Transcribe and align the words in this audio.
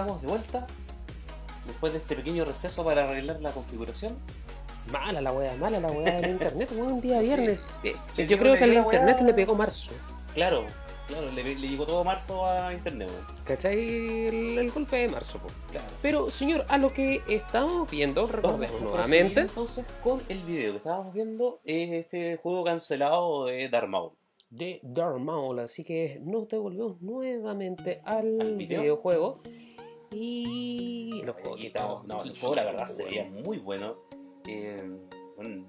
estamos 0.00 0.22
de 0.22 0.28
vuelta. 0.28 0.66
Después 1.66 1.92
de 1.92 1.98
este 1.98 2.16
pequeño 2.16 2.44
receso 2.44 2.84
para 2.84 3.04
arreglar 3.04 3.40
la 3.40 3.50
configuración. 3.50 4.16
Mala 4.92 5.20
la 5.20 5.32
weá, 5.32 5.54
mala 5.56 5.80
la 5.80 5.88
weá 5.90 6.20
del 6.20 6.30
internet, 6.36 6.70
weón, 6.72 6.92
un 6.92 7.00
día 7.00 7.20
Sí. 7.20 7.26
viernes. 7.26 7.60
Eh, 7.84 8.26
Yo 8.26 8.38
creo 8.38 8.56
que 8.56 8.64
al 8.64 8.72
internet 8.74 9.16
weá. 9.18 9.26
le 9.26 9.34
pegó 9.34 9.54
marzo. 9.54 9.90
Claro, 10.32 10.64
claro, 11.08 11.28
le, 11.32 11.42
le 11.42 11.68
llegó 11.68 11.84
todo 11.84 12.04
marzo 12.04 12.46
a 12.46 12.72
internet, 12.72 13.08
weón. 13.10 13.44
¿Cachai? 13.44 14.28
El, 14.28 14.58
el 14.60 14.70
golpe 14.70 14.96
de 14.96 15.08
marzo, 15.08 15.38
po. 15.40 15.48
Claro. 15.70 15.86
Pero, 16.00 16.30
señor, 16.30 16.64
a 16.68 16.78
lo 16.78 16.88
que 16.90 17.20
estamos 17.28 17.90
viendo, 17.90 18.26
recordemos 18.26 18.80
nuevamente. 18.80 19.40
entonces 19.40 19.84
con 20.02 20.22
el 20.30 20.42
video 20.44 20.70
que 20.72 20.76
estábamos 20.78 21.12
viendo, 21.12 21.60
es 21.64 21.92
este 21.92 22.36
juego 22.38 22.64
cancelado 22.64 23.44
de 23.46 23.68
Dark 23.68 23.88
Maul. 23.90 24.12
de 24.48 24.80
Dark 24.82 25.18
Maul, 25.18 25.58
así 25.58 25.84
que 25.84 26.18
nos 26.24 26.48
devolvemos 26.48 27.02
nuevamente 27.02 28.00
al, 28.06 28.40
¿Al 28.40 28.56
video? 28.56 28.80
videojuego 28.80 29.42
y 30.10 31.22
los 31.24 31.36
juegos 31.36 31.60
no, 32.06 32.22
el 32.24 32.36
juego 32.38 32.54
la 32.54 32.64
verdad 32.64 32.86
se 32.86 33.04
veía 33.04 33.24
muy 33.24 33.58
bueno. 33.58 33.96
Eh, 34.46 34.82
bueno, 35.36 35.66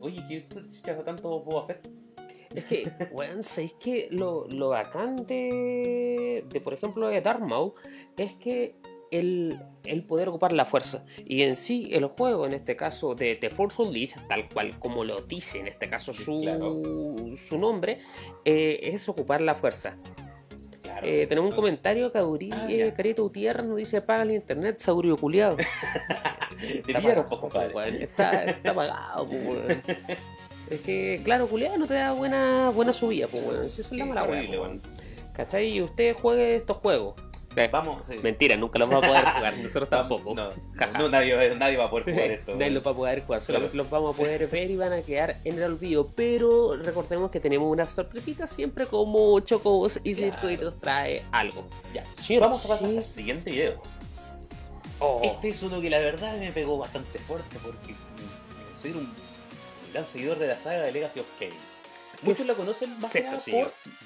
oye, 0.00 0.24
¿qué 0.28 0.40
te 0.40 0.58
escuchas 0.58 1.04
tanto 1.04 1.40
Boba 1.40 1.66
Fett? 1.66 1.88
Es 2.54 2.64
que, 2.66 2.90
weón, 3.10 3.42
¿sabéis 3.42 3.74
que 3.74 4.08
lo, 4.10 4.46
lo 4.48 4.68
bacán 4.70 5.26
de, 5.26 6.44
de, 6.48 6.60
por 6.60 6.72
ejemplo, 6.74 7.08
de 7.08 7.20
Dark 7.20 7.40
Maul 7.40 7.72
es 8.16 8.34
que 8.34 8.76
el, 9.10 9.58
el 9.84 10.04
poder 10.04 10.28
ocupar 10.28 10.52
la 10.52 10.64
fuerza. 10.64 11.04
Y 11.24 11.42
en 11.42 11.56
sí, 11.56 11.90
el 11.92 12.06
juego, 12.06 12.46
en 12.46 12.52
este 12.52 12.76
caso 12.76 13.14
de 13.14 13.36
The 13.36 13.50
Force 13.50 13.80
Unleashed, 13.80 14.20
tal 14.28 14.48
cual 14.48 14.78
como 14.78 15.04
lo 15.04 15.20
dice 15.22 15.58
en 15.60 15.68
este 15.68 15.88
caso 15.88 16.12
su, 16.12 16.40
Claro. 16.42 16.80
su 17.36 17.58
nombre, 17.58 17.98
eh, 18.44 18.80
es 18.82 19.08
ocupar 19.08 19.40
la 19.40 19.54
fuerza. 19.54 19.96
Eh, 21.04 21.26
tenemos 21.28 21.50
un 21.50 21.56
comentario 21.56 22.10
que 22.10 22.18
Ah, 22.18 22.66
eh. 22.68 22.92
Carito 22.96 23.22
Gutiérrez 23.22 23.66
nos 23.66 23.76
dice: 23.76 24.00
Paga 24.00 24.22
el 24.22 24.32
internet, 24.32 24.78
saurio 24.78 25.16
culiado. 25.16 25.56
Te 25.56 26.94
pillaron, 26.94 27.24
compadre. 27.24 28.04
Está, 28.04 28.44
está 28.44 28.70
apagado, 28.70 29.28
pues, 29.28 29.46
weón. 29.46 29.82
Es 30.70 30.80
que, 30.80 31.20
claro, 31.24 31.46
culiado 31.46 31.76
no 31.76 31.86
te 31.86 31.94
da 31.94 32.12
buena, 32.12 32.70
buena 32.70 32.92
subida, 32.92 33.26
pues, 33.26 33.44
weón. 33.46 33.68
Si 33.68 33.82
esa 33.82 33.94
es 33.94 33.98
la 33.98 34.04
mala 34.06 34.24
weón. 34.24 34.80
¿Cachai? 35.34 35.68
Y 35.68 35.82
usted 35.82 36.14
juegue 36.14 36.56
estos 36.56 36.76
juegos. 36.78 37.14
Eh, 37.56 37.68
Vamos, 37.70 38.04
sí. 38.06 38.16
Mentira, 38.22 38.56
nunca 38.56 38.78
los 38.78 38.88
vamos 38.88 39.04
a 39.04 39.08
poder 39.08 39.24
jugar, 39.24 39.56
nosotros 39.58 39.88
tampoco. 39.90 40.34
No, 40.34 41.08
nadie, 41.08 41.54
nadie 41.56 41.76
va 41.76 41.84
a 41.84 41.90
poder 41.90 42.04
jugar 42.12 42.30
esto. 42.32 42.52
Nadie 42.56 42.70
los 42.72 42.86
va 42.86 42.90
a 42.90 42.94
poder 42.94 43.22
jugar, 43.24 43.42
Claro. 43.42 43.70
los 43.72 43.90
vamos 43.90 44.14
a 44.14 44.18
poder 44.18 44.46
ver 44.50 44.70
y 44.70 44.76
van 44.76 44.92
a 44.92 45.02
quedar 45.02 45.38
en 45.44 45.56
el 45.58 45.62
olvido. 45.64 46.08
Pero 46.16 46.76
recordemos 46.76 47.30
que 47.30 47.40
tenemos 47.40 47.70
unas 47.70 47.92
sorpresitas 47.92 48.50
siempre 48.50 48.86
como 48.86 49.38
chocos 49.40 50.00
y 50.02 50.14
Claro. 50.14 50.32
circuitos 50.32 50.80
trae 50.80 51.22
algo. 51.32 51.64
Ya, 51.92 52.04
Señor, 52.20 52.42
vamos 52.42 52.64
a 52.64 52.68
pasar 52.68 52.88
sí. 52.90 52.96
al 52.96 53.02
siguiente 53.02 53.50
video. 53.50 53.82
Oh, 55.00 55.20
Este 55.24 55.50
es 55.50 55.62
uno 55.62 55.80
que 55.80 55.90
la 55.90 55.98
verdad 55.98 56.36
me 56.38 56.52
pegó 56.52 56.78
bastante 56.78 57.18
fuerte 57.18 57.56
porque 57.62 57.94
soy 58.80 58.92
un 58.92 59.12
gran 59.92 60.06
seguidor 60.06 60.38
de 60.38 60.46
la 60.48 60.56
saga 60.56 60.82
de 60.82 60.92
Legacy 60.92 61.20
of 61.20 61.26
Kain. 61.38 61.50
Muchos 62.24 62.46
la 62.46 62.54
conocen 62.54 63.00
más 63.00 63.10
señor? 63.12 63.40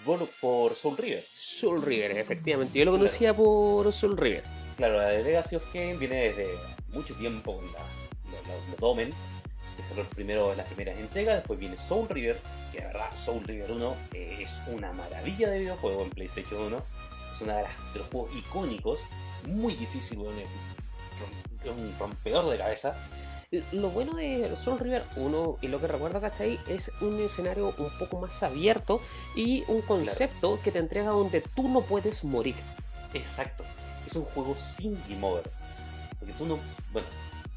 por, 0.05 0.19
por, 0.19 0.29
por 0.41 0.75
Soul 0.75 0.97
River. 0.97 1.25
Soul 1.37 1.83
River, 1.83 2.19
efectivamente. 2.19 2.79
Yo 2.79 2.85
lo 2.85 2.93
conocía 2.93 3.35
por 3.35 3.93
Soul 3.93 4.17
River. 4.17 4.45
Claro, 4.77 4.99
la 4.99 5.09
de 5.09 5.23
Legacy 5.25 5.57
of 5.57 5.65
Kain 5.73 5.99
viene 5.99 6.33
desde 6.33 6.49
mucho 6.89 7.15
tiempo 7.17 7.57
con 7.57 7.67
la, 7.73 7.79
la- 7.81 8.55
los 8.71 8.77
Domen, 8.79 9.11
que 9.77 9.85
son 9.85 9.97
los 9.99 10.07
primeros, 10.09 10.57
las 10.57 10.67
primeras 10.67 10.99
entregas. 10.99 11.37
Después 11.37 11.59
viene 11.59 11.77
Soul 11.77 12.09
River, 12.09 12.41
que 12.73 12.79
la 12.81 12.87
verdad 12.89 13.11
Soul 13.17 13.43
River 13.45 13.71
1 13.73 13.97
eh, 14.15 14.39
es 14.41 14.55
una 14.69 14.93
maravilla 14.93 15.49
de 15.51 15.59
videojuego 15.59 16.03
en 16.03 16.11
PlayStation 16.11 16.61
1. 16.63 16.83
Es 17.35 17.41
una 17.43 17.57
de, 17.59 17.63
de 17.63 17.99
los 17.99 18.09
juegos 18.09 18.31
icónicos, 18.37 19.01
muy 19.47 19.75
difícil, 19.75 20.19
es 21.65 21.71
un 21.71 21.95
rompedor 21.99 22.49
de 22.51 22.59
cabeza. 22.59 22.97
Lo 23.73 23.89
bueno 23.89 24.13
de 24.13 24.55
Soul 24.57 24.79
River 24.79 25.03
1 25.17 25.59
y 25.63 25.69
lo 25.69 25.81
que 25.81 25.87
recuerdo 25.87 26.21
¿cachai? 26.21 26.59
es 26.69 26.93
un 27.01 27.19
escenario 27.19 27.73
un 27.79 27.89
poco 27.99 28.21
más 28.21 28.43
abierto 28.43 29.01
y 29.35 29.65
un 29.69 29.81
concepto 29.81 30.61
que 30.63 30.71
te 30.71 30.79
entrega 30.79 31.13
donde 31.13 31.41
tú 31.41 31.67
no 31.67 31.81
puedes 31.81 32.25
morir. 32.25 32.55
Exacto. 33.15 33.65
Es 34.07 34.15
un 34.17 34.25
juego 34.25 34.55
sin 34.57 35.01
game 35.09 35.27
over. 35.27 35.51
Porque 36.19 36.35
tú 36.35 36.45
no. 36.45 36.59
Bueno, 36.93 37.09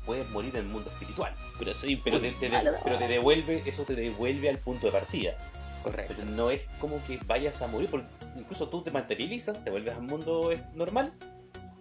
puedes 0.05 0.29
morir 0.29 0.51
en 0.55 0.61
el 0.61 0.67
mundo 0.67 0.89
espiritual. 0.89 1.33
Pero 1.59 1.73
soy 1.73 1.97
Pero 1.97 2.21
te, 2.21 2.31
te- 2.31 2.49
pero 2.85 2.97
te 2.97 3.07
devuelve. 3.09 3.61
Eso 3.65 3.83
te 3.83 3.93
devuelve 3.95 4.49
al 4.49 4.59
punto 4.59 4.85
de 4.85 4.93
partida. 4.93 5.35
Correcto. 5.83 6.13
Pero 6.17 6.29
no 6.31 6.51
es 6.51 6.61
como 6.79 7.03
que 7.05 7.19
vayas 7.25 7.61
a 7.61 7.67
morir. 7.67 7.89
Porque 7.89 8.07
incluso 8.37 8.69
tú 8.69 8.81
te 8.81 8.91
materializas, 8.91 9.61
te 9.61 9.69
vuelves 9.71 9.93
al 9.93 10.03
mundo 10.03 10.51
normal. 10.73 11.11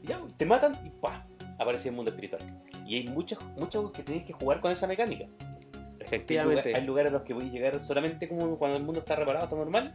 Y 0.02 0.08
ya, 0.08 0.20
te 0.36 0.46
matan 0.46 0.76
y 0.84 0.90
¡pah! 0.90 1.24
Aparece 1.60 1.90
el 1.90 1.94
mundo 1.94 2.10
espiritual. 2.10 2.40
Y 2.86 2.96
hay 2.96 3.08
muchos, 3.08 3.38
muchos 3.56 3.90
que 3.92 4.02
tienes 4.02 4.24
que 4.24 4.32
jugar 4.32 4.60
con 4.60 4.72
esa 4.72 4.86
mecánica. 4.86 5.24
Hay, 5.24 5.50
lugar- 5.76 5.96
Efectivamente. 6.00 6.74
hay 6.74 6.84
lugares 6.84 7.10
a 7.10 7.12
los 7.12 7.22
que 7.22 7.34
puedes 7.34 7.52
llegar 7.52 7.78
solamente 7.78 8.28
como 8.28 8.58
cuando 8.58 8.78
el 8.78 8.82
mundo 8.82 9.00
está 9.00 9.14
reparado, 9.16 9.44
está 9.44 9.56
normal. 9.56 9.94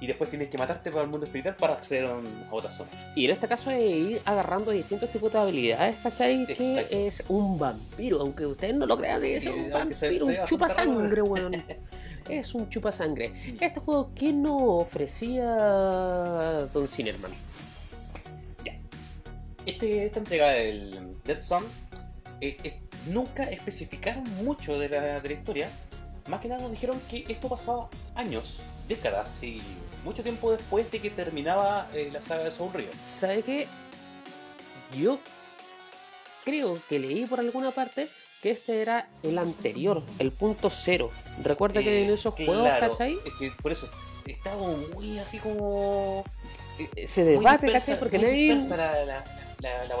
Y 0.00 0.08
después 0.08 0.30
tienes 0.30 0.48
que 0.48 0.58
matarte 0.58 0.90
para 0.90 1.04
el 1.04 1.10
mundo 1.10 1.26
espiritual 1.26 1.54
para 1.54 1.74
acceder 1.74 2.06
a, 2.06 2.14
un- 2.16 2.26
otra 2.50 2.72
zona. 2.72 2.90
Y 3.14 3.26
en 3.26 3.30
este 3.30 3.46
caso 3.46 3.70
es 3.70 3.82
ir 3.84 4.20
agarrando 4.24 4.72
distintos 4.72 5.08
tipos 5.10 5.32
de 5.32 5.38
habilidades, 5.38 5.94
¿cachai? 6.02 6.44
Que 6.46 6.52
Exacto. 6.54 6.96
es 6.96 7.22
un 7.28 7.56
vampiro, 7.58 8.20
aunque 8.20 8.44
ustedes 8.46 8.74
no 8.74 8.86
lo 8.86 8.96
crean, 8.98 9.22
es 9.22 9.44
Sí, 9.44 9.48
un 9.50 9.72
aunque 9.72 9.94
se- 9.94 10.06
vampiro, 10.08 10.26
se 10.26 10.40
un 10.40 10.46
chupa 10.46 10.66
bastante 10.66 10.90
raro. 10.90 11.00
sangre, 11.02 11.22
weón. 11.22 11.52
Es 12.28 12.54
un 12.54 12.68
chupa 12.68 12.90
sangre. 12.92 13.32
Este 13.60 13.80
juego, 13.80 14.10
¿qué 14.14 14.32
no 14.32 14.56
ofrecía 14.56 15.44
Don 16.72 16.86
Cinerman? 16.88 17.32
Este, 19.66 20.04
esta 20.06 20.18
entrega 20.18 20.50
del 20.50 21.16
Dead 21.24 21.42
Zone 21.42 21.66
eh, 22.40 22.56
eh, 22.64 22.80
nunca 23.06 23.44
especificaron 23.44 24.24
mucho 24.44 24.78
de 24.78 24.88
la, 24.88 25.20
de 25.20 25.28
la 25.28 25.34
historia. 25.34 25.70
Más 26.28 26.40
que 26.40 26.48
nada 26.48 26.62
nos 26.62 26.70
dijeron 26.70 27.00
que 27.10 27.24
esto 27.28 27.48
pasaba 27.48 27.88
años, 28.14 28.60
décadas, 28.88 29.28
así, 29.30 29.60
mucho 30.04 30.22
tiempo 30.22 30.52
después 30.52 30.90
de 30.90 31.00
que 31.00 31.10
terminaba 31.10 31.88
eh, 31.94 32.10
la 32.12 32.22
saga 32.22 32.44
de 32.44 32.50
Soul 32.50 32.72
River. 32.72 32.94
¿Sabe 33.18 33.42
qué? 33.42 33.66
Yo 34.98 35.18
creo 36.44 36.78
que 36.88 36.98
leí 36.98 37.26
por 37.26 37.40
alguna 37.40 37.70
parte 37.70 38.08
que 38.42 38.50
este 38.50 38.82
era 38.82 39.08
el 39.22 39.38
anterior, 39.38 40.02
el 40.18 40.32
punto 40.32 40.70
cero. 40.70 41.10
Recuerda 41.42 41.80
que 41.80 42.04
en 42.04 42.10
esos 42.10 42.34
juegos, 42.34 42.68
¿cachai? 42.80 43.14
Es 43.24 43.32
que 43.38 43.50
por 43.62 43.72
eso 43.72 43.88
como 44.44 44.76
muy 44.94 45.18
así 45.18 45.38
como. 45.38 46.24
eh, 46.96 47.06
Se 47.06 47.24
debate, 47.24 47.70
¿cachai? 47.70 47.98
Porque 47.98 48.18
nadie... 48.18 48.54
dispersa 48.54 48.76
la, 48.76 49.04
la, 49.04 49.24
la, 49.62 49.84
la. 49.86 49.96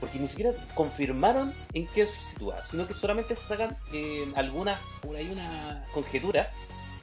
Porque 0.00 0.18
ni 0.18 0.28
siquiera 0.28 0.52
confirmaron 0.74 1.54
en 1.72 1.86
qué 1.88 2.06
se 2.06 2.18
sitúa, 2.20 2.62
sino 2.64 2.86
que 2.86 2.92
solamente 2.92 3.34
sacan 3.34 3.78
eh, 3.94 4.30
alguna, 4.36 4.78
por 5.00 5.16
ahí 5.16 5.30
una 5.30 5.86
conjetura 5.94 6.50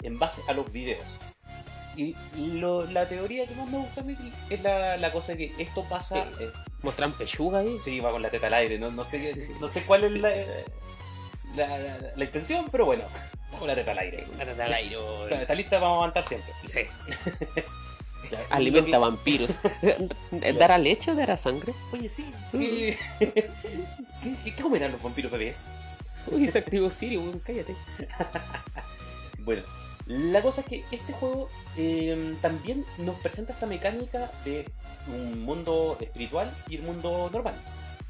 en 0.03 0.19
base 0.19 0.41
a 0.47 0.53
los 0.53 0.72
videos. 0.72 1.06
Y 1.96 2.16
lo- 2.36 2.86
la 2.86 3.08
teoría 3.08 3.46
que 3.47 3.53
más 3.56 3.68
me 3.69 3.78
gusta 3.78 4.02
a 4.02 4.03
mí 4.03 4.16
es 4.50 4.62
la, 4.62 4.97
la 4.97 5.12
cosa 5.12 5.34
de 5.34 5.38
que 5.38 5.64
esto 5.64 5.84
pasa. 5.90 6.19
Eh, 6.40 6.52
Mostran 6.81 7.14
pechuga 7.14 7.59
ahí. 7.59 7.78
sí, 7.80 8.00
va 8.00 8.12
con 8.12 8.22
la 8.22 8.30
teta 8.30 8.47
al 8.47 8.53
aire, 8.56 8.78
no, 8.80 8.91
no 8.91 9.03
sé, 9.06 9.34
Sí, 9.34 9.52
no 9.59 9.68
sé 9.68 9.84
cuál 9.85 10.03
es 10.03 10.14
Sí. 10.14 10.20
la, 10.20 10.30
la, 11.56 11.68
la- 11.78 12.12
la 12.16 12.24
intención, 12.25 12.68
pero 12.72 12.85
bueno, 12.85 13.03
con 13.59 13.68
la 13.68 13.75
teta 13.75 13.91
al 13.91 14.00
aire. 14.00 14.25
Una 14.35 14.46
teta 14.46 14.66
al 14.66 14.74
aire, 14.74 14.97
Está, 15.24 15.41
está 15.41 15.56
lista, 15.56 15.75
vamos 15.80 15.94
a 15.94 15.97
aguantar 15.97 16.25
siempre. 16.28 16.52
Sí. 16.68 17.62
Ya, 18.31 18.39
Alimenta 18.50 18.91
que- 18.91 18.97
vampiros. 18.97 19.59
¿Dará 20.59 20.78
leche 20.78 21.11
o 21.11 21.16
dará 21.16 21.38
sangre? 21.38 21.73
Oye, 21.91 22.09
sí. 22.09 22.25
¿Qué, 22.51 22.97
¿Qué, 23.19 24.35
qué, 24.44 24.56
comerán 24.61 24.91
los 24.91 25.02
vampiros 25.02 25.31
bebés? 25.31 25.66
Uy, 26.28 26.47
se 26.47 26.59
activó 26.59 26.90
Siri, 26.90 27.17
weón, 27.17 27.40
cállate. 27.40 27.75
Bueno, 29.40 29.61
la 30.08 30.41
cosa 30.41 30.61
es 30.61 30.67
que 30.67 30.85
este 30.91 31.11
juego 31.11 31.49
eh, 31.75 32.34
también 32.41 32.85
nos 32.99 33.17
presenta 33.17 33.52
esta 33.52 33.66
mecánica 33.66 34.31
de 34.46 34.66
un 35.08 35.41
mundo 35.43 35.97
espiritual 35.99 36.49
y 36.70 36.78
el 36.78 36.84
mundo 36.84 37.29
normal. 37.31 37.53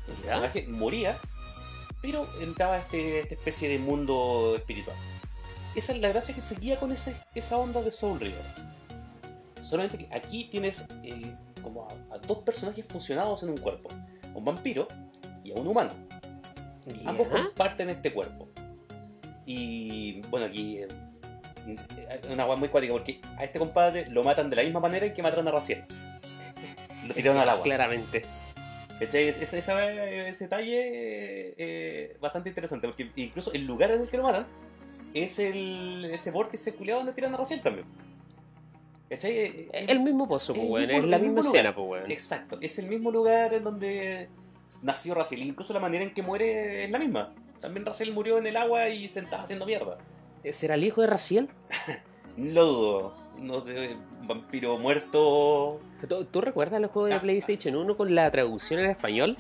El 0.07 0.13
personaje 0.15 0.67
moría, 0.67 1.17
pero 2.03 2.27
entraba 2.39 2.75
a 2.75 2.79
este, 2.79 3.21
esta 3.21 3.33
especie 3.33 3.67
de 3.67 3.79
mundo 3.79 4.53
espiritual. 4.57 4.95
Esa 5.73 5.93
es 5.93 5.99
la 6.01 6.09
gracia 6.09 6.35
que 6.35 6.41
seguía 6.41 6.79
con 6.79 6.91
ese, 6.91 7.15
esa 7.33 7.57
onda 7.57 7.81
de 7.81 7.91
Soul 7.91 8.19
River. 8.19 8.45
Solamente 9.63 9.97
que 9.97 10.07
aquí 10.15 10.45
tienes 10.51 10.85
eh, 11.03 11.35
como 11.61 11.87
a, 11.87 12.15
a 12.15 12.17
dos 12.19 12.39
personajes 12.39 12.85
fusionados 12.85 13.43
en 13.43 13.49
un 13.49 13.57
cuerpo. 13.57 13.89
Un 14.33 14.43
vampiro 14.45 14.87
y 15.43 15.51
a 15.51 15.55
un 15.55 15.67
humano. 15.67 15.91
Ambos 17.05 17.27
Ya. 17.29 17.43
comparten 17.43 17.89
este 17.89 18.11
cuerpo. 18.13 18.49
Y 19.45 20.21
bueno, 20.29 20.45
aquí 20.45 20.77
eh, 20.77 20.87
es 22.23 22.29
una 22.29 22.43
agua 22.43 22.55
muy 22.55 22.69
cuática 22.69 22.93
porque 22.93 23.19
a 23.37 23.43
este 23.43 23.59
compadre 23.59 24.09
lo 24.09 24.23
matan 24.23 24.49
de 24.49 24.55
la 24.57 24.63
misma 24.63 24.79
manera 24.79 25.05
en 25.05 25.13
que 25.13 25.21
mataron 25.23 25.47
a 25.47 25.51
Raciel. 25.51 25.83
Lo 27.07 27.13
tiraron 27.13 27.41
al 27.41 27.49
agua. 27.49 27.63
Claramente. 27.63 28.23
Es- 28.99 29.13
Ese, 29.13 29.29
ese- 29.29 29.59
ese 30.29 30.43
detalle 30.45 31.53
eh, 31.57 32.17
bastante 32.21 32.49
interesante 32.49 32.87
porque 32.87 33.09
incluso 33.15 33.51
el 33.53 33.65
lugar 33.65 33.91
en 33.91 34.01
el 34.01 34.09
que 34.09 34.17
lo 34.17 34.23
matan 34.23 34.45
es 35.13 35.39
el, 35.39 36.05
ese 36.11 36.31
vórtice 36.31 36.73
culiado 36.73 36.99
donde 37.01 37.13
tiran 37.13 37.33
a 37.33 37.37
Raciel 37.37 37.61
también. 37.61 37.85
¿Cachai? 39.09 39.31
Eh, 39.37 39.69
eh, 39.73 39.85
El 39.87 39.99
mismo 40.01 40.27
pozo, 40.27 40.53
pues, 40.53 40.67
weón. 40.69 40.89
Es 40.89 41.07
la 41.07 41.19
misma 41.19 41.41
escena, 41.41 41.73
pues, 41.75 41.87
weón. 41.87 42.11
Exacto, 42.11 42.57
es 42.61 42.79
el 42.79 42.87
mismo 42.87 43.11
lugar 43.11 43.53
en 43.53 43.63
donde 43.63 44.29
nació 44.81 45.13
Raziel. 45.13 45.43
Incluso 45.43 45.73
la 45.73 45.79
manera 45.79 46.03
en 46.03 46.13
que 46.13 46.21
muere 46.23 46.85
es 46.85 46.89
la 46.89 46.99
misma. 46.99 47.33
También 47.61 47.85
Raziel 47.85 48.11
murió 48.13 48.37
en 48.39 48.47
el 48.47 48.57
agua 48.57 48.89
y 48.89 49.07
se 49.07 49.19
estaba 49.19 49.43
haciendo 49.43 49.65
mierda. 49.65 49.97
¿Será 50.51 50.75
el 50.75 50.83
hijo 50.83 51.01
de 51.01 51.07
Raciel? 51.07 51.49
Lo 52.37 52.65
dudo. 52.65 53.15
No 53.39 53.61
de 53.61 53.95
vampiro 54.23 54.77
muerto. 54.77 55.79
¿Tú, 56.07 56.25
tú 56.25 56.41
recuerdas 56.41 56.79
el 56.79 56.87
juego 56.87 57.07
de 57.07 57.13
Ah. 57.15 57.21
PlayStation 57.21 57.75
1 57.75 57.97
con 57.97 58.13
la 58.15 58.29
traducción 58.31 58.79
en 58.79 58.89
español? 58.89 59.37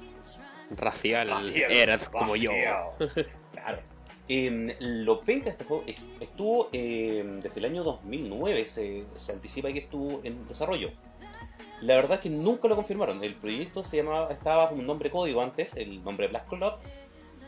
Racial, 0.71 1.29
eras 1.55 2.09
como 2.09 2.35
yo. 2.35 2.51
Eh, 4.29 4.77
lo 4.79 5.19
penca 5.21 5.49
este 5.49 5.65
juego 5.65 5.83
es- 5.85 6.01
estuvo 6.21 6.69
eh, 6.71 7.39
desde 7.43 7.59
el 7.59 7.65
año 7.65 7.83
2009, 7.83 8.65
se, 8.65 9.03
se 9.15 9.31
anticipa 9.33 9.71
que 9.73 9.79
estuvo 9.79 10.21
en 10.23 10.47
desarrollo. 10.47 10.91
La 11.81 11.95
verdad 11.95 12.13
es 12.15 12.21
que 12.21 12.29
nunca 12.29 12.67
lo 12.69 12.75
confirmaron. 12.77 13.21
El 13.23 13.35
proyecto 13.35 13.83
se 13.83 13.97
llamaba, 13.97 14.31
estaba 14.31 14.69
con 14.69 14.79
un 14.79 14.85
nombre 14.87 15.11
código 15.11 15.41
antes, 15.41 15.75
el 15.75 16.01
nombre 16.03 16.27
Black 16.29 16.47
Cloud, 16.47 16.73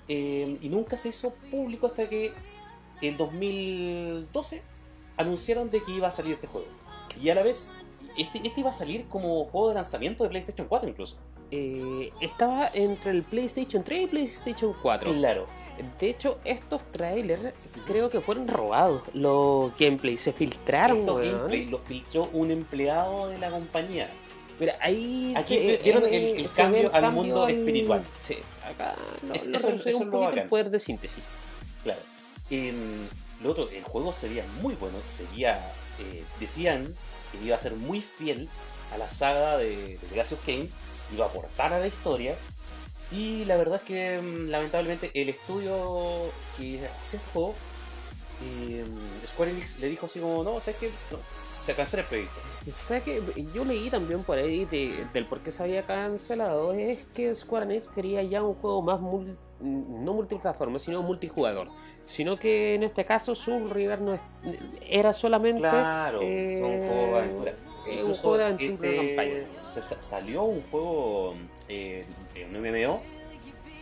eh, 0.10 0.58
y 0.62 0.68
nunca 0.70 0.98
se 0.98 1.10
hizo 1.10 1.34
público 1.50 1.88
hasta 1.88 2.10
que 2.10 2.34
en 3.02 3.16
2012 3.18 4.62
anunciaron 5.18 5.70
de 5.70 5.82
que 5.82 5.92
iba 5.94 6.08
a 6.10 6.12
salir 6.12 6.34
este 6.34 6.48
juego. 6.48 6.68
Y 7.22 7.30
a 7.30 7.36
la 7.36 7.44
vez, 7.44 7.66
este, 8.18 8.40
este 8.46 8.60
iba 8.60 8.70
a 8.72 8.74
salir 8.74 9.06
como 9.08 9.46
juego 9.46 9.70
de 9.70 9.76
lanzamiento 9.76 10.24
de 10.26 10.30
PlayStation 10.30 10.68
4 10.68 10.90
incluso. 10.90 11.18
Eh, 11.52 12.12
estaba 12.20 12.68
entre 12.74 13.12
el 13.12 13.24
PlayStation 13.24 13.84
3 13.84 14.04
y 14.04 14.08
PlayStation 14.08 14.76
4. 14.82 15.14
Claro. 15.14 15.48
De 16.00 16.10
hecho, 16.10 16.40
estos 16.46 16.82
trailers 16.92 17.54
creo 17.86 18.10
que 18.10 18.22
fueron 18.22 18.48
robados. 18.48 19.02
Los 19.14 19.76
gameplays 19.78 20.22
se 20.22 20.34
filtraron, 20.34 21.00
Estos 21.00 21.16
weón. 21.18 21.32
gameplay 21.38 21.66
los 21.66 21.82
filtró 21.82 22.30
un 22.34 22.52
empleado 22.52 23.28
de 23.30 23.38
la 23.38 23.50
compañía. 23.52 24.10
Mira, 24.60 24.78
ahí 24.80 25.34
Aquí 25.36 25.56
eh, 25.56 25.80
vieron 25.84 26.04
eh, 26.06 26.32
el- 26.32 26.46
el 26.46 26.50
cambio 26.52 26.90
al 26.94 27.12
mundo 27.12 27.48
espiritual. 27.48 28.04
Sí, 28.22 28.38
acá 28.64 28.96
lo, 29.28 29.34
Es- 29.34 29.48
lo 29.48 29.58
eso- 29.58 29.68
eso 29.70 29.98
un 29.98 30.04
es 30.04 30.08
lo 30.08 30.12
poquito 30.12 30.42
el 30.42 30.48
poder 30.48 30.70
de 30.70 30.80
síntesis. 30.80 31.24
Claro. 31.84 32.00
Em, 32.50 33.08
lo 33.44 33.52
otro, 33.52 33.70
el 33.70 33.84
juego 33.84 34.14
sería 34.14 34.44
muy 34.62 34.76
bueno. 34.76 34.98
Sería. 35.16 35.60
eh, 36.00 36.24
decían 36.42 36.94
que 37.32 37.46
iba 37.46 37.56
a 37.56 37.60
ser 37.60 37.74
muy 37.76 38.02
fiel 38.02 38.50
a 38.94 38.98
la 38.98 39.08
saga 39.10 39.58
de, 39.58 39.98
de 40.12 40.26
Kain. 40.46 40.70
Iba 41.14 41.26
a 41.26 41.28
aportar 41.30 41.72
a 41.74 41.80
la 41.80 41.88
historia. 41.88 42.36
Y 43.12 43.46
la 43.46 43.56
verdad 43.58 43.82
es 43.82 43.88
que 43.88 44.16
em, 44.16 44.48
lamentablemente 44.50 45.12
el 45.14 45.30
estudio 45.30 46.32
que 46.58 46.78
hacía 46.80 46.90
este 47.18 47.20
juego. 47.34 47.54
em, 48.42 48.86
Square 49.28 49.52
Enix 49.52 49.80
le 49.80 49.90
dijo 49.90 50.06
así 50.08 50.20
como, 50.20 50.44
no, 50.44 50.60
¿sabes 50.60 50.76
qué? 50.78 50.90
No, 51.12 51.18
se 51.66 51.74
canceló 51.74 52.02
el 52.02 52.08
proyecto. 52.10 52.36
¿Sabes 52.74 53.04
que 53.04 53.22
Yo 53.54 53.64
leí 53.64 53.90
también 53.90 54.24
por 54.24 54.38
ahí 54.38 54.66
de- 54.66 55.06
del 55.14 55.26
por 55.26 55.40
qué 55.42 55.52
se 55.52 55.64
había 55.64 55.84
cancelado. 55.86 56.74
Es 56.74 57.00
que 57.14 57.34
Square 57.34 57.66
Enix 57.66 57.88
quería 57.88 58.24
ya 58.24 58.44
un 58.44 58.56
juego 58.56 58.82
más 58.82 59.00
mul- 59.00 59.38
no 59.62 60.14
multiplataforma, 60.14 60.80
sino 60.80 61.02
multijugador. 61.02 61.70
Sino 62.04 62.38
que 62.38 62.76
en 62.76 62.84
este 62.84 63.06
caso 63.06 63.34
Soul 63.36 63.70
River 63.70 64.02
no 64.02 64.14
es- 64.16 64.22
era 64.88 65.14
solamente 65.14 65.62
Claro, 65.62 66.20
eh, 66.22 66.60
son 66.60 66.88
juegos 66.88 67.12
de 67.12 67.18
aventura. 67.20 67.54
un 67.86 67.92
Incluso 67.94 68.22
juego 68.22 68.38
de 68.38 68.44
aventura 68.46 68.90
este, 68.90 69.16
campaña. 69.16 69.64
se- 69.64 70.02
salió 70.04 70.44
un 70.44 70.62
juego, 70.70 71.36
eh, 71.70 72.06
de 72.36 72.46
un 72.46 72.52
MMO, 72.62 73.02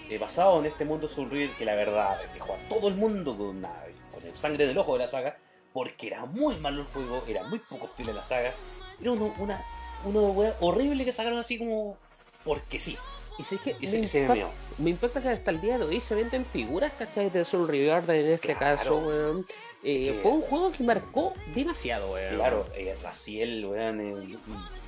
eh, 0.10 0.18
basado 0.18 0.60
en 0.60 0.68
este 0.68 0.86
mundo 0.86 1.10
River 1.30 1.56
que 1.58 1.66
la 1.66 1.76
verdad 1.76 2.18
dejó 2.34 2.54
a 2.54 2.70
todo 2.70 2.88
el 2.88 2.96
mundo 2.96 3.36
con, 3.38 3.58
una, 3.58 3.74
con 4.14 4.26
el 4.26 4.36
sangre 4.38 4.66
del 4.68 4.78
ojo 4.78 4.94
de 4.94 5.00
la 5.00 5.08
saga, 5.08 5.38
porque 5.74 6.08
era 6.08 6.26
muy 6.26 6.56
malo 6.58 6.82
el 6.82 6.88
juego, 6.88 7.24
era 7.28 7.44
muy 7.44 7.60
poco 7.60 7.88
fiel 7.88 8.10
a 8.10 8.14
la 8.14 8.24
saga, 8.24 8.54
era 9.02 9.12
uno, 9.12 9.34
una, 9.40 9.62
una 10.06 10.22
wea 10.22 10.56
horrible 10.62 11.04
que 11.04 11.12
sacaron 11.12 11.40
así 11.40 11.58
como 11.58 11.98
porque 12.44 12.80
sí, 12.80 12.98
Y 13.40 13.44
si 13.44 13.56
es 13.56 13.62
que 13.62 13.72
ese, 13.82 13.98
me, 14.00 14.06
ese 14.06 14.22
impacta, 14.22 14.44
MMO. 14.46 14.54
me 14.78 14.90
impacta 14.92 15.22
que 15.22 15.30
hasta 15.30 15.50
el 15.52 15.62
día 15.62 15.78
de 15.80 15.86
hoy 15.86 16.00
se 16.00 16.14
venden 16.14 16.46
figuras, 16.46 16.92
¿cachai? 17.00 17.30
De 17.32 17.44
Soul 17.46 17.68
River 17.68 18.04
en 18.10 18.28
este 18.28 18.56
Claro. 18.56 18.78
caso, 18.78 18.98
weón. 19.00 19.48
Eh, 19.86 20.12
Que- 20.14 20.20
fue 20.22 20.32
un 20.32 20.42
juego 20.42 20.72
que 20.72 20.84
marcó 20.84 21.34
demasiado, 21.56 22.12
weón. 22.12 22.36
Claro, 22.36 22.68
eh, 22.76 22.96
Raziel, 23.02 23.66
weón, 23.66 24.00
eh, 24.02 24.14
un 24.14 24.40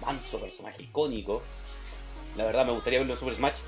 manso 0.02 0.40
personaje 0.40 0.84
icónico. 0.84 1.42
La 2.36 2.46
verdad 2.46 2.66
me 2.66 2.74
gustaría 2.74 3.00
verlo 3.00 3.14
en 3.14 3.20
Super 3.20 3.36
Smash. 3.36 3.60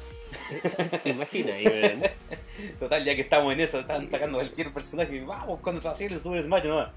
¿Te 1.04 1.10
imaginas? 1.10 1.56
Total, 2.80 3.04
ya 3.04 3.16
que 3.16 3.22
estamos 3.22 3.54
en 3.54 3.60
eso, 3.62 3.80
están 3.80 4.10
sacando 4.10 4.40
cualquier 4.40 4.74
personaje, 4.74 5.22
vamos 5.22 5.60
con 5.60 5.82
Raziel 5.82 6.14
en 6.14 6.20
Super 6.20 6.44
Smash 6.44 6.66
nomás. 6.66 6.90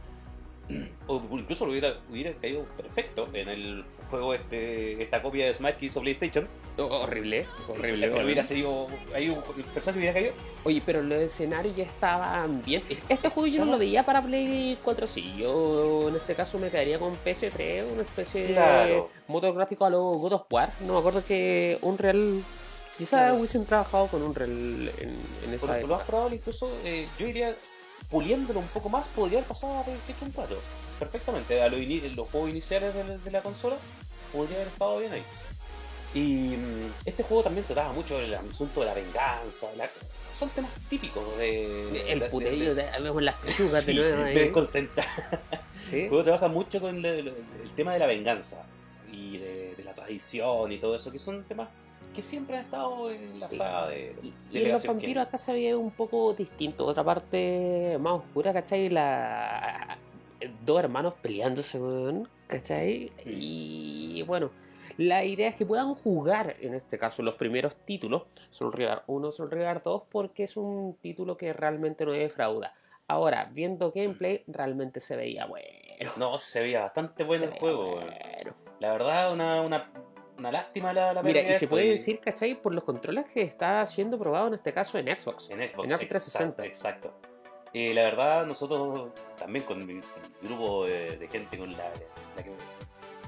O 1.06 1.20
incluso 1.32 1.64
lo 1.67 1.72
hubiera, 1.72 1.99
hubiera 2.11 2.32
caído 2.34 2.64
perfecto 2.76 3.28
en 3.32 3.49
el 3.49 3.84
juego 4.11 4.34
este, 4.34 5.02
esta 5.02 5.22
copia 5.22 5.46
de 5.46 5.55
Smash 5.55 5.75
que 5.75 5.87
hizo 5.87 6.00
PlayStation. 6.00 6.49
Oh, 6.78 6.84
horrible, 7.02 7.46
horrible. 7.69 8.08
Pero 8.08 8.25
hubiera 8.25 8.43
sido 8.43 8.88
ahí 9.14 9.28
un 9.28 9.38
el 9.56 9.64
personaje 9.64 9.99
hubiera 9.99 10.14
caído. 10.14 10.32
Oye, 10.64 10.82
pero 10.84 11.02
los 11.02 11.20
escenarios 11.20 11.76
ya 11.76 11.84
estaban 11.84 12.62
bien. 12.62 12.82
Este 13.08 13.28
juego 13.28 13.46
yo 13.49 13.64
no 13.64 13.72
lo 13.72 13.78
veía 13.78 14.05
para 14.05 14.22
Play 14.22 14.78
4, 14.82 15.06
sí. 15.06 15.34
Yo 15.38 16.08
en 16.08 16.17
este 16.17 16.34
caso 16.34 16.58
me 16.58 16.70
quedaría 16.70 16.99
con 16.99 17.12
PS3, 17.25 17.84
una 17.93 18.02
especie 18.02 18.46
Claro. 18.46 18.88
de 19.26 19.32
motor 19.32 19.55
gráfico 19.55 19.84
a 19.84 19.90
los 19.90 20.16
God 20.19 20.32
of 20.34 20.43
War. 20.50 20.73
No 20.81 20.94
me 20.94 20.99
acuerdo 21.00 21.25
que 21.25 21.78
Unreal. 21.82 22.43
Quizás 22.96 23.20
Claro. 23.20 23.37
hubiesen 23.37 23.64
trabajado 23.64 24.08
con 24.08 24.23
Unreal 24.23 24.90
en, 24.99 25.16
en 25.46 25.55
esa 25.55 25.66
Por 25.66 25.81
lo 25.81 25.87
más 25.88 26.02
probable, 26.06 26.37
incluso 26.37 26.70
eh, 26.84 27.06
yo 27.19 27.26
iría 27.28 27.55
puliéndolo 28.10 28.60
un 28.60 28.68
poco 28.68 28.88
más, 28.88 29.06
podría 29.08 29.38
haber 29.38 29.48
pasado 29.48 29.78
a 29.78 29.84
PlayStation 29.84 30.30
4. 30.32 30.56
Perfectamente, 30.98 31.62
a 31.62 31.68
los, 31.68 31.80
los 32.14 32.28
juegos 32.28 32.50
iniciales 32.50 32.94
de 32.94 33.04
la, 33.04 33.16
de 33.18 33.30
la 33.30 33.42
consola, 33.42 33.76
podría 34.32 34.56
haber 34.56 34.68
estado 34.68 34.98
bien 34.98 35.12
ahí. 35.12 35.22
Y 36.12 36.56
mm, 36.56 36.92
este 37.06 37.22
juego 37.22 37.42
también 37.44 37.64
trataba 37.64 37.92
mucho 37.92 38.18
el 38.18 38.34
asunto 38.34 38.80
de 38.80 38.86
la 38.86 38.94
venganza. 38.94 39.68
la- 39.76 39.88
son 40.38 40.48
temas 40.50 40.70
típicos 40.88 41.22
de. 41.38 42.10
El 42.12 42.22
puterío, 42.24 42.72
vemos 43.02 43.22
las 43.22 43.34
pechugas 43.36 43.84
sí, 43.84 43.94
de 43.96 44.14
ahí. 44.14 44.34
desconcentrar. 44.34 45.06
Sí. 45.88 46.00
El 46.02 46.08
juego 46.08 46.24
trabaja 46.24 46.48
mucho 46.48 46.80
con 46.80 46.96
el, 46.98 47.04
el- 47.06 47.28
el 47.62 47.70
tema 47.76 47.92
de 47.92 47.98
la 48.00 48.06
venganza 48.06 48.64
y 49.12 49.36
de, 49.38 49.74
de 49.76 49.84
la 49.84 49.94
tradición 49.94 50.72
y 50.72 50.78
todo 50.78 50.96
eso, 50.96 51.12
que 51.12 51.18
son 51.18 51.44
temas 51.44 51.68
que 52.14 52.22
siempre 52.22 52.56
han 52.56 52.64
estado 52.64 53.10
en 53.10 53.40
la 53.40 53.50
saga 53.50 53.88
de. 53.88 54.16
Y, 54.22 54.30
de 54.30 54.60
y 54.60 54.64
en 54.64 54.72
los 54.72 54.86
vampiros 54.86 55.26
acá 55.26 55.38
se 55.38 55.52
veía 55.52 55.76
un 55.76 55.90
poco 55.90 56.34
distinto. 56.34 56.87
Otra 56.87 57.04
parte 57.04 57.96
más 58.00 58.14
oscura, 58.14 58.52
¿cachai? 58.52 58.88
La... 58.88 59.99
Dos 60.64 60.78
hermanos 60.78 61.14
peleándose, 61.20 61.78
weón, 61.78 62.28
¿cachai? 62.46 63.12
Y 63.26 64.23
bueno, 64.23 64.50
la 64.96 65.25
idea 65.25 65.49
es 65.49 65.54
que 65.54 65.64
puedan 65.64 65.94
jugar, 65.94 66.56
en 66.61 66.75
este 66.75 66.99
caso, 66.99 67.23
los 67.23 67.35
primeros 67.35 67.76
títulos, 67.76 68.25
Soul 68.50 68.73
River 68.73 69.02
1, 69.06 69.30
Soul 69.30 69.50
River 69.50 69.82
2, 69.82 70.02
porque 70.11 70.44
es 70.44 70.56
un 70.56 70.96
título 71.00 71.37
que 71.37 71.52
realmente 71.52 72.04
no 72.04 72.12
defrauda. 72.12 72.75
Ahora, 73.06 73.50
viendo 73.52 73.92
gameplay, 73.92 74.44
realmente 74.46 75.00
se 75.00 75.16
veía 75.16 75.46
bueno. 75.46 75.66
No, 76.16 76.38
se 76.38 76.61
veía 76.61 76.82
bastante 76.82 77.25
bueno 77.25 77.46
Se 77.46 77.52
el 77.52 77.58
juego. 77.58 77.92
bueno. 77.92 78.11
La 78.78 78.92
verdad, 78.92 79.32
una, 79.32 79.61
una, 79.62 79.90
una 80.40 80.50
lástima 80.52 80.92
la, 80.92 81.12
la 81.12 81.23
Mira, 81.23 81.40
y 81.42 81.54
se 81.54 81.68
puede 81.68 81.88
decir, 81.90 82.18
¿cachai? 82.20 82.54
Por 82.61 82.75
los 82.75 82.85
controles 82.85 83.26
que 83.32 83.42
está 83.42 83.85
siendo 83.87 84.18
probado 84.18 84.49
en 84.49 84.54
este 84.54 84.73
caso 84.73 84.99
en 84.99 85.06
Xbox. 85.06 85.50
En 85.50 85.59
Xbox. 85.61 85.85
en 85.85 85.90
Xbox 85.90 86.09
360. 86.09 86.64
Exacto. 86.66 87.09
exacto. 87.09 87.28
Eh, 87.73 87.94
la 87.94 88.02
verdad, 88.02 88.47
nosotros 88.47 89.11
también 89.38 89.64
con 89.64 89.87
mi, 89.87 90.00
con 90.00 90.23
mi 90.42 90.49
grupo 90.49 90.87
de, 90.87 91.16
de 91.16 91.28
gente 91.28 91.56
con 91.56 91.70
la, 91.73 91.85
la 92.37 92.42
que 92.42 92.50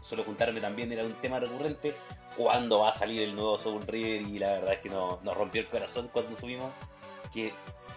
suelo 0.02 0.25
juntarme 0.25 0.61
también 0.61 0.90
era 0.90 1.04
un 1.04 1.12
tema 1.14 1.38
recurrente. 1.38 1.95
¿Cuándo 2.37 2.81
va 2.81 2.88
a 2.88 2.92
salir 2.92 3.23
el 3.23 3.35
nuevo 3.37 3.57
Soul 3.59 3.87
River? 3.87 4.23
Y 4.23 4.38
la 4.40 4.52
verdad 4.54 4.73
es 4.73 4.78
que 4.81 4.88
no- 4.88 5.21
nos 5.23 5.37
rompió 5.37 5.61
el 5.61 5.69
corazón 5.69 6.09
cuando 6.12 6.35
subimos 6.35 6.73
que 7.33 7.52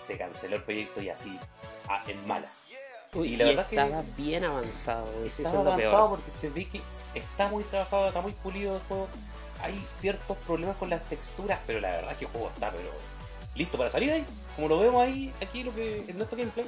se 0.05 0.17
canceló 0.17 0.57
el 0.57 0.63
proyecto 0.63 1.01
y 1.01 1.09
así, 1.09 1.39
ah, 1.89 2.03
en 2.07 2.27
mala. 2.27 2.47
Uy, 3.13 3.29
Y 3.33 3.37
la 3.37 3.45
verdad 3.45 3.67
que 3.67 3.77
estaba 3.77 4.03
bien 4.17 4.43
avanzado. 4.43 5.07
eso 5.25 5.41
Está 5.41 5.49
es 5.49 5.53
lo 5.55 5.61
avanzado 5.61 6.09
porque 6.09 6.29
se 6.31 6.49
ve 6.49 6.65
que 6.67 6.81
está 7.15 7.47
muy 7.47 7.63
trabajado, 7.63 8.07
está 8.07 8.21
muy 8.21 8.33
pulido 8.33 8.75
el 8.75 8.81
juego. 8.83 9.07
Hay 9.61 9.81
ciertos 9.97 10.37
problemas 10.45 10.75
con 10.77 10.89
las 10.89 11.01
texturas, 11.03 11.59
pero 11.65 11.79
la 11.79 11.89
verdad 11.91 12.11
es 12.11 12.17
que 12.17 12.25
el 12.25 12.31
juego 12.31 12.49
está 12.53 12.69
pero 12.71 12.89
listo 13.55 13.77
para 13.77 13.89
salir 13.89 14.11
ahí. 14.11 14.25
Como 14.55 14.67
lo 14.67 14.79
vemos 14.79 15.01
ahí, 15.01 15.33
aquí 15.41 15.63
lo 15.63 15.73
que 15.73 16.03
en 16.07 16.17
nuestro 16.17 16.37
gameplay, 16.37 16.65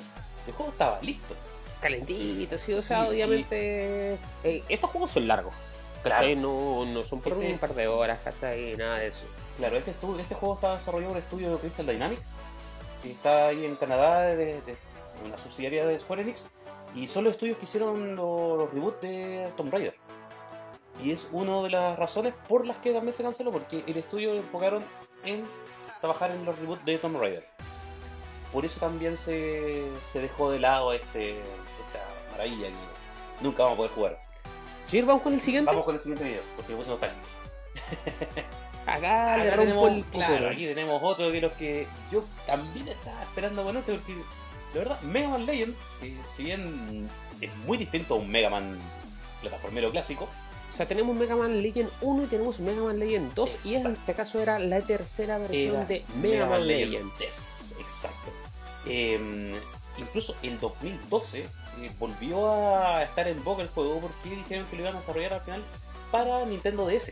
el 0.48 0.54
juego 0.54 0.72
estaba 0.72 1.00
listo. 1.02 1.36
Calentito, 1.82 2.58
sí, 2.58 2.74
o 2.74 2.82
sea, 2.82 3.04
Sí, 3.04 3.10
obviamente. 3.10 4.14
eh, 4.44 4.64
estos 4.68 4.90
juegos 4.90 5.12
son 5.12 5.28
largos. 5.28 5.54
¿Cachai? 6.04 6.36
No, 6.36 6.86
no 6.86 7.04
son 7.04 7.20
por 7.22 7.34
Este- 7.34 7.52
un 7.54 7.60
par 7.60 7.74
de 7.76 7.88
horas, 7.88 8.20
¿cachai? 8.24 8.76
Nada 8.78 8.98
de 9.00 9.08
eso. 9.08 9.26
Claro, 9.58 9.76
este, 9.78 9.92
este 9.92 10.36
juego 10.36 10.56
está 10.56 10.76
desarrollado 10.78 11.10
por 11.14 11.18
el 11.18 11.24
estudio 11.24 11.52
de 11.52 11.58
Crystal 11.58 11.86
Dynamics, 11.86 12.30
que 13.04 13.12
está 13.12 13.48
ahí 13.48 13.66
en 13.66 13.76
Canadá, 13.76 14.22
de, 14.22 14.36
de- 14.62 14.78
una 15.26 15.38
subsidiaria 15.38 15.86
de 15.86 16.00
Square 16.00 16.22
Enix, 16.22 16.46
y 16.96 17.08
son 17.08 17.24
los 17.26 17.34
estudios 17.34 17.58
que 17.58 17.66
hicieron 17.66 18.16
lo- 18.16 18.56
los 18.56 18.72
reboots 18.74 19.02
de 19.02 19.52
Tomb 19.58 19.72
Raider. 19.74 19.96
Y 21.04 21.12
es 21.12 21.28
una 21.32 21.62
de 21.62 21.70
las 21.70 21.98
razones 21.98 22.34
por 22.48 22.66
las 22.66 22.78
que 22.78 22.92
también 22.92 23.14
se 23.14 23.24
canceló, 23.24 23.52
porque 23.52 23.84
el 23.88 23.98
estudio 23.98 24.34
lo 24.34 24.40
enfocaron 24.40 24.84
en 25.26 25.46
trabajar 26.00 26.32
en 26.32 26.44
los 26.46 26.58
reboots 26.60 26.86
de 26.86 26.98
Tomb 26.98 27.20
Raider. 27.20 27.46
Por 28.52 28.66
eso 28.66 28.80
también 28.80 29.18
se, 29.18 29.84
se 30.02 30.22
dejó 30.22 30.50
de 30.50 30.60
lado 30.60 30.94
este, 30.94 31.32
esta 31.32 32.32
maravilla 32.32 32.68
que 32.68 33.44
nunca 33.44 33.64
vamos 33.64 33.76
a 33.76 33.78
poder 33.78 33.92
jugar. 33.92 34.22
¿Sí? 34.84 35.02
¿Vamos 35.02 35.22
con 35.22 35.34
el 35.34 35.42
siguiente? 35.42 35.70
Vamos 35.70 35.86
con 35.86 35.96
el 35.96 36.02
siguiente 36.02 36.24
video, 36.24 36.42
porque 36.56 36.72
me 36.72 36.78
puse 36.78 36.90
nostálgico. 36.90 37.28
Acá, 38.88 39.38
le 39.38 39.50
Acá 39.50 39.58
rompo 39.58 39.62
tenemos, 39.62 39.92
el 39.92 40.06
claro, 40.06 40.50
aquí 40.50 40.66
tenemos 40.66 41.04
otro 41.04 41.30
de 41.30 41.42
los 41.42 41.52
que 41.54 41.86
yo 42.10 42.24
también 42.46 42.88
estaba 42.88 43.22
esperando 43.22 43.64
conocer, 43.64 43.96
porque 43.96 44.14
de 44.74 44.80
verdad, 44.80 45.00
Mega 45.02 45.28
Man 45.28 45.46
Legends, 45.46 45.84
eh, 46.02 46.16
si 46.26 46.44
bien 46.44 47.10
es 47.42 47.56
muy 47.66 47.78
distinto 47.78 48.14
a 48.14 48.18
un 48.18 48.30
Mega 48.30 48.50
Man 48.50 48.78
plataformero 49.42 49.92
clásico, 49.92 50.30
sea, 50.78 50.88
tenemos 50.88 51.16
Mega 51.16 51.36
Man 51.36 51.62
Legend 51.62 51.90
1 52.02 52.24
y 52.24 52.26
tenemos 52.28 52.60
Mega 52.60 52.82
Man 52.82 53.00
Legend 53.00 53.34
2 53.34 53.50
y 53.66 53.76
en 53.76 53.88
este 53.94 54.14
caso 54.14 54.40
era 54.40 54.60
la 54.60 54.80
tercera 54.82 55.38
versión 55.38 55.76
era 55.76 55.86
de 55.86 56.04
Mega, 56.22 56.46
Man, 56.46 56.68
Legend. 56.68 57.12
3, 57.18 57.76
exacto. 57.80 58.32
Eh, 58.86 59.60
incluso 59.98 60.36
el 60.44 60.60
2012 60.60 61.40
eh, 61.82 61.92
volvió 62.00 62.76
a 62.78 63.04
estar 63.04 63.28
en 63.28 63.44
boca 63.44 63.62
el 63.64 63.70
juego 63.70 64.00
porque 64.00 64.30
dijeron 64.36 64.66
que 64.70 64.76
lo 64.78 64.84
iban 64.84 64.96
a 64.96 65.00
desarrollar 65.00 65.34
al 65.34 65.42
final 65.42 65.64
para 66.12 66.46
Nintendo 66.46 66.88
DS. 66.88 67.12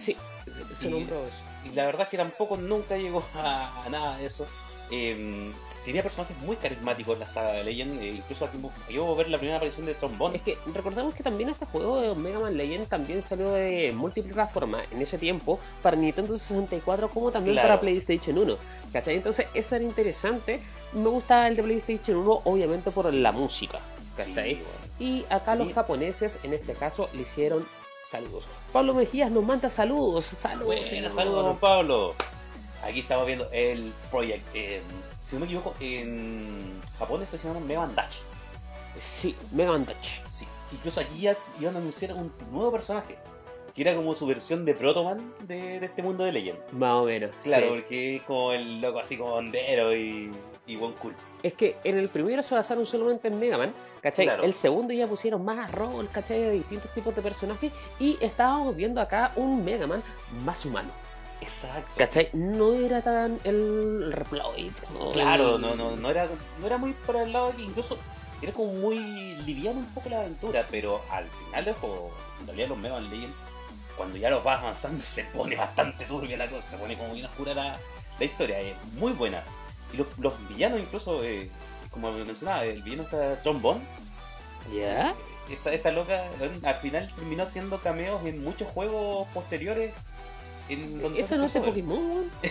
Sí, 0.00 0.16
se, 0.46 0.74
se 0.76 0.88
Y- 0.88 0.90
nombró 0.90 1.24
eso. 1.24 1.42
Y 1.64 1.74
la 1.74 1.84
verdad 1.86 2.02
es 2.02 2.08
que 2.08 2.16
tampoco 2.16 2.56
nunca 2.56 2.96
llegó 2.96 3.24
a, 3.34 3.82
a 3.84 3.88
nada 3.88 4.16
de 4.18 4.26
eso. 4.26 4.46
Eh, 4.90 5.50
tenía 5.86 6.02
personajes 6.02 6.36
muy 6.38 6.56
carismáticos 6.56 7.14
en 7.14 7.20
la 7.20 7.26
saga 7.26 7.52
de 7.52 7.64
Legend. 7.64 8.02
eh, 8.02 8.08
incluso 8.16 8.44
aquí 8.44 8.58
yo 8.90 9.14
ver 9.16 9.30
la 9.30 9.38
primera 9.38 9.56
aparición 9.56 9.86
de 9.86 9.94
Trombone. 9.94 10.36
Es 10.36 10.42
que 10.42 10.58
recordemos 10.74 11.14
que 11.14 11.22
también 11.22 11.48
este 11.48 11.64
juego 11.64 12.00
de 12.00 12.14
Mega 12.16 12.40
Man 12.40 12.56
Legend 12.56 12.88
también 12.88 13.22
salió 13.22 13.50
de 13.52 13.92
multiplataforma 13.92 14.80
en 14.90 15.00
ese 15.00 15.16
tiempo 15.16 15.58
para 15.82 15.96
Nintendo 15.96 16.36
64 16.38 17.08
como 17.08 17.30
también 17.30 17.54
Claro. 17.54 17.68
para 17.68 17.80
PlayStation 17.80 18.36
1. 18.36 18.56
¿Cachai? 18.92 19.14
Entonces 19.16 19.46
eso 19.54 19.76
era 19.76 19.84
interesante. 19.84 20.60
Me 20.92 21.08
gustaba 21.08 21.46
el 21.48 21.56
de 21.56 21.62
PlayStation 21.62 22.18
1 22.18 22.42
obviamente 22.44 22.90
por 22.90 23.12
la 23.14 23.32
música. 23.32 23.78
¿Cachai? 24.16 24.56
Sí, 24.56 24.60
bueno. 24.62 24.86
Y 24.98 25.24
acá 25.32 25.54
los 25.54 25.72
japoneses 25.72 26.38
en 26.42 26.52
este 26.52 26.72
caso 26.74 27.08
le 27.12 27.22
hicieron 27.22 27.64
saludos. 28.10 28.46
Pablo 28.72 28.92
Mejías 28.94 29.30
nos 29.30 29.44
manda 29.44 29.70
saludos. 29.70 30.24
Saludos. 30.24 30.74
Saludos, 31.14 31.44
don 31.44 31.56
Pablo. 31.58 32.14
Aquí 32.84 33.00
estamos 33.00 33.26
viendo 33.26 33.48
el 33.52 33.92
Project. 34.10 34.44
eh, 34.54 34.80
si 35.20 35.34
no 35.34 35.40
me 35.40 35.46
equivoco, 35.46 35.74
en 35.80 36.80
Japón 36.98 37.22
esto 37.22 37.36
se 37.36 37.48
llama 37.48 37.60
Mega 37.60 37.80
Man 37.80 37.94
Dash. 37.94 38.18
Sí, 39.00 39.34
Mega 39.52 39.72
Touch. 39.72 40.24
Sí. 40.28 40.46
Incluso 40.72 41.00
aquí 41.00 41.20
ya 41.20 41.36
iban 41.60 41.76
a 41.76 41.78
anunciar 41.78 42.12
un 42.14 42.32
nuevo 42.50 42.72
personaje. 42.72 43.16
Que 43.74 43.82
era 43.82 43.94
como 43.94 44.14
su 44.14 44.26
versión 44.26 44.64
de 44.64 44.74
Protoman 44.74 45.34
de, 45.40 45.80
de 45.80 45.86
este 45.86 46.02
mundo 46.02 46.24
de 46.24 46.32
Legend. 46.32 46.58
Más 46.72 46.94
o 46.94 47.04
menos. 47.04 47.30
Claro, 47.42 47.66
sí. 47.66 47.72
porque 47.74 48.16
es 48.16 48.22
como 48.22 48.52
el 48.52 48.80
loco 48.80 49.00
así 49.00 49.18
como 49.18 49.34
hondero 49.34 49.94
y, 49.94 50.32
y 50.66 50.76
buen 50.76 50.92
cool. 50.94 51.14
Es 51.42 51.52
que 51.52 51.76
en 51.84 51.98
el 51.98 52.08
primero 52.08 52.42
se 52.42 52.54
basaron 52.54 52.86
solamente 52.86 53.28
en 53.28 53.38
Mega 53.38 53.58
Man, 53.58 53.72
¿cachai? 54.00 54.24
Claro. 54.26 54.44
El 54.44 54.54
segundo 54.54 54.94
ya 54.94 55.06
pusieron 55.06 55.44
más 55.44 55.70
rol, 55.72 56.08
¿cachai? 56.10 56.40
De 56.40 56.50
distintos 56.52 56.92
tipos 56.94 57.14
de 57.14 57.20
personajes 57.20 57.70
y 58.00 58.16
estábamos 58.22 58.74
viendo 58.74 58.98
acá 59.00 59.32
un 59.36 59.62
Mega 59.62 59.86
Man 59.86 60.02
más 60.44 60.64
humano, 60.64 60.88
Exacto. 61.46 61.92
¿cachai? 61.96 62.28
No 62.32 62.74
era 62.74 63.02
tan 63.02 63.38
el 63.44 64.12
Reploid. 64.12 64.72
¿no? 64.92 65.12
Claro, 65.12 65.58
no, 65.58 65.76
no, 65.76 65.96
no, 65.96 66.10
era, 66.10 66.28
no 66.60 66.66
era 66.66 66.76
muy 66.76 66.92
para 66.92 67.22
el 67.22 67.32
lado 67.32 67.54
que 67.56 67.62
incluso 67.62 67.98
era 68.42 68.52
como 68.52 68.72
muy 68.72 68.98
liviano 69.46 69.78
un 69.78 69.86
poco 69.86 70.08
la 70.08 70.20
aventura, 70.20 70.66
pero 70.70 71.02
al 71.10 71.24
final 71.28 71.64
del 71.64 71.74
juego, 71.74 72.12
en 72.40 72.46
realidad 72.46 72.68
los 72.68 72.78
Mega 72.78 72.94
Man 72.94 73.10
Legend, 73.10 73.34
cuando 73.96 74.16
ya 74.16 74.28
los 74.28 74.44
vas 74.44 74.60
avanzando 74.60 75.02
se 75.02 75.24
pone 75.24 75.56
bastante 75.56 76.04
turbia 76.04 76.36
la 76.36 76.48
cosa, 76.48 76.70
se 76.70 76.76
pone 76.76 76.98
como 76.98 77.14
bien 77.14 77.26
oscura 77.26 77.54
la, 77.54 77.78
la 78.18 78.24
historia, 78.24 78.60
es 78.60 78.74
muy 78.94 79.12
buena. 79.12 79.42
Y 79.92 79.96
los, 79.96 80.06
los 80.18 80.48
villanos 80.48 80.80
incluso, 80.80 81.22
eh, 81.24 81.48
como 81.90 82.10
mencionaba, 82.12 82.64
el 82.64 82.82
villano 82.82 83.04
está 83.04 83.40
John 83.42 83.62
Bond, 83.62 83.82
¿Ya? 84.74 85.14
esta, 85.48 85.72
esta 85.72 85.92
loca 85.92 86.24
eh, 86.40 86.50
al 86.64 86.74
final 86.76 87.10
terminó 87.14 87.44
haciendo 87.44 87.78
cameos 87.78 88.24
en 88.26 88.42
muchos 88.42 88.68
juegos 88.68 89.28
posteriores. 89.28 89.92
En 90.68 91.04
¿Ese 91.14 91.26
se 91.26 91.38
no 91.38 91.44
es 91.44 91.54
de. 91.54 91.60
Pokémon. 91.60 92.30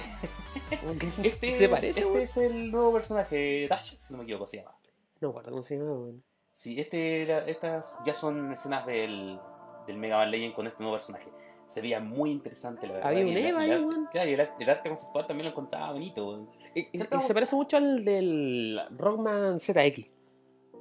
Este, 1.23 1.53
¿Se 1.53 1.65
es- 1.65 1.69
parece, 1.69 1.89
este 1.89 2.05
weón? 2.05 2.21
es 2.21 2.37
el 2.37 2.71
nuevo 2.71 2.91
personaje, 2.93 3.67
Dash, 3.69 3.93
si 3.97 4.11
no 4.13 4.17
me 4.17 4.23
equivoco, 4.23 4.47
se 4.47 4.57
llama. 4.57 4.75
No, 5.21 5.31
guarda 5.31 5.51
cómo 5.51 5.61
se 5.63 5.77
llama, 5.77 5.91
weón. 5.91 6.23
Sí, 6.51 6.79
este, 6.79 7.21
era- 7.23 7.45
estas 7.45 7.97
ya 8.05 8.15
son 8.15 8.51
escenas 8.51 8.85
del, 8.85 9.39
del 9.85 9.97
Mega 9.97 10.17
Man 10.17 10.31
Legend 10.31 10.55
con 10.55 10.65
este 10.65 10.79
nuevo 10.81 10.95
personaje. 10.95 11.27
Se 11.67 11.81
veía 11.81 11.99
muy 11.99 12.31
interesante, 12.31 12.87
la 12.87 12.93
verdad. 12.93 13.09
Había 13.09 13.21
y 13.21 13.31
un 13.31 13.37
el- 13.37 13.45
Eva 13.45 13.61
ahí, 13.61 13.69
weón. 13.69 14.07
claro, 14.11 14.29
y 14.29 14.33
el, 14.33 14.39
ar- 14.41 14.55
el 14.59 14.69
arte 14.69 14.89
conceptual 14.89 15.27
también 15.27 15.45
lo 15.45 15.51
encontraba 15.51 15.91
bonito. 15.91 16.27
weón. 16.27 16.49
Y- 16.73 16.79
y- 16.79 16.83
y 16.93 16.97
Exacto. 16.97 17.19
se 17.19 17.33
parece 17.33 17.55
mucho 17.55 17.77
al 17.77 18.03
del 18.03 18.79
Rockman 18.97 19.59
ZX. 19.59 20.05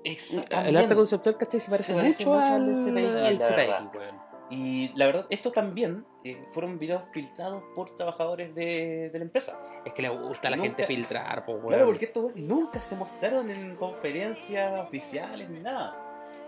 Exactamente. 0.05 0.71
El 0.71 0.77
arte 0.77 0.95
conceptual, 0.95 1.37
¿cachai? 1.37 1.61
Se 1.61 1.71
parece, 1.71 1.93
mucho, 1.95 2.07
mucho 2.07 2.35
al 2.35 2.53
al, 2.55 2.67
de 2.67 2.75
ZX, 2.75 2.87
al 2.89 3.39
la 3.39 3.49
verdad. 3.57 3.85
ZX, 3.91 3.97
weón. 3.97 4.21
Y 4.51 4.93
la 4.97 5.07
verdad, 5.07 5.27
estos 5.31 5.53
también 5.53 6.05
eh, 6.25 6.43
fueron 6.53 6.79
videos 6.79 7.03
filtrados 7.13 7.63
por 7.75 7.95
trabajadores 7.97 8.55
de, 8.55 9.11
de 9.11 9.19
la 9.19 9.25
empresa. 9.25 9.59
Es 9.85 9.93
que 9.93 10.03
le 10.03 10.09
gusta 10.09 10.49
a 10.49 10.51
la 10.53 10.57
Nunca- 10.57 10.69
gente 10.69 10.87
filtrar, 10.87 11.45
pues, 11.45 11.59
weón. 11.59 11.69
Claro, 11.69 11.87
porque 11.87 12.07
estos 12.07 12.35
nunca 12.37 12.81
se 12.81 12.97
mostraron 12.97 13.51
en 13.51 13.77
conferencias 13.77 14.81
oficiales 14.81 15.49
ni 15.51 15.61
nada. 15.61 16.01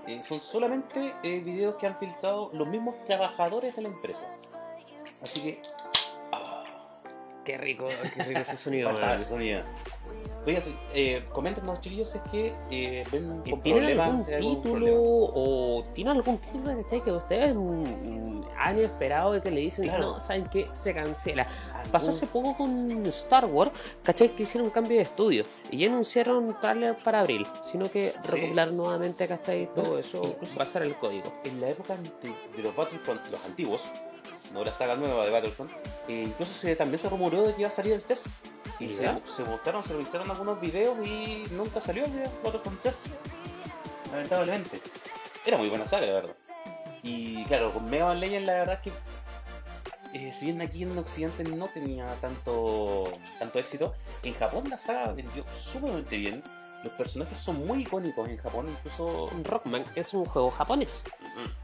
Eh, 0.06 0.22
son 0.22 0.40
solamente 0.40 1.14
eh, 1.22 1.40
videos 1.40 1.74
que 1.76 1.86
han 1.86 1.98
filtrado 1.98 2.48
los 2.52 2.66
mismos 2.68 2.94
trabajadores 3.04 3.76
de 3.76 3.82
la 3.82 3.88
empresa. 3.88 4.26
Así 5.22 5.40
que. 5.42 5.62
ah, 6.32 6.62
Qué 7.44 7.56
rico, 7.58 7.86
qué 8.14 8.22
rico 8.24 8.40
ese 8.40 8.56
sonido, 8.56 8.88
weón. 8.94 9.10
ese 9.10 9.24
sonido. 9.24 9.62
Oiga, 10.46 10.60
eh, 10.94 11.24
coméntenos, 11.32 11.80
chiquillos, 11.80 12.08
si 12.10 12.18
es 12.18 12.24
que 12.30 12.54
eh, 12.70 13.04
ven 13.10 13.42
con 13.50 13.60
¿Tienen 13.62 13.98
algún 13.98 14.24
título 14.24 14.92
o 14.94 15.82
tienen 15.92 16.16
algún 16.16 16.38
título 16.38 16.82
¿cachai? 16.82 17.02
que 17.02 17.10
ustedes 17.10 17.52
mm, 17.52 18.42
han 18.56 18.78
esperado 18.78 19.36
y 19.36 19.40
que 19.40 19.50
le 19.50 19.60
dicen, 19.62 19.88
Claro. 19.88 20.12
no, 20.12 20.20
¿saben 20.20 20.44
qué? 20.46 20.68
Se 20.72 20.94
cancela. 20.94 21.48
Algún- 21.74 21.90
Pasó 21.90 22.10
hace 22.10 22.26
poco 22.28 22.56
con 22.56 23.04
Star 23.06 23.46
Wars, 23.46 23.72
¿cachai? 24.04 24.36
Que 24.36 24.44
hicieron 24.44 24.68
un 24.68 24.72
cambio 24.72 24.96
de 24.98 25.02
estudio 25.02 25.44
y 25.70 25.78
ya 25.78 25.88
anunciaron 25.88 26.56
trailer 26.60 26.96
para 26.96 27.20
abril, 27.20 27.44
sino 27.68 27.90
que 27.90 28.10
Sí. 28.10 28.28
recopilar 28.30 28.72
nuevamente, 28.72 29.26
¿cachai? 29.26 29.66
Todo 29.74 29.82
Bueno, 29.84 29.98
eso, 29.98 30.22
incluso- 30.24 30.56
basar 30.58 30.82
el 30.84 30.94
código. 30.94 31.32
en 31.44 31.60
la 31.60 31.70
época 31.70 31.96
de, 31.96 32.28
de 32.56 32.62
los 32.62 32.74
Battlefront, 32.76 33.20
los 33.32 33.44
antiguos, 33.44 33.82
no 34.52 34.62
la 34.64 34.72
saga 34.72 34.94
nueva 34.94 35.24
de 35.24 35.30
Battlefront, 35.32 35.72
eh, 36.08 36.24
incluso 36.26 36.52
se, 36.54 36.76
también 36.76 36.98
se 36.98 37.08
rumoró 37.08 37.42
de 37.42 37.54
que 37.54 37.60
iba 37.62 37.68
a 37.68 37.72
salir 37.72 37.92
el 37.92 38.02
3. 38.02 38.24
Y 38.78 38.88
se, 38.88 39.10
se 39.24 39.44
mostraron, 39.44 39.82
se 39.84 39.94
revisaron 39.94 40.30
algunos 40.30 40.60
videos 40.60 40.96
y 41.06 41.44
nunca 41.52 41.80
salió 41.80 42.04
el 42.04 42.12
de 42.12 42.28
Battlefront 42.42 42.80
3. 42.82 43.04
Lamentablemente. 44.12 44.80
Era 45.44 45.58
muy 45.58 45.68
buena 45.68 45.86
saga, 45.86 46.06
la 46.06 46.12
verdad. 46.12 46.36
Y 47.02 47.44
claro, 47.44 47.72
con 47.72 47.88
Mega 47.88 48.06
Man 48.06 48.20
la 48.20 48.52
verdad 48.52 48.74
es 48.74 48.80
que 48.80 48.92
eh, 50.12 50.32
si 50.32 50.46
bien 50.46 50.62
aquí 50.62 50.82
en 50.82 50.96
Occidente 50.96 51.44
no 51.44 51.68
tenía 51.68 52.14
tanto, 52.20 53.04
tanto 53.38 53.58
éxito, 53.58 53.94
en 54.22 54.34
Japón 54.34 54.64
la 54.70 54.78
saga 54.78 55.12
vendió 55.12 55.44
sumamente 55.54 56.16
bien. 56.16 56.42
Los 56.86 56.94
personajes 56.94 57.36
son 57.36 57.66
muy 57.66 57.82
icónicos 57.82 58.28
en 58.28 58.36
Japón, 58.36 58.68
incluso... 58.70 59.28
Rockman 59.42 59.84
es 59.96 60.14
un 60.14 60.24
juego 60.24 60.52
japonés. 60.52 61.02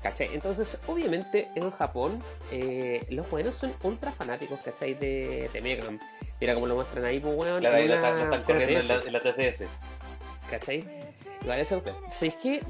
¿Cachai? 0.03 0.31
Entonces, 0.35 0.81
obviamente, 0.89 1.49
en 1.55 1.71
Japón, 1.71 2.21
eh, 2.51 3.07
los 3.09 3.31
buenos 3.31 3.55
son 3.55 3.73
ultra 3.85 4.11
fanáticos, 4.11 4.59
¿cachai? 4.65 4.95
De, 4.95 5.49
de 5.53 5.61
Mega 5.61 5.85
Man. 5.85 6.01
Mira 6.41 6.55
cómo 6.55 6.67
lo 6.67 6.75
muestran 6.75 7.05
ahí, 7.05 7.21
pues, 7.21 7.37
weón. 7.37 7.61
Claro, 7.61 7.77
ahí 7.77 7.87
lo 7.87 7.95
están, 7.95 8.43
corriendo 8.43 8.81
en 8.81 8.89
la, 8.89 8.97
3DS, 9.01 9.07
en 9.07 9.13
la 9.13 9.23
3DS. 9.23 9.67
¿Cachai? 10.51 10.85
Eso, 11.57 11.83
¿sabéis 12.11 12.35
qué? 12.43 12.57
Eh, 12.57 12.63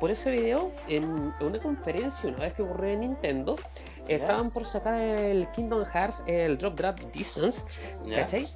Por 0.00 0.10
ese 0.10 0.32
video, 0.32 0.72
en 0.88 1.32
una 1.40 1.60
conferencia, 1.60 2.28
una 2.28 2.38
vez 2.38 2.54
que 2.54 2.62
ocurrió 2.62 2.90
en 2.90 3.00
Nintendo, 3.00 3.56
estaban 4.08 4.50
por 4.50 4.66
sacar 4.66 5.00
el 5.00 5.48
Kingdom 5.52 5.84
Hearts, 5.84 6.24
el 6.26 6.58
Drop 6.58 6.74
Drop 6.74 6.98
Distance. 7.12 7.62
¿cachai? 8.12 8.48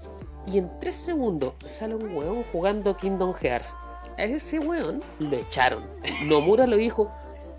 Y 0.46 0.58
en 0.58 0.70
3 0.80 0.94
segundos 0.94 1.54
sale 1.64 1.94
un 1.94 2.14
weón 2.16 2.44
jugando 2.52 2.96
Kingdom 2.96 3.34
Hearts. 3.34 3.74
A 4.18 4.24
ese 4.24 4.58
weón 4.58 5.00
lo 5.18 5.36
echaron. 5.36 5.82
Nomura 6.24 6.66
lo 6.66 6.76
dijo, 6.76 7.10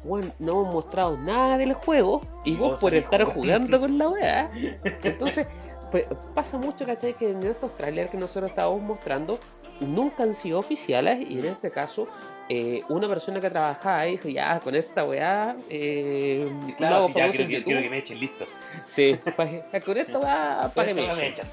weón, 0.04 0.34
no 0.40 0.52
hemos 0.52 0.74
mostrado 0.74 1.18
nada 1.18 1.58
del 1.58 1.74
juego 1.74 2.22
y 2.44 2.56
vos 2.56 2.72
vos 2.72 2.80
por 2.80 2.94
estar 2.94 3.24
jugando". 3.24 3.78
jugando 3.78 3.80
con 3.80 3.98
la 3.98 4.10
weá. 4.10 4.52
Entonces, 5.04 5.48
pues, 5.92 6.06
pasa 6.34 6.58
mucho, 6.58 6.86
¿cachai? 6.86 7.16
Que 7.16 7.32
en 7.32 7.44
estos 7.44 7.76
trailers 7.76 8.12
que 8.12 8.18
nosotros 8.18 8.50
estábamos 8.50 8.82
mostrando 8.82 9.40
nunca 9.80 10.24
han 10.24 10.34
sido 10.34 10.60
oficiales 10.60 11.20
y 11.30 11.40
en 11.40 11.46
este 11.46 11.72
caso... 11.72 12.08
eh, 12.50 12.84
una 12.90 13.08
persona 13.08 13.40
que 13.40 13.50
trabajaba 13.50 14.00
ahí 14.00 14.12
dijo, 14.12 14.28
ya, 14.30 14.60
con 14.60 14.76
esta 14.76 15.06
weá, 15.06 15.56
eh, 15.70 16.48
Claro, 16.78 17.08
sí, 17.08 17.14
ya 17.16 17.30
quiero 17.32 17.48
que, 17.48 17.54
YouTube". 17.54 17.66
quiero 17.66 17.82
que 17.82 17.90
me 17.90 17.98
echen 18.00 18.20
listo. 18.20 18.46
Sí, 18.86 19.16
pa- 19.38 19.80
con 19.80 19.98
esta 19.98 20.20
weá, 20.20 20.72
para 20.74 20.88
que 20.88 20.94
me 20.94 21.28
echen. 21.28 21.46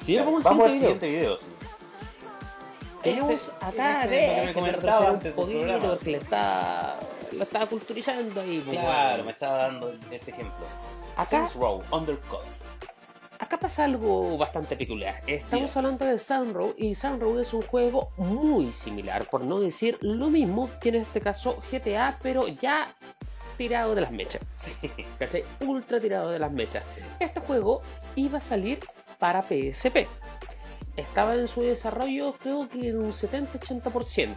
Sí, 0.00 0.16
vamos 0.16 0.44
al 0.46 0.50
Vamos 0.52 0.66
al 0.66 0.72
siguiente 0.72 1.06
siguiente 1.06 1.08
video. 1.08 1.36
Tenemos 3.02 3.30
Este- 3.34 3.52
acá 3.64 4.04
este 4.04 4.26
es 4.26 4.40
que 4.40 4.46
me 4.46 4.52
comentaba 4.54 5.08
antes 5.10 5.24
del 5.24 5.34
programa. 5.34 5.88
porque 5.90 6.10
le 6.12 6.18
está, 6.18 6.96
lo 7.32 7.42
estaba 7.42 7.66
culturizando 7.66 8.40
ahí. 8.40 8.62
pues, 8.64 8.78
Claro, 8.78 9.08
bueno. 9.08 9.24
me 9.24 9.32
estaba 9.32 9.58
dando 9.58 9.92
este 10.10 10.30
ejemplo. 10.30 10.64
Acá, 11.16 11.26
Saints 11.30 11.54
Row, 11.56 11.82
Undercut. 11.90 12.40
Acá 13.42 13.58
pasa 13.58 13.84
algo 13.84 14.38
bastante 14.38 14.76
peculiar. 14.76 15.20
Estamos 15.26 15.76
hablando 15.76 16.04
de 16.04 16.16
Sunrow 16.16 16.74
y 16.78 16.94
Sunrow 16.94 17.40
es 17.40 17.52
un 17.52 17.62
juego 17.62 18.12
muy 18.16 18.72
similar, 18.72 19.24
por 19.28 19.44
no 19.44 19.58
decir 19.58 19.98
lo 20.00 20.30
mismo 20.30 20.70
que 20.80 20.90
en 20.90 20.94
este 20.96 21.20
caso 21.20 21.60
GTA, 21.70 22.18
pero 22.22 22.46
ya 22.46 22.94
tirado 23.58 23.96
de 23.96 24.00
las 24.00 24.12
mechas. 24.12 24.42
Sí. 24.54 24.72
¿Cachai? 25.18 25.44
Ultra 25.60 25.98
tirado 25.98 26.30
de 26.30 26.38
las 26.38 26.52
mechas. 26.52 26.84
Este 27.18 27.40
juego 27.40 27.82
iba 28.14 28.38
a 28.38 28.40
salir 28.40 28.78
para 29.18 29.42
PSP. 29.42 30.06
Estaba 30.96 31.34
en 31.34 31.48
su 31.48 31.62
desarrollo 31.62 32.34
creo 32.34 32.68
que 32.68 32.90
en 32.90 32.98
un 32.98 33.10
70-80%, 33.10 34.36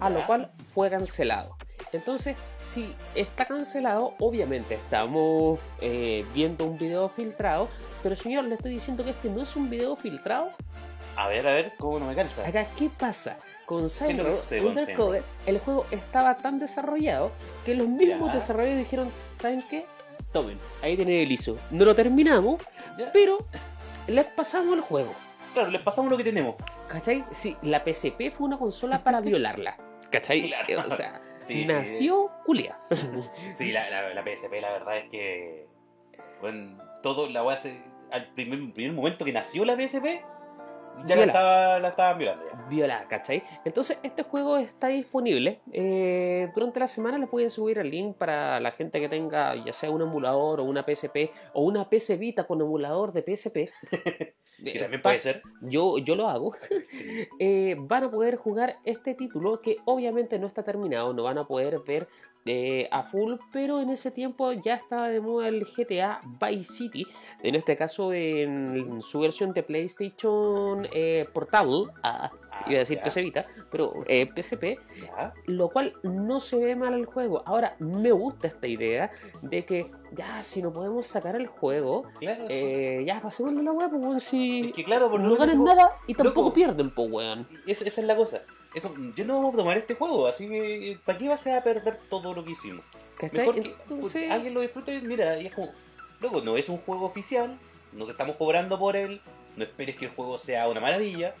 a 0.00 0.08
lo 0.08 0.24
cual 0.26 0.50
fue 0.72 0.88
cancelado. 0.88 1.56
Entonces, 1.92 2.36
si 2.72 2.94
está 3.14 3.44
cancelado, 3.44 4.14
obviamente 4.18 4.76
estamos 4.76 5.58
eh, 5.80 6.24
viendo 6.32 6.64
un 6.64 6.78
video 6.78 7.08
filtrado, 7.08 7.68
pero 8.02 8.14
señor, 8.16 8.44
le 8.44 8.54
estoy 8.54 8.72
diciendo 8.72 9.04
que 9.04 9.10
este 9.10 9.28
no 9.28 9.42
es 9.42 9.56
un 9.56 9.68
video 9.70 9.96
filtrado. 9.96 10.50
A 11.16 11.28
ver, 11.28 11.46
a 11.46 11.52
ver, 11.54 11.72
¿cómo 11.78 11.98
no 11.98 12.06
me 12.06 12.14
calza? 12.14 12.46
Acá, 12.46 12.66
¿qué 12.78 12.88
pasa? 12.88 13.38
Con 13.66 13.88
Cyber 13.88 14.26
Undercover, 14.64 15.22
el 15.46 15.58
juego 15.60 15.86
estaba 15.90 16.36
tan 16.36 16.58
desarrollado 16.58 17.30
que 17.64 17.74
los 17.74 17.86
mismos 17.88 18.28
Ya. 18.28 18.34
desarrolladores 18.34 18.78
dijeron, 18.84 19.10
¿saben 19.40 19.62
qué? 19.70 19.84
Tomen, 20.32 20.58
ahí 20.82 20.96
tienen 20.96 21.20
el 21.20 21.30
ISO. 21.32 21.56
No 21.70 21.84
lo 21.84 21.94
terminamos, 21.94 22.60
Ya. 22.98 23.10
pero 23.12 23.38
les 24.08 24.24
pasamos 24.26 24.74
el 24.74 24.80
juego. 24.80 25.12
Claro, 25.54 25.70
les 25.70 25.82
pasamos 25.82 26.10
lo 26.10 26.16
que 26.16 26.24
tenemos. 26.24 26.54
¿Cachai? 26.88 27.24
Sí, 27.32 27.56
la 27.62 27.82
PSP 27.84 28.30
fue 28.30 28.46
una 28.46 28.58
consola 28.58 29.02
para 29.04 29.20
violarla. 29.20 29.76
¿Cachai? 30.10 30.48
Claro. 30.48 30.88
O 30.88 30.96
sea, 30.96 31.20
Sí, 31.40 31.62
sí, 31.62 31.64
nació 31.66 32.30
culia. 32.44 32.76
Sí, 33.56 33.72
la, 33.72 33.88
la, 33.88 34.12
la 34.14 34.22
PSP, 34.22 34.60
la 34.60 34.70
verdad 34.72 34.98
es 34.98 35.08
que. 35.08 35.66
Bueno, 36.40 36.76
todo 37.02 37.28
la 37.28 37.40
voy 37.42 37.52
a 37.52 37.56
hacer. 37.56 37.74
Al 38.10 38.32
primer, 38.34 38.72
primer 38.72 38.92
momento 38.92 39.24
que 39.24 39.32
nació 39.32 39.64
la 39.64 39.74
PSP, 39.74 40.06
ya 41.06 41.16
la 41.16 41.24
estaba, 41.24 41.78
la 41.78 41.88
estaban 41.88 42.18
violando 42.18 42.44
ya. 42.46 42.66
Viola, 42.68 43.06
¿cachai? 43.08 43.42
Entonces, 43.64 43.98
este 44.02 44.22
juego 44.22 44.58
está 44.58 44.88
disponible. 44.88 45.60
Eh, 45.72 46.50
durante 46.54 46.80
la 46.80 46.88
semana 46.88 47.16
les 47.18 47.30
voy 47.30 47.44
a 47.44 47.50
subir 47.50 47.78
el 47.78 47.90
link 47.90 48.16
para 48.16 48.60
la 48.60 48.70
gente 48.72 49.00
que 49.00 49.08
tenga 49.08 49.54
ya 49.56 49.72
sea 49.72 49.90
un 49.90 50.02
emulador 50.02 50.60
o 50.60 50.64
una 50.64 50.84
PSP 50.84 51.30
o 51.54 51.62
una 51.62 51.88
PC 51.88 52.16
Vita 52.16 52.44
con 52.46 52.60
emulador 52.60 53.12
de 53.12 53.22
PSP. 53.22 53.70
Que 54.62 54.72
Eh, 54.72 54.78
también 54.78 55.00
puede 55.00 55.18
ser. 55.18 55.40
Yo, 55.62 55.96
yo 55.96 56.14
lo 56.16 56.28
hago. 56.28 56.52
Sí. 56.84 57.26
eh, 57.38 57.76
van 57.78 58.04
a 58.04 58.10
poder 58.10 58.36
jugar 58.36 58.76
este 58.84 59.14
título 59.14 59.62
que 59.62 59.78
obviamente 59.86 60.38
no 60.38 60.46
está 60.46 60.62
terminado, 60.62 61.14
no 61.14 61.22
van 61.22 61.38
a 61.38 61.46
poder 61.46 61.78
ver 61.86 62.08
eh, 62.46 62.88
a 62.90 63.02
full, 63.02 63.34
pero 63.52 63.80
en 63.80 63.90
ese 63.90 64.10
tiempo 64.10 64.52
ya 64.52 64.74
estaba 64.74 65.08
de 65.08 65.20
moda 65.20 65.48
el 65.48 65.64
GTA 65.64 66.20
Vice 66.40 66.72
City, 66.72 67.06
en 67.42 67.54
este 67.54 67.76
caso 67.76 68.12
en 68.12 69.00
su 69.02 69.20
versión 69.20 69.52
de 69.52 69.62
PlayStation 69.62 70.86
eh, 70.92 71.26
Portable, 71.32 71.86
ah, 72.02 72.30
Ah, 72.52 72.64
iba 72.66 72.76
a 72.76 72.80
decir. 72.80 73.00
PC 73.00 73.22
Vita, 73.22 73.46
pero 73.70 73.92
eh, 74.08 74.26
PSP, 74.34 74.76
Ya. 75.00 75.32
lo 75.46 75.68
cual 75.68 75.94
no 76.02 76.40
se 76.40 76.58
ve 76.58 76.74
mal 76.74 76.92
el 76.94 77.06
juego. 77.06 77.42
Ahora, 77.46 77.76
me 77.78 78.10
gusta 78.10 78.48
esta 78.48 78.66
idea 78.66 79.08
de 79.40 79.64
que 79.64 79.90
ya, 80.12 80.42
si 80.42 80.60
no 80.60 80.72
podemos 80.72 81.06
sacar 81.06 81.36
el 81.36 81.46
juego, 81.46 82.02
Claro. 82.18 82.46
eh, 82.48 83.04
ya 83.06 83.20
pasémosle 83.22 83.62
la 83.62 83.70
web, 83.72 83.90
pues 84.02 84.24
si 84.24 84.66
es 84.66 84.72
que 84.74 84.84
claro, 84.84 85.08
por 85.08 85.20
lo 85.20 85.28
no 85.28 85.36
ganan 85.36 85.62
nada 85.64 85.90
y 86.08 86.14
tampoco 86.14 86.40
loco. 86.48 86.52
pierden, 86.52 86.90
pues 86.90 87.08
weón. 87.10 87.46
Esa, 87.68 87.84
esa 87.84 88.00
es 88.00 88.06
la 88.06 88.16
cosa. 88.16 88.42
Es 88.74 88.82
como, 88.82 89.12
yo 89.14 89.24
no 89.24 89.40
voy 89.42 89.52
a 89.52 89.56
tomar 89.56 89.76
este 89.76 89.94
juego, 89.94 90.26
así 90.26 90.48
que 90.48 90.98
¿para 91.04 91.18
qué 91.18 91.28
vas 91.28 91.46
a 91.46 91.62
perder 91.62 91.98
todo 92.08 92.34
lo 92.34 92.44
que 92.44 92.52
hicimos? 92.52 92.84
¿Cachai? 93.16 93.40
Mejor 93.40 93.54
que 93.62 93.68
Entonces, 93.70 94.12
pues, 94.12 94.30
alguien 94.30 94.54
lo 94.54 94.60
disfrute, 94.60 95.00
mira, 95.00 95.38
y 95.38 95.46
es 95.46 95.54
como, 95.54 95.72
loco, 96.20 96.40
no 96.42 96.56
es 96.56 96.68
un 96.68 96.78
juego 96.78 97.06
oficial, 97.06 97.58
no 97.92 98.04
te 98.04 98.12
estamos 98.12 98.36
cobrando 98.36 98.78
por 98.78 98.96
él, 98.96 99.20
no 99.56 99.64
esperes 99.64 99.96
que 99.96 100.06
el 100.06 100.12
juego 100.12 100.38
sea 100.38 100.68
una 100.68 100.80
maravilla, 100.80 101.34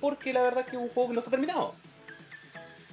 porque 0.00 0.32
la 0.32 0.42
verdad 0.42 0.60
es 0.60 0.66
que 0.66 0.76
es 0.76 0.82
un 0.82 0.90
juego 0.90 1.08
que 1.08 1.14
no 1.14 1.20
está 1.20 1.30
terminado. 1.30 1.74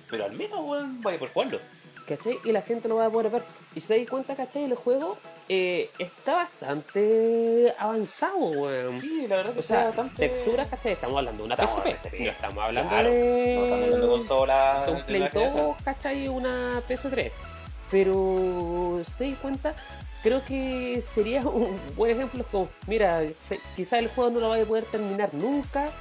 Pero 0.10 0.26
al 0.26 0.34
menos, 0.34 0.60
weón, 0.62 1.02
vaya 1.02 1.20
por 1.20 1.34
jugarlo. 1.34 1.60
¿Cachai? 2.08 2.40
Y 2.44 2.52
la 2.52 2.62
gente 2.62 2.88
lo 2.88 2.96
va 2.98 3.06
a 3.06 3.10
poder 3.10 3.32
ver. 3.32 3.44
Y 3.76 3.80
se 3.82 4.00
da 4.00 4.10
cuenta, 4.10 4.36
¿cachai? 4.36 4.64
El 4.64 4.76
juego 4.76 5.18
eh, 5.50 5.90
está 6.00 6.36
bastante 6.36 7.74
avanzado, 7.78 8.38
weón. 8.38 9.00
Sí, 9.00 9.26
la 9.28 9.38
verdad 9.38 9.54
que 9.54 9.60
o 9.60 9.64
sea, 9.64 9.90
está 9.90 10.02
bastante... 10.02 10.28
texturas, 10.30 10.68
¿cachai? 10.68 10.94
Estamos 10.94 11.18
hablando 11.18 11.44
de 11.44 11.46
una 11.46 11.56
Estamos 11.56 11.84
PSP. 11.84 12.20
No 12.20 12.30
estamos 12.30 12.64
hablando 12.64 12.90
Claro, 12.90 13.10
de... 13.10 13.56
No 13.56 13.64
estamos 13.64 13.72
hablando 13.84 14.08
de 14.08 14.14
consola. 14.18 14.84
de 14.86 14.92
un 14.92 15.02
Play 15.04 15.20
la 15.20 15.30
generación. 15.30 15.66
2, 15.68 15.76
¿cachai? 15.84 16.28
Una 16.28 16.82
PS3. 16.88 17.32
Pero, 17.94 19.02
¿se 19.18 19.30
da 19.30 19.38
cuenta? 19.38 19.76
Creo 20.24 20.44
que 20.44 21.00
sería 21.02 21.42
un 21.48 21.80
buen 21.96 22.10
ejemplo. 22.18 22.44
Como, 22.52 22.68
mira, 22.88 23.22
se- 23.30 23.60
quizá 23.76 24.00
el 24.00 24.08
juego 24.08 24.32
no 24.32 24.40
lo 24.40 24.50
vaya 24.50 24.64
a 24.64 24.66
poder 24.66 24.86
terminar 24.86 25.32
nunca, 25.36 25.92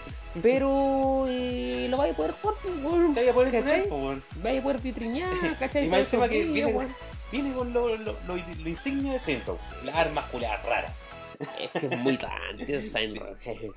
pero 0.43 1.27
eh, 1.29 1.89
lo 1.91 1.99
vaya 1.99 2.15
a 2.15 2.17
poder 2.17 2.33
jugar, 2.33 2.57
pues, 2.63 2.75
weón, 2.83 3.13
Te 3.13 3.21
vaya 3.21 3.31
a 3.33 3.35
poder 3.35 3.51
weón. 3.91 4.23
Vaya 4.43 4.61
a 4.61 4.63
poder 4.63 4.81
vitriñar, 4.81 5.29
¿cachai? 5.59 5.85
Y 5.85 5.89
más 5.89 6.01
encima 6.01 6.29
que 6.31 6.45
viene, 6.45 6.73
weón. 6.73 6.95
viene 7.31 7.53
con 7.53 7.73
lo, 7.75 7.95
lo, 7.97 8.13
lo, 8.27 8.37
lo 8.37 8.69
insignia 8.69 9.13
de 9.13 9.19
Centro, 9.19 9.59
las 9.85 9.95
armas 9.95 10.25
culiadas 10.31 10.65
raras. 10.65 10.93
Es 11.61 11.71
que 11.73 11.87
es 11.89 12.03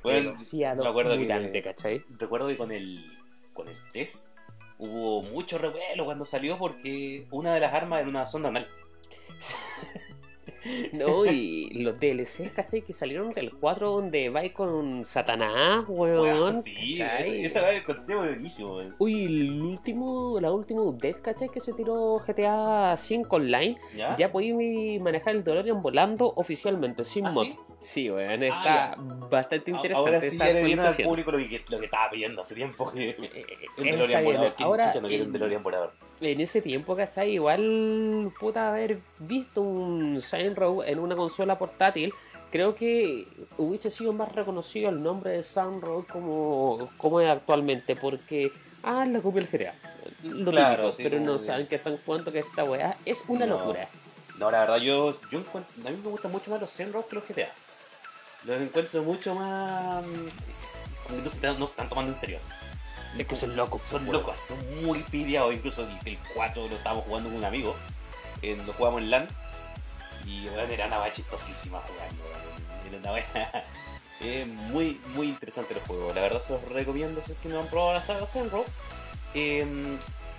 Bueno, 0.04 0.36
me 0.84 0.88
acuerdo 0.88 1.12
que- 1.12 1.18
mutante, 1.20 1.62
¿cachai? 1.62 2.02
Recuerdo 2.18 2.48
que 2.48 2.56
con 2.56 2.72
el 2.72 3.12
con 3.54 3.68
el 3.68 3.78
test 3.92 4.28
hubo 4.78 5.22
mucho 5.24 5.58
revuelo 5.58 6.06
cuando 6.06 6.26
salió 6.26 6.58
porque 6.58 7.28
una 7.32 7.54
de 7.54 7.60
las 7.60 7.74
armas 7.74 8.02
era 8.02 8.10
una 8.10 8.26
sonda 8.26 8.50
anal. 8.50 8.68
No, 10.94 11.26
y 11.26 11.70
los 11.82 12.00
DLCs, 12.00 12.52
¿cachai? 12.54 12.82
Que 12.82 12.94
salieron 12.94 13.30
del 13.32 13.52
4 13.54 13.92
donde 13.92 14.30
va 14.30 14.42
con 14.54 15.04
Satanás, 15.04 15.86
weón. 15.88 16.62
Sí, 16.62 17.02
esa, 17.02 17.62
va 17.62 17.72
el 17.72 17.84
concepto 17.84 18.18
buenísimo, 18.18 18.78
weón. 18.78 18.96
Uy, 19.00 19.26
el 19.26 19.62
último, 19.62 20.40
la 20.40 20.52
última 20.52 20.82
update, 20.82 21.22
¿cachai? 21.22 21.50
Que 21.50 21.60
se 21.60 21.74
tiró 21.74 22.18
GTA 22.20 22.96
5 22.98 23.36
Online. 23.36 23.78
¿Ya? 23.96 24.16
Ya 24.18 24.32
podí 24.32 25.00
manejar 25.00 25.36
el 25.36 25.44
DeLorean 25.44 25.82
volando 25.82 26.32
oficialmente, 26.36 27.04
sin 27.04 27.28
¿Ah, 27.28 27.32
mod. 27.32 27.44
sí? 27.46 27.56
Sí, 27.80 28.10
weón, 28.10 28.42
Ah, 28.44 28.46
está 28.48 28.96
bastante 29.30 29.72
A- 29.72 29.76
interesante 29.76 30.16
Ahora 30.16 30.22
sí 30.22 30.38
ya 30.38 30.54
le 30.54 30.64
dieron 30.64 30.86
al 30.86 30.96
público 30.96 31.32
lo 31.32 31.38
que, 31.38 31.62
lo 31.70 31.80
que 31.80 31.86
estaba 31.86 32.10
pidiendo 32.10 32.42
hace 32.42 32.56
tiempo. 32.56 32.92
Que, 32.92 33.10
Eh, 33.10 33.18
un 33.78 33.86
está 33.86 33.98
DeLorean 33.98 34.24
volador. 34.24 34.54
¿Quién 34.56 34.66
Ahora, 34.68 34.88
chucha 34.88 35.02
no 35.02 35.08
quiere 35.08 35.24
un 35.26 35.32
DeLorean 35.34 35.62
volador? 35.64 35.94
En 36.22 36.42
ese 36.42 36.62
tiempo, 36.62 36.96
¿cachai? 36.96 37.32
Igual, 37.34 38.32
puta, 38.40 38.70
haber 38.70 39.00
visto 39.20 39.62
un 39.62 40.20
Row 40.56 40.82
en 40.84 41.00
una 41.00 41.16
consola 41.16 41.58
portátil, 41.58 42.14
creo 42.52 42.74
que 42.76 43.28
hubiese 43.58 43.92
sido 43.92 44.14
más 44.14 44.32
reconocido 44.32 44.90
el 44.90 45.02
nombre 45.04 45.32
de 45.32 45.44
Row 45.82 46.06
como, 46.12 46.90
como 46.98 47.20
es 47.22 47.30
actualmente, 47.30 47.96
porque, 47.96 48.52
ah, 48.84 49.06
la 49.06 49.20
copia 49.22 49.42
del 49.42 49.50
GTA. 49.50 49.76
Lo 50.24 50.52
Claro, 50.52 50.76
típico, 50.76 50.92
sí, 50.98 51.04
pero 51.04 51.20
no 51.20 51.34
que- 51.34 51.40
saben 51.40 51.68
que 51.68 51.76
están 51.76 51.98
jugando 52.06 52.32
que 52.32 52.40
esta 52.40 52.64
weá 52.64 52.98
es 53.06 53.24
una 53.28 53.46
No. 53.46 53.58
locura. 53.58 53.88
No, 54.38 54.52
la 54.52 54.60
verdad, 54.62 54.78
yo, 54.78 55.18
yo 55.32 55.40
encuentro, 55.40 55.74
a 55.86 55.90
mí 55.92 55.98
me 56.04 56.10
gustan 56.10 56.32
mucho 56.32 56.52
más 56.52 56.60
los 56.62 56.72
Zenrock 56.72 57.08
que 57.10 57.16
los 57.16 57.26
GTA. 57.28 57.50
Los 58.46 58.62
encuentro 58.62 59.02
mucho 59.04 59.34
más. 59.34 60.04
como 61.04 61.18
que 61.18 61.24
no 61.24 61.30
se, 61.30 61.36
están- 61.36 61.60
no 61.60 61.66
se 61.68 61.72
están 61.72 61.90
tomando 61.90 62.12
en 62.14 62.18
serio. 62.20 62.38
Es 63.18 63.28
que 63.28 63.36
son 63.36 63.56
locos. 63.56 63.82
Son 63.90 64.06
locos, 64.12 64.38
son 64.38 64.84
muy 64.84 65.00
pidiados. 65.04 65.54
Incluso 65.54 65.84
el, 65.84 65.98
el 66.06 66.18
4 66.34 66.68
lo 66.68 66.76
estábamos 66.76 67.06
jugando 67.06 67.30
con 67.30 67.38
un 67.38 67.46
amigo. 67.46 67.76
eh, 68.42 68.58
lo 68.66 68.74
jugamos 68.74 69.02
en 69.02 69.12
LAN. 69.12 69.28
Y 70.26 70.48
bueno, 70.48 70.74
era 70.74 70.88
una 70.88 71.14
chistosísima 71.14 71.82
jugando. 71.82 72.24
Era 72.88 73.12
una 73.12 73.64
Es 74.20 74.48
muy, 74.48 75.00
muy 75.14 75.28
interesante 75.28 75.74
el 75.74 75.82
juego. 75.82 76.14
La 76.14 76.22
verdad 76.22 76.40
se 76.40 76.54
los 76.54 76.64
recomiendo 76.70 77.22
si 77.26 77.34
es 77.34 77.38
que 77.40 77.50
no 77.50 77.60
han 77.60 77.68
probado 77.68 77.94
la 77.94 78.02
saga 78.04 78.26
Zenrock. 78.26 78.68
Eh, 79.34 79.66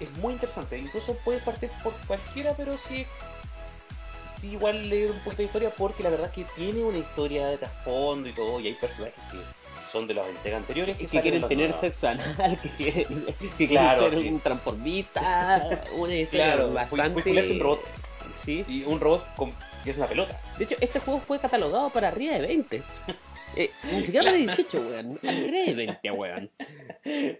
es 0.01 0.11
muy 0.19 0.35
interesante. 0.35 0.79
Incluso 0.79 1.17
puedes 1.25 1.43
partir 1.43 1.71
por 1.83 1.93
cualquiera, 2.07 2.55
pero 2.57 2.77
sí 2.79 3.07
sí 4.41 4.53
igual 4.53 4.89
leer 4.89 5.11
un 5.11 5.19
poquito 5.21 5.39
de 5.39 5.45
historia 5.45 5.71
porque 5.71 6.03
la 6.03 6.11
verdad 6.11 6.27
es 6.27 6.33
que 6.33 6.45
tiene 6.57 6.83
una 6.83 6.99
historia 6.99 7.47
de 7.49 7.59
trasfondo 7.59 8.29
y 8.29 8.33
todo 8.33 8.61
y 8.61 8.69
hay 8.69 8.75
personajes 8.75 9.15
que 9.31 9.39
son 9.97 10.07
de 10.07 10.15
las 10.15 10.27
entregas 10.27 10.61
anteriores 10.61 10.97
que, 10.97 11.07
que 11.07 11.21
quieren 11.21 11.43
tener 11.49 11.69
nuevas. 11.69 11.81
sexo 11.81 12.09
anal, 12.09 12.59
que 12.63 12.69
quieren, 12.71 13.27
que 13.59 13.67
Claro, 13.69 13.99
quieren 14.01 14.15
ser 14.19 14.23
sí. 14.23 14.29
un 14.35 14.41
transformista, 14.41 15.21
una 15.97 16.27
Claro, 16.31 16.73
bastante... 16.73 17.11
puedes 17.11 17.25
culiarte 17.25 17.53
un 17.53 17.61
robot 17.61 17.81
Sí. 18.45 18.65
y 18.69 18.85
un 18.85 19.01
robot 19.01 19.35
con, 19.35 19.53
que 19.83 19.91
es 19.91 19.97
una 19.97 20.07
pelota. 20.07 20.41
De 20.59 20.65
hecho, 20.65 20.77
este 20.81 21.01
juego 21.01 21.21
fue 21.21 21.41
catalogado 21.41 21.91
para 21.91 22.09
arriba 22.09 22.35
de 22.35 22.41
20. 22.43 22.83
Eh, 23.57 23.71
ni 23.91 24.03
siquiera 24.03 24.31
de 24.31 24.39
18, 24.39 24.81
weón. 24.81 25.19
Arriba 25.27 25.65
de 25.65 25.75
20, 25.75 26.11
weón. 26.11 26.51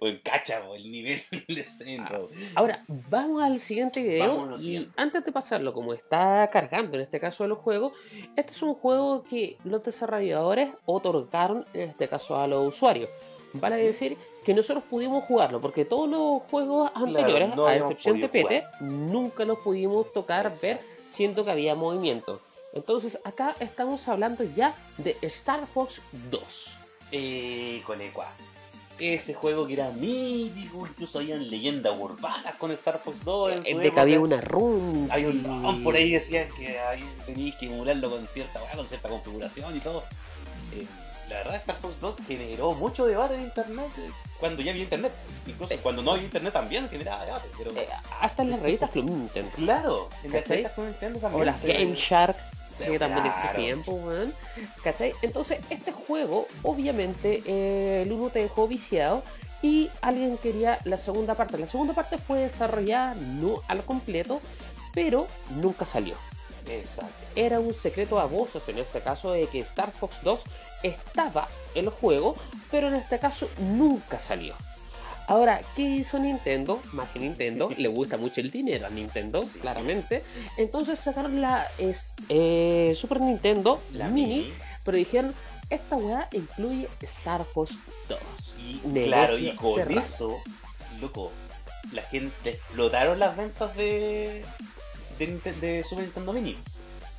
O 0.01 0.07
en 0.07 0.19
cacha, 0.19 0.63
el 0.75 0.91
nivel 0.91 1.21
de 1.49 1.63
centro. 1.65 2.31
Ahora, 2.55 2.83
vamos 2.89 3.43
al 3.43 3.59
siguiente 3.59 4.03
video. 4.03 4.29
Vámonos 4.29 4.61
al 4.61 4.65
y 4.65 4.65
siguiente. 4.65 4.93
antes 4.97 5.25
de 5.25 5.33
pasarlo, 5.33 5.75
como 5.75 5.93
está 5.93 6.49
cargando 6.51 6.97
en 6.97 7.03
este 7.03 7.21
caso 7.21 7.45
de 7.45 7.49
los 7.49 7.59
juegos, 7.59 7.93
este 8.35 8.53
es 8.53 8.63
un 8.63 8.75
juego 8.75 9.25
que 9.25 9.59
los 9.65 9.85
desarrolladores 9.85 10.71
otorgaron, 10.87 11.67
en 11.75 11.91
este 11.91 12.09
caso 12.09 12.39
a 12.39 12.47
los 12.47 12.67
usuarios. 12.67 13.11
Vale 13.53 13.77
decir 13.77 14.17
que 14.45 14.55
nosotros 14.55 14.85
pudimos 14.89 15.25
jugarlo, 15.25 15.61
porque 15.61 15.85
todos 15.85 16.09
los 16.09 16.43
juegos 16.45 16.91
anteriores, 16.95 17.55
no 17.55 17.67
a 17.67 17.77
excepción 17.77 18.21
de 18.21 18.29
PT, 18.29 18.65
nunca 18.81 19.45
los 19.45 19.59
pudimos 19.59 20.13
tocar, 20.13 20.53
ver, 20.63 20.81
siendo 21.07 21.45
que 21.45 21.51
había 21.51 21.75
movimiento. 21.75 22.41
Entonces 22.81 23.19
acá 23.25 23.55
estamos 23.61 24.07
hablando 24.07 24.45
ya 24.45 24.75
de 24.99 25.17
Star 25.23 25.67
Fox 25.67 26.03
2. 26.31 26.79
Eh, 27.11 27.83
con 27.87 28.01
Equa. 28.03 28.29
Ese 28.99 29.33
juego 29.35 29.67
que 29.67 29.75
era 29.75 29.91
mítico, 29.91 30.87
incluso 30.87 31.19
habían 31.19 31.49
leyendas 31.51 31.95
urbanas 31.99 32.55
con 32.57 32.71
Star 32.73 32.99
Fox 32.99 33.25
2. 33.25 33.67
En 33.67 33.79
Eh, 33.79 33.83
de 33.83 33.93
que 33.93 34.01
había 34.01 34.21
una 34.21 34.41
run. 34.43 35.09
Había 35.11 35.29
un 35.29 35.83
por 35.83 35.95
ahí 35.97 36.11
decían 36.13 36.49
que 36.57 36.79
ahí 36.79 37.05
teníais 37.25 37.55
que 37.57 37.67
emularlo 37.67 38.11
con 38.11 38.27
cierta 38.29 38.61
con 38.75 38.87
cierta 38.87 39.09
configuración 39.09 39.75
y 39.75 39.81
todo. 39.81 40.03
Eh, 40.75 40.87
la 41.31 41.37
verdad, 41.39 41.57
Star 41.57 41.77
Fox 41.77 41.99
2 42.01 42.17
generó 42.29 42.75
mucho 42.75 43.07
debate 43.07 43.35
en 43.37 43.43
internet 43.43 43.89
eh, 43.99 44.11
cuando 44.39 44.63
ya 44.63 44.71
había 44.73 44.83
internet. 44.85 45.13
Incluso 45.47 45.73
Eh. 45.73 45.81
cuando 45.83 46.03
no 46.03 46.13
había 46.13 46.25
internet 46.25 46.53
también 46.53 46.89
generaba 46.91 47.25
debate. 47.25 47.49
Pero 47.57 47.71
Eh, 47.77 47.89
hasta 48.21 48.43
en 48.43 48.51
las 48.51 48.61
revistas 48.61 48.91
Club 48.91 49.07
Nintendo. 49.11 49.51
claro, 49.57 50.09
en 50.23 50.33
las 50.33 50.47
revistas 50.47 50.73
con 50.73 50.85
Nintendo 50.87 51.19
también. 51.21 51.43
O 51.43 51.45
las 51.45 51.63
Game 51.63 51.95
Shark, 51.95 52.37
que 52.85 52.99
también. 52.99 53.33
Entonces, 55.23 55.61
este 55.71 55.93
juego, 55.93 56.47
obviamente, 56.63 57.43
eh, 57.47 58.03
el 58.03 58.13
uno 58.13 58.31
te 58.31 58.41
dejó 58.41 58.69
viciado 58.69 59.23
y 59.63 59.91
alguien 60.01 60.39
quería 60.39 60.79
la 60.85 60.99
segunda 60.99 61.35
parte. 61.35 61.59
La 61.59 61.67
segunda 61.67 61.95
parte 61.95 62.19
fue 62.19 62.41
desarrollada 62.41 63.15
no 63.15 63.63
al 63.69 63.85
completo, 63.85 64.41
pero 64.93 65.27
nunca 65.51 65.85
salió. 65.85 66.15
Exacto. 66.69 67.13
Era 67.35 67.61
un 67.61 67.73
secreto 67.75 68.19
a 68.19 68.27
voces 68.27 68.69
en 68.69 68.79
este 68.79 69.01
caso 69.01 69.33
de 69.33 69.47
que 69.47 69.61
Star 69.61 69.93
Fox 69.93 70.17
2 70.23 70.41
estaba 70.83 71.49
en 71.75 71.85
el 71.85 71.91
juego, 71.91 72.37
pero 72.71 72.89
en 72.89 72.95
este 72.95 73.19
caso 73.19 73.49
nunca 73.59 74.19
salió. 74.19 74.55
Ahora, 75.29 75.61
¿qué 75.75 75.83
hizo 75.83 76.19
Nintendo? 76.19 76.81
Más 76.93 77.09
que 77.11 77.19
Nintendo, 77.19 77.69
le 77.77 77.89
gusta 77.89 78.17
mucho 78.17 78.41
el 78.41 78.51
dinero 78.51 78.87
a 78.87 78.91
Nintendo, 78.91 79.43
Sí. 79.43 79.59
claramente. 79.59 80.23
Entonces 80.57 80.99
sacaron 81.01 81.41
la 81.41 81.67
es- 81.79 82.15
eh, 82.29 82.93
Super 82.95 83.21
Nintendo, 83.21 83.81
La 83.93 84.07
Mini, 84.09 84.37
Mini. 84.37 84.53
pero 84.85 84.97
dijeron, 84.97 85.35
esta 85.69 85.97
weá 85.97 86.29
incluye 86.33 86.89
Star 87.03 87.45
Fox 87.45 87.75
2. 88.09 88.19
Y 88.59 88.81
Negocio 88.87 89.07
claro, 89.07 89.39
y 89.39 89.51
con 89.57 89.75
cerrado. 89.75 90.01
eso, 90.01 90.37
loco, 91.01 91.33
la 91.93 92.03
gente 92.03 92.51
explotaron 92.51 93.19
las 93.19 93.37
ventas 93.37 93.77
de, 93.77 94.45
de, 95.19 95.27
de 95.61 95.83
Super 95.85 96.05
Nintendo 96.05 96.33
Mini. 96.33 96.57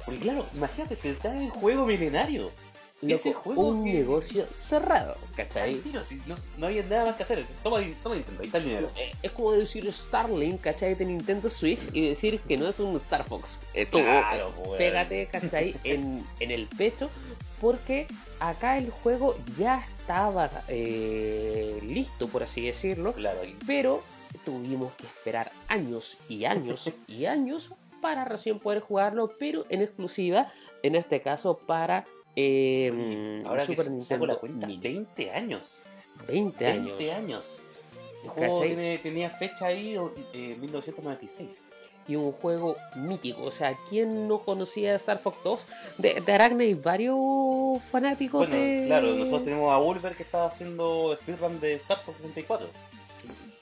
Porque 0.06 0.22
claro, 0.22 0.46
imagínate, 0.54 0.96
te 0.96 1.13
traen 1.15 1.41
el 1.41 1.50
juego 1.50 1.86
milenario. 1.86 2.52
Loco, 3.01 3.33
juego 3.33 3.67
un 3.69 3.86
que- 3.86 3.93
negocio 3.93 4.45
cerrado, 4.51 5.17
¿cachai? 5.36 5.75
tiro, 5.75 6.03
si 6.03 6.15
no, 6.25 6.36
no 6.57 6.65
había 6.67 6.83
nada 6.83 7.05
más 7.05 7.15
que 7.15 7.23
hacer. 7.23 7.45
Toma, 7.63 7.79
toma 8.01 8.15
Nintendo, 8.15 8.41
ahí 8.41 8.45
está 8.47 8.57
el 8.57 8.63
dinero. 8.65 8.89
Eh, 8.97 9.12
Es 9.21 9.31
como 9.31 9.51
decir 9.51 9.91
Starlink, 9.93 10.62
¿cachai? 10.62 10.95
De 10.95 11.05
Nintendo 11.05 11.49
Switch 11.49 11.81
y 11.93 12.07
decir 12.10 12.39
que 12.39 12.57
no 12.57 12.67
es 12.67 12.79
un 12.79 12.95
Star 12.95 13.23
Fox. 13.23 13.60
Eh, 13.73 13.86
tú, 13.86 13.99
Claro, 13.99 14.49
eh, 14.49 14.77
pégate, 14.77 15.27
¿cachai? 15.27 15.75
en, 15.83 16.25
en 16.39 16.51
el 16.51 16.65
pecho, 16.67 17.10
porque 17.62 18.07
acá 18.39 18.77
el 18.79 18.89
juego 18.89 19.36
ya 19.60 19.79
estaba 19.99 20.49
eh, 20.67 21.79
listo, 21.83 22.27
por 22.27 22.43
así 22.43 22.62
decirlo, 22.65 23.13
Claro, 23.13 23.39
pero 23.67 24.03
tuvimos 24.45 24.93
que 24.93 25.05
esperar 25.05 25.51
años 25.67 26.17
y 26.29 26.45
años 26.45 26.91
y 27.07 27.25
años 27.25 27.71
para 28.01 28.25
recién 28.25 28.60
poder 28.60 28.79
jugarlo, 28.81 29.33
pero 29.39 29.65
en 29.69 29.81
exclusiva, 29.81 30.51
en 30.83 30.95
este 30.95 31.19
caso 31.21 31.60
para 31.65 32.05
eh, 32.39 33.43
ahora 33.47 33.62
que 33.65 33.73
Super 33.73 33.86
saco 33.86 33.95
Nintendo 33.97 34.26
la 34.28 34.36
cuenta, 34.36 34.67
Mini. 34.67 34.80
20 34.82 35.32
años. 35.32 35.82
20 36.28 36.65
años. 36.67 36.86
20 36.97 37.12
años. 37.13 37.62
El 38.23 38.30
juego 38.30 38.62
tiene- 38.62 38.97
tenía 39.00 39.30
fecha 39.30 39.65
ahí, 39.67 39.95
eh, 40.34 40.56
1996. 40.60 41.71
y 42.10 42.15
un 42.15 42.32
juego 42.32 42.78
mítico. 42.95 43.43
O 43.43 43.52
sea, 43.52 43.78
¿quién 43.89 44.30
no 44.30 44.39
conocía 44.45 44.95
Star 44.95 45.19
Fox 45.19 45.38
2? 45.43 45.65
De, 45.97 46.21
de 46.26 46.32
Aracne 46.32 46.63
hay 46.63 46.73
varios 46.73 47.17
fanáticos 47.91 48.47
Bueno, 48.47 48.56
de. 48.63 48.84
claro, 48.88 49.08
nosotros 49.13 49.43
tenemos 49.43 49.73
a 49.73 49.78
Wolver 49.78 50.15
que 50.15 50.23
estaba 50.23 50.45
haciendo 50.47 51.13
speedrun 51.17 51.60
de 51.60 51.73
Star 51.73 51.97
Fox 52.06 52.19
64. 52.19 52.67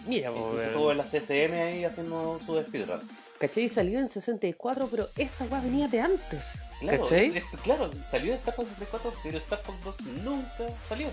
Mira, 0.05 0.31
weón. 0.31 0.59
estuvo 0.61 0.91
en 0.91 0.97
la 0.99 1.05
CCM 1.05 1.53
ahí 1.59 1.85
haciendo 1.85 2.39
su 2.45 2.61
speedrun. 2.61 3.01
¿Cachai? 3.39 3.69
Salió 3.69 3.99
en 3.99 4.09
64, 4.09 4.87
pero 4.89 5.09
esta 5.17 5.45
weá 5.45 5.61
venía 5.61 5.87
de 5.87 6.01
antes. 6.01 6.59
Claro, 6.79 7.03
¿cachai? 7.03 7.37
esto- 7.37 7.57
claro, 7.63 7.91
salió 8.09 8.33
Star 8.35 8.53
Fox 8.55 8.69
64, 8.69 9.13
pero 9.23 9.37
Star 9.37 9.59
Fox 9.59 9.77
2 9.83 10.01
nunca 10.23 10.65
salió. 10.87 11.07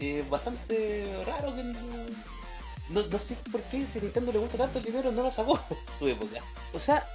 Eh, 0.00 0.24
bastante 0.30 1.04
raro 1.26 1.54
que 1.54 1.62
no, 1.62 1.76
no, 3.02 3.18
sé 3.18 3.36
por 3.52 3.60
qué 3.62 3.86
si 3.86 4.00
Nintendo 4.00 4.32
le 4.32 4.38
gusta 4.38 4.56
tanto 4.58 4.78
el 4.78 4.84
dinero 4.84 5.12
no 5.12 5.22
lo 5.24 5.30
sacó 5.30 5.60
en 5.70 5.76
su 5.98 6.08
época. 6.08 6.40
O 6.72 6.78
sea, 6.80 7.06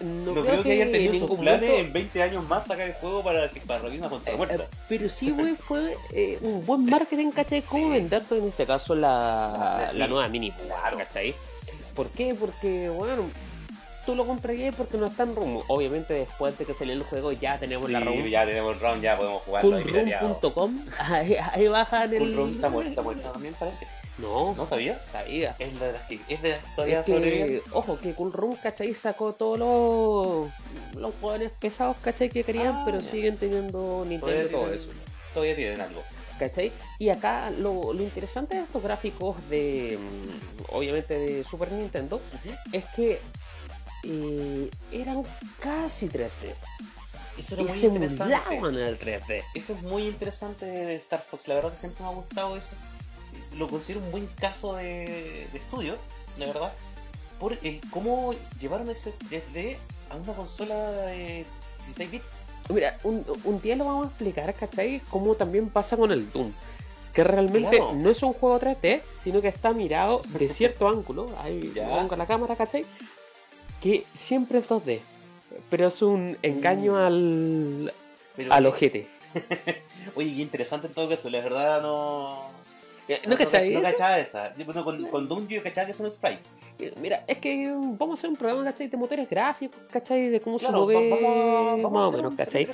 no, 0.00 0.06
No, 0.26 0.32
creo, 0.32 0.44
creo, 0.44 0.62
que 0.62 0.72
hayan 0.72 0.86
en 0.88 0.92
tenido 0.92 1.12
sus 1.14 1.20
ningún 1.22 1.40
planes 1.40 1.62
momento- 1.68 1.86
en 1.86 1.92
20 1.92 2.22
años 2.22 2.44
más 2.46 2.66
sacar 2.66 2.86
el 2.86 2.92
juego 2.94 3.24
para, 3.24 3.50
que- 3.50 3.60
para 3.62 3.82
una 3.88 4.08
consola 4.08 4.32
Eh, 4.32 4.36
muerta. 4.36 4.54
eh, 4.64 4.68
pero 4.88 5.08
sí, 5.08 5.30
güey, 5.32 5.56
fue 5.56 5.96
eh, 6.10 6.38
un 6.42 6.64
buen 6.64 6.84
marketing, 6.84 7.32
¿cachai? 7.32 7.62
¿Cómo 7.62 7.86
Sí. 7.86 7.90
venderte 7.90 8.38
en 8.38 8.46
este 8.48 8.64
caso 8.66 8.94
la, 8.94 9.88
Sí. 9.90 9.98
la 9.98 10.06
nueva 10.06 10.28
mini? 10.28 10.52
Claro. 10.52 10.98
¿cachai? 10.98 11.34
¿Por 11.96 12.08
qué? 12.10 12.34
Porque, 12.38 12.88
bueno, 12.90 13.24
tú 14.06 14.14
lo 14.14 14.26
comprarías 14.26 14.74
porque 14.74 14.96
no 14.98 15.06
está 15.06 15.22
en 15.24 15.34
ROM. 15.34 15.62
Obviamente, 15.68 16.14
después 16.14 16.56
de 16.58 16.64
que 16.64 16.74
salió 16.74 16.92
el 16.94 17.02
juego, 17.02 17.32
ya 17.32 17.58
tenemos 17.58 17.86
Sí, 17.86 17.92
la 17.92 18.00
ROM. 18.00 18.26
ya 18.26 18.46
tenemos 18.46 18.80
ROM, 18.80 19.00
ya 19.00 19.16
podemos 19.16 19.42
jugarlo. 19.42 19.70
Coolroom.com, 19.82 20.78
ahí, 20.98 21.36
ahí 21.52 21.68
bajan 21.68 22.12
el. 22.14 22.34
ROM 22.36 22.50
está 22.54 22.68
muerta, 22.68 23.32
también 23.32 23.54
parece. 23.58 23.86
No, 24.18 24.54
¿No 24.54 24.68
sabía? 24.68 25.00
viva. 25.26 25.54
Es 25.58 25.80
de 25.80 25.92
las 25.92 26.02
que, 26.02 26.20
es 26.28 26.42
de 26.42 26.54
todavía 26.76 27.00
Es 27.00 27.06
que, 27.06 27.62
ojo, 27.72 27.98
que 27.98 28.12
Cool 28.12 28.32
Room, 28.34 28.54
¿cachai? 28.62 28.92
Sacó 28.92 29.32
todos 29.32 29.58
los, 29.58 30.50
los 31.00 31.14
jóvenes 31.22 31.50
pesados, 31.58 31.96
¿cachai? 32.02 32.28
Que 32.28 32.44
querían, 32.44 32.74
Ah, 32.74 32.82
pero 32.84 32.98
ya. 33.00 33.10
siguen 33.10 33.38
teniendo 33.38 34.04
Nintendo 34.06 34.42
y 34.42 34.48
todo 34.50 34.60
tienen, 34.64 34.78
eso. 34.78 34.88
todavía 35.32 35.56
tienen 35.56 35.80
algo. 35.80 36.02
¿Cachai? 36.38 36.70
Y 36.98 37.08
acá 37.10 37.50
lo, 37.50 37.92
lo 37.94 38.02
interesante 38.02 38.56
de 38.56 38.62
estos 38.62 38.82
gráficos 38.82 39.36
de, 39.48 39.98
mm, 39.98 40.74
obviamente, 40.74 41.18
de 41.18 41.44
Super 41.44 41.72
Nintendo, 41.72 42.20
es 42.72 42.84
que 42.96 43.20
eh, 44.04 44.70
eran 44.92 45.22
casi 45.60 46.08
3D. 46.08 46.54
Eso 47.38 47.54
era 47.54 47.62
Y 47.62 47.66
muy 47.66 47.74
se 47.74 47.86
interesante. 47.86 48.36
simulaban 48.36 48.74
el 48.76 48.98
3D. 48.98 49.42
Eso 49.54 49.72
es 49.74 49.82
muy 49.82 50.06
interesante 50.06 50.66
de 50.66 50.96
Star 50.96 51.22
Fox. 51.28 51.48
La 51.48 51.54
verdad 51.54 51.72
que 51.72 51.78
siempre 51.78 52.02
me 52.04 52.10
ha 52.10 52.14
gustado 52.14 52.56
eso. 52.56 52.70
Lo 53.56 53.68
considero 53.68 54.04
un 54.04 54.10
buen 54.10 54.26
caso 54.26 54.74
de, 54.76 55.46
de 55.52 55.58
estudio, 55.58 55.96
la 56.38 56.46
verdad. 56.46 56.72
Por 57.38 57.56
el 57.62 57.80
cómo 57.90 58.34
llevaron 58.60 58.90
ese 58.90 59.14
3D 59.30 59.76
a 60.10 60.16
una 60.16 60.32
consola 60.34 60.90
de 60.90 61.46
16 61.86 62.10
bits. 62.10 62.24
Mira, 62.68 62.96
un, 63.02 63.24
un 63.44 63.60
día 63.62 63.74
lo 63.76 63.84
vamos 63.86 64.04
a 64.04 64.08
explicar, 64.08 64.52
¿cachai? 64.54 65.00
Cómo 65.10 65.34
también 65.34 65.70
pasa 65.70 65.96
con 65.96 66.12
el 66.12 66.30
Doom. 66.30 66.52
Que 67.14 67.24
realmente 67.24 67.78
Claro. 67.78 67.94
no 67.94 68.10
es 68.10 68.22
un 68.22 68.32
juego 68.32 68.60
3D, 68.60 69.00
sino 69.20 69.40
que 69.40 69.48
está 69.48 69.72
mirado 69.72 70.20
de 70.28 70.48
cierto 70.48 70.86
ángulo. 70.88 71.28
Ahí 71.38 71.72
pongo 71.74 72.14
la 72.16 72.26
cámara, 72.26 72.54
¿cachai? 72.54 72.84
Que 73.82 74.04
siempre 74.14 74.58
es 74.58 74.68
2D. 74.68 75.00
Pero 75.68 75.88
es 75.88 76.02
un 76.02 76.36
engaño 76.42 76.92
Mm. 76.92 76.96
al, 76.96 77.92
Pero, 78.36 78.52
al 78.52 78.66
ojete. 78.66 79.06
Oye, 80.14 80.34
qué 80.34 80.42
interesante 80.42 80.86
en 80.88 80.92
todo 80.92 81.08
caso. 81.08 81.30
La 81.30 81.40
verdad 81.40 81.82
no. 81.82 82.50
Eh, 83.08 83.18
¿No? 83.24 83.30
No, 83.30 83.36
cachaba 83.82 84.18
esa. 84.18 84.56
Yo, 84.56 84.64
Bueno, 84.64 84.84
con, 84.84 85.04
con 85.06 85.28
Doom 85.28 85.48
yo 85.48 85.60
cachaba 85.64 85.88
que 85.88 85.94
son 85.94 86.08
sprites. 86.08 86.56
Eh, 86.78 86.94
Mira, 87.00 87.24
es 87.26 87.38
que 87.38 87.66
vamos 87.98 88.10
a 88.10 88.20
hacer 88.20 88.30
un 88.30 88.36
programa, 88.36 88.62
¿cachai? 88.62 88.86
De 88.86 88.96
motores 88.96 89.28
gráficos, 89.28 89.80
¿cachai? 89.90 90.28
De 90.28 90.40
cómo 90.40 90.58
Claro, 90.58 90.78
se 90.86 90.94
mueve, 90.94 91.10
vamos, 91.10 91.82
vamos 91.82 91.92
más 91.92 92.06
o 92.08 92.12
menos, 92.12 92.30
un- 92.30 92.36
¿cachai? 92.36 92.68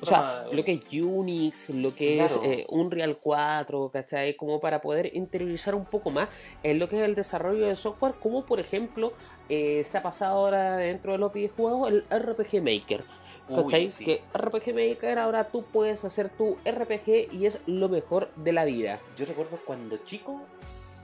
O 0.00 0.06
sea, 0.06 0.46
lo 0.50 0.64
que 0.64 0.72
es 0.72 0.80
Unix, 1.02 1.68
lo 1.70 1.94
que 1.94 2.24
es 2.24 2.38
eh, 2.42 2.64
Unreal 2.70 3.18
4, 3.18 3.90
¿cachai? 3.92 4.34
Como 4.34 4.60
para 4.60 4.80
poder 4.80 5.14
interiorizar 5.14 5.74
un 5.74 5.84
poco 5.84 6.08
más 6.10 6.30
en 6.62 6.78
lo 6.78 6.88
que 6.88 6.96
es 6.96 7.02
el 7.04 7.14
desarrollo 7.14 7.66
de 7.66 7.76
software, 7.76 8.14
como 8.14 8.46
por 8.46 8.60
ejemplo 8.60 9.12
eh, 9.48 9.82
se 9.84 9.98
ha 9.98 10.02
pasado 10.02 10.38
ahora 10.38 10.76
dentro 10.76 11.12
de 11.12 11.18
los 11.18 11.32
videojuegos 11.32 11.90
el 11.90 12.04
RPG 12.10 12.62
Maker. 12.62 13.04
Uy, 13.48 13.62
¿Cachai? 13.62 13.90
sí. 13.90 14.04
Que 14.04 14.22
RPG 14.34 14.74
Maker 14.74 15.18
ahora 15.18 15.48
tú 15.48 15.64
puedes 15.64 16.04
hacer 16.04 16.28
tu 16.30 16.56
RPG 16.64 17.32
y 17.32 17.46
es 17.46 17.58
lo 17.66 17.88
mejor 17.88 18.30
de 18.36 18.52
la 18.52 18.64
vida. 18.64 19.00
Yo 19.16 19.26
recuerdo 19.26 19.58
cuando 19.64 19.98
chico 19.98 20.40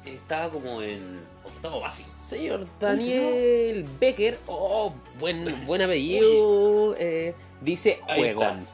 estaba 0.05 0.51
como 0.51 0.83
en 0.83 1.20
octavo 1.44 1.81
básico. 1.81 2.09
Señor 2.09 2.66
Daniel 2.79 3.87
Becker, 3.98 4.38
oh, 4.46 4.92
buen, 5.18 5.46
buen 5.66 5.83
apellido, 5.83 6.94
eh, 6.98 7.35
dice 7.61 8.01
juegón. 8.07 8.66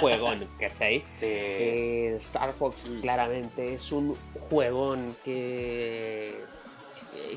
Juegón, 0.00 0.48
¿cachai? 0.58 1.04
Sí. 1.16 1.26
Eh, 1.28 2.14
Star 2.16 2.52
Fox 2.52 2.84
claramente 3.00 3.74
es 3.74 3.92
un 3.92 4.16
juegón 4.50 5.16
que, 5.24 6.34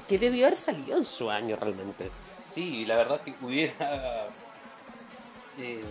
que 0.08 0.18
debió 0.20 0.48
haber 0.48 0.58
salido 0.58 0.98
en 0.98 1.06
su 1.06 1.30
año 1.30 1.56
realmente. 1.60 2.10
Sí, 2.54 2.86
la 2.86 2.98
verdad 2.98 3.22
que 3.22 3.34
hubiera. 3.42 4.28
Eh, 5.60 5.82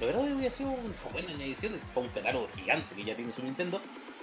la 0.00 0.06
verdad 0.06 0.24
que 0.26 0.32
hubiera 0.34 0.54
sido 0.54 0.70
una 0.70 1.12
buena 1.12 1.32
edición 1.44 1.72
para 1.94 2.06
un 2.06 2.12
catálogo 2.12 2.48
gigante 2.56 2.94
que 2.94 3.04
ya 3.04 3.16
tiene 3.16 3.32
su 3.32 3.42
Nintendo, 3.42 3.80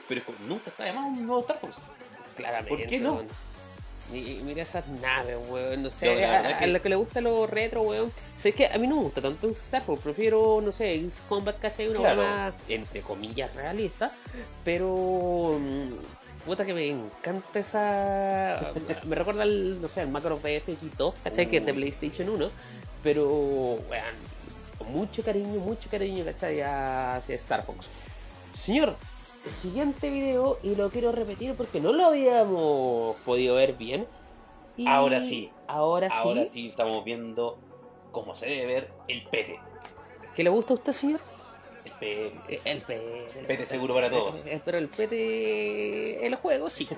pero 0.08 0.19
es 0.21 0.25
como 0.25 0.38
nunca 0.47 0.69
está 0.69 0.86
de 0.86 0.93
más 0.93 1.06
un 1.06 1.25
nuevo 1.25 1.41
Star 1.41 1.60
Fox. 1.60 1.75
Claramente. 2.36 2.69
¿Por 2.69 2.88
qué 2.88 2.99
no? 2.99 3.21
Y, 4.13 4.39
mira 4.43 4.62
esas 4.62 4.88
naves, 4.88 5.36
weón. 5.49 5.82
No 5.84 5.89
sé, 5.89 6.06
No, 6.06 6.34
a, 6.49 6.60
que- 6.60 6.80
que 6.82 6.89
le 6.89 6.95
gusta 6.95 7.21
lo 7.21 7.47
retro, 7.47 7.82
weón. 7.82 8.12
Sé 8.38 8.51
que 8.54 8.67
a 8.67 8.78
mí 8.78 8.86
no 8.88 8.97
me 8.97 9.01
gusta 9.04 9.21
tanto 9.21 9.49
Star 9.49 9.84
Wars. 9.88 10.01
Prefiero, 10.04 10.62
no 10.62 10.71
sé, 10.71 10.93
Ace 11.08 11.21
Combat, 11.28 11.60
¿cachai? 11.60 11.88
Una 11.89 11.99
Claro. 11.99 12.21
más, 12.23 12.54
entre 12.69 13.01
comillas, 13.01 13.54
realista. 13.56 14.12
Pero. 14.63 15.58
Puta 16.46 16.64
que 16.64 16.74
me 16.74 16.88
encanta 16.88 17.60
esa. 17.60 18.72
me 19.06 19.16
recuerda 19.16 19.44
al, 19.44 19.82
no 19.82 19.88
sé, 19.88 20.02
al 20.02 20.10
Macro 20.10 20.40
BFX2, 20.40 21.14
¿cachai? 21.24 21.48
Que 21.48 21.58
es 21.58 21.66
de. 21.66 21.74
PlayStation 21.74 22.30
1. 22.30 22.50
Pero, 23.04 23.28
weón, 23.90 24.16
con 24.78 24.92
mucho 24.92 25.24
cariño, 25.24 25.60
mucho 25.60 25.90
cariño, 25.90 26.24
¿cachai? 26.24 26.62
Hacia 26.62 27.36
Star 27.36 27.66
Fox. 27.66 27.88
Señor, 28.54 28.96
siguiente 29.50 30.10
video, 30.10 30.60
y 30.62 30.76
lo 30.76 30.90
quiero 30.90 31.12
repetir 31.12 31.56
porque 31.56 31.80
no 31.80 31.94
lo 31.94 32.06
habíamos 32.06 33.16
podido 33.26 33.56
ver 33.56 33.74
bien. 33.74 34.08
Y 34.78 34.88
Ahora 34.88 35.22
sí. 35.22 35.52
Ahora 35.68 36.10
sí. 36.10 36.18
Ahora 36.18 36.46
sí 36.46 36.70
estamos 36.70 37.04
viendo 37.04 37.58
cómo 38.12 38.36
se 38.36 38.46
debe 38.46 38.66
ver 38.68 38.92
el 39.08 39.24
pete. 39.24 39.60
¿Qué 40.36 40.44
le 40.44 40.50
gusta 40.50 40.74
a 40.74 40.76
usted, 40.76 40.94
señor? 40.94 41.22
El 41.86 41.91
pete. 41.93 42.32
Eh, 42.50 42.62
El 42.65 42.82
pete. 42.82 43.28
El 43.39 43.45
pete 43.45 43.65
seguro 43.65 43.93
para 43.93 44.10
todos. 44.10 44.45
Eh, 44.45 44.60
Pero 44.65 44.78
el 44.78 44.88
pete. 44.89 46.26
El 46.26 46.36
juego, 46.36 46.69
sí. 46.69 46.88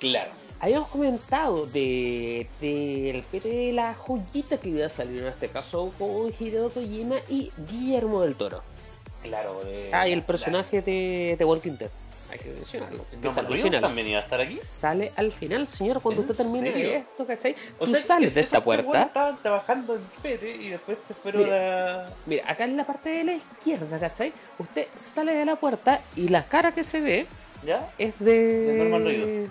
Claro. 0.00 0.32
Habíamos 0.60 0.88
comentado 0.88 1.66
de, 1.66 2.46
del 2.60 3.22
PT 3.22 3.48
de 3.48 3.72
la 3.72 3.94
joyita 3.94 4.58
que 4.58 4.68
iba 4.68 4.84
a 4.86 4.88
salir 4.90 5.20
en 5.22 5.28
este 5.28 5.48
caso 5.48 5.92
con 5.98 6.32
Hideo 6.38 6.68
Kojima 6.70 7.16
y 7.28 7.50
Guillermo 7.70 8.20
del 8.22 8.34
Toro. 8.34 8.62
Claro. 9.22 9.62
eh, 9.66 9.90
Ah, 9.94 10.06
y 10.08 10.12
el 10.12 10.18
la- 10.20 10.26
personaje 10.26 10.82
de, 10.82 11.36
de 11.38 11.44
Walking 11.44 11.76
Dead. 11.78 11.90
Hay 12.34 12.40
que 12.40 12.48
mencionarlo. 12.50 13.06
Que 13.22 13.30
sale 13.30 13.46
al 13.48 13.62
final. 13.62 13.80
también 13.80 14.08
iba 14.08 14.18
a 14.18 14.22
estar 14.22 14.40
aquí. 14.40 14.58
Sale 14.60 15.12
al 15.14 15.30
final, 15.30 15.68
señor, 15.68 16.02
cuando 16.02 16.22
¿En 16.22 16.28
usted 16.28 16.42
termine 16.44 16.72
serio? 16.72 16.90
esto, 16.94 17.24
¿cachai? 17.26 17.54
O 17.78 17.84
Tú 17.86 17.92
sea, 17.92 18.02
sales 18.02 18.28
es- 18.30 18.34
de 18.34 18.40
esta 18.40 18.60
puerta. 18.60 19.02
Estaban 19.04 19.36
trabajando 19.40 19.94
en 19.94 20.00
pete 20.20 20.50
y 20.50 20.70
después 20.70 20.98
se 21.06 21.14
fueron 21.14 21.44
Mira. 21.44 22.06
a. 22.06 22.10
Mira, 22.26 22.50
acá 22.50 22.64
en 22.64 22.76
la 22.76 22.84
parte 22.84 23.10
de 23.10 23.22
la 23.24 23.32
izquierda, 23.34 24.00
¿cachai? 24.00 24.32
Usted 24.58 24.88
sale 25.00 25.32
de 25.32 25.44
la 25.44 25.54
puerta 25.54 26.00
y 26.16 26.26
la 26.28 26.44
cara 26.44 26.72
que 26.72 26.82
se 26.82 27.00
ve 27.00 27.26
¿Ya? 27.64 27.88
es 27.98 28.18
de. 28.18 28.32
De 28.34 28.78
Norman 28.82 29.04
Reedus. 29.04 29.50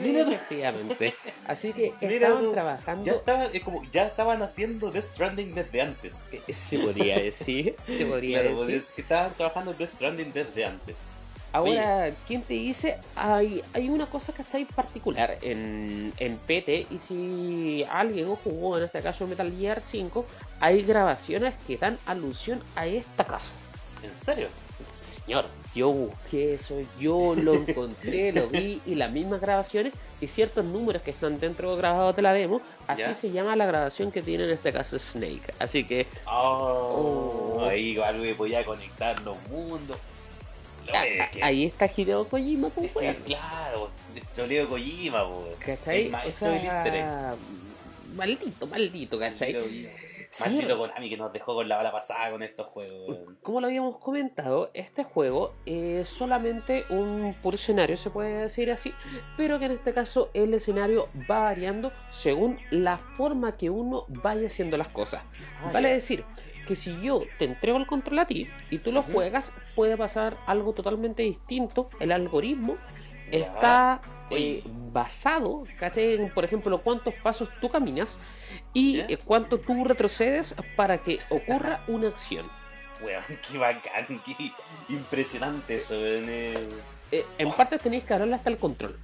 Mira 0.00 0.24
tú. 0.24 0.32
Efectivamente. 0.32 1.14
Así 1.46 1.72
que 1.72 1.92
Mira 2.00 2.26
estaban 2.26 2.44
tú, 2.44 2.52
trabajando. 2.52 3.04
Ya, 3.04 3.12
estaba, 3.12 3.44
es 3.46 3.62
como, 3.62 3.82
ya 3.92 4.06
estaban 4.06 4.42
haciendo 4.42 4.90
Death 4.90 5.12
Stranding 5.14 5.54
desde 5.54 5.80
antes. 5.82 6.12
Eh, 6.32 6.52
Se 6.52 6.78
podría 6.78 7.18
decir, 7.20 7.74
se 7.86 8.04
podría 8.06 8.40
Claro, 8.42 8.60
decir. 8.60 8.74
es 8.76 8.90
que 8.90 9.02
estaban 9.02 9.32
trabajando 9.34 9.70
en 9.72 9.78
Death 9.78 9.94
Stranding 9.94 10.32
desde 10.32 10.64
antes. 10.64 10.96
Ahora, 11.52 12.10
¿quién 12.26 12.42
te 12.42 12.54
dice? 12.54 12.96
Hay, 13.16 13.62
hay 13.72 13.88
una 13.88 14.06
cosa 14.06 14.32
que 14.32 14.42
está 14.42 14.56
ahí 14.56 14.64
particular 14.64 15.36
en, 15.42 16.12
en 16.18 16.36
PT 16.38 16.86
y 16.90 16.98
si 16.98 17.84
alguien 17.90 18.34
jugó 18.36 18.78
en 18.78 18.84
este 18.84 19.00
caso 19.02 19.26
Metal 19.26 19.52
Gear 19.58 19.80
5, 19.80 20.24
hay 20.60 20.82
grabaciones 20.82 21.54
que 21.66 21.76
dan 21.76 21.98
alusión 22.06 22.62
a 22.76 22.86
esta 22.86 23.24
casa. 23.24 23.52
¿En 24.02 24.14
serio? 24.14 24.48
Señor, 24.96 25.44
yo 25.74 25.90
busqué 25.92 26.54
eso, 26.54 26.76
yo 26.98 27.34
lo 27.34 27.54
encontré, 27.54 28.32
lo 28.32 28.48
vi 28.48 28.80
y 28.86 28.94
las 28.94 29.10
mismas 29.10 29.40
grabaciones 29.40 29.92
y 30.20 30.26
ciertos 30.26 30.64
números 30.64 31.02
que 31.02 31.10
están 31.10 31.38
dentro 31.38 31.76
grabados 31.76 32.16
de 32.16 32.22
la 32.22 32.32
demo, 32.32 32.62
así 32.86 33.02
¿Ya? 33.02 33.14
se 33.14 33.30
llama 33.30 33.56
la 33.56 33.66
grabación 33.66 34.10
que 34.10 34.22
tiene 34.22 34.44
en 34.44 34.50
este 34.50 34.72
caso 34.72 34.98
Snake. 34.98 35.52
Así 35.58 35.84
que 35.84 36.06
Oh, 36.26 37.56
Oh. 37.58 37.64
Ahí 37.66 37.98
algo 37.98 38.22
que 38.24 38.34
podía 38.34 38.64
conectar 38.64 39.20
los 39.22 39.36
mundos. 39.48 39.98
Lo 40.86 40.94
a- 40.94 41.04
es 41.06 41.20
a- 41.20 41.30
que- 41.30 41.42
ahí 41.42 41.64
está 41.66 41.88
Hideo 41.94 42.26
Kojima, 42.28 42.68
pues, 42.70 42.90
es 43.02 43.16
que, 43.16 43.22
claro, 43.24 43.90
choleo 44.34 44.68
Kojima, 44.68 45.24
po. 45.24 45.48
¿Cachai? 45.58 46.06
El 46.06 46.10
maestro 46.10 46.48
O 46.48 46.52
del 46.52 46.60
sea, 46.62 47.34
maldito, 48.14 48.66
maldito, 48.66 49.18
¿cachai? 49.18 49.52
Maldito 49.54 49.90
Maldito 50.38 50.78
Konami 50.78 51.10
que 51.10 51.16
nos 51.16 51.32
dejó 51.32 51.56
con 51.56 51.68
la 51.68 51.76
bala 51.76 51.90
pasada 51.90 52.30
con 52.30 52.40
estos 52.44 52.68
juegos. 52.68 53.18
como 53.42 53.60
lo 53.60 53.66
habíamos 53.66 53.98
comentado, 53.98 54.70
este 54.74 55.02
juego 55.02 55.54
es 55.66 56.08
solamente 56.08 56.84
un 56.88 57.34
puro 57.42 57.56
escenario, 57.56 57.96
se 57.96 58.10
puede 58.10 58.42
decir 58.42 58.70
así, 58.70 58.94
pero 59.36 59.58
que 59.58 59.64
en 59.64 59.72
este 59.72 59.92
caso 59.92 60.30
el 60.32 60.54
escenario 60.54 61.08
va 61.28 61.40
variando 61.40 61.92
según 62.10 62.60
la 62.70 62.96
forma 62.98 63.56
que 63.56 63.70
uno 63.70 64.04
vaya 64.08 64.46
haciendo 64.46 64.76
las 64.76 64.86
cosas. 64.88 65.24
Ah, 65.64 65.70
vale 65.72 65.88
decir 65.92 66.24
que 66.70 66.76
si 66.76 67.00
yo 67.00 67.24
te 67.36 67.46
entrego 67.46 67.78
el 67.78 67.86
control 67.88 68.20
a 68.20 68.26
ti 68.26 68.48
y 68.70 68.78
tú 68.78 68.92
lo 68.92 69.02
juegas, 69.02 69.50
puede 69.74 69.96
pasar 69.96 70.36
algo 70.46 70.72
totalmente 70.72 71.24
distinto. 71.24 71.90
El 71.98 72.12
algoritmo 72.12 72.76
está 73.32 74.00
eh, 74.30 74.62
basado, 74.92 75.64
¿cachai? 75.80 76.14
En, 76.14 76.30
por 76.30 76.44
ejemplo, 76.44 76.78
cuántos 76.78 77.12
pasos 77.14 77.48
tú 77.60 77.68
caminas 77.68 78.18
y 78.72 79.00
eh, 79.00 79.18
cuánto 79.24 79.58
tú 79.58 79.82
retrocedes 79.82 80.54
para 80.76 80.98
que 80.98 81.18
ocurra 81.28 81.82
una 81.88 82.06
acción. 82.06 82.48
Weón, 83.02 83.24
qué 83.50 83.58
bacán, 83.58 84.22
qué 84.24 84.52
impresionante 84.90 85.74
eso, 85.74 85.96
eh. 85.96 86.54
En 87.36 87.50
parte 87.50 87.80
tenéis 87.80 88.04
que 88.04 88.12
hablarle 88.12 88.36
hasta 88.36 88.50
el 88.50 88.58
control. 88.58 88.96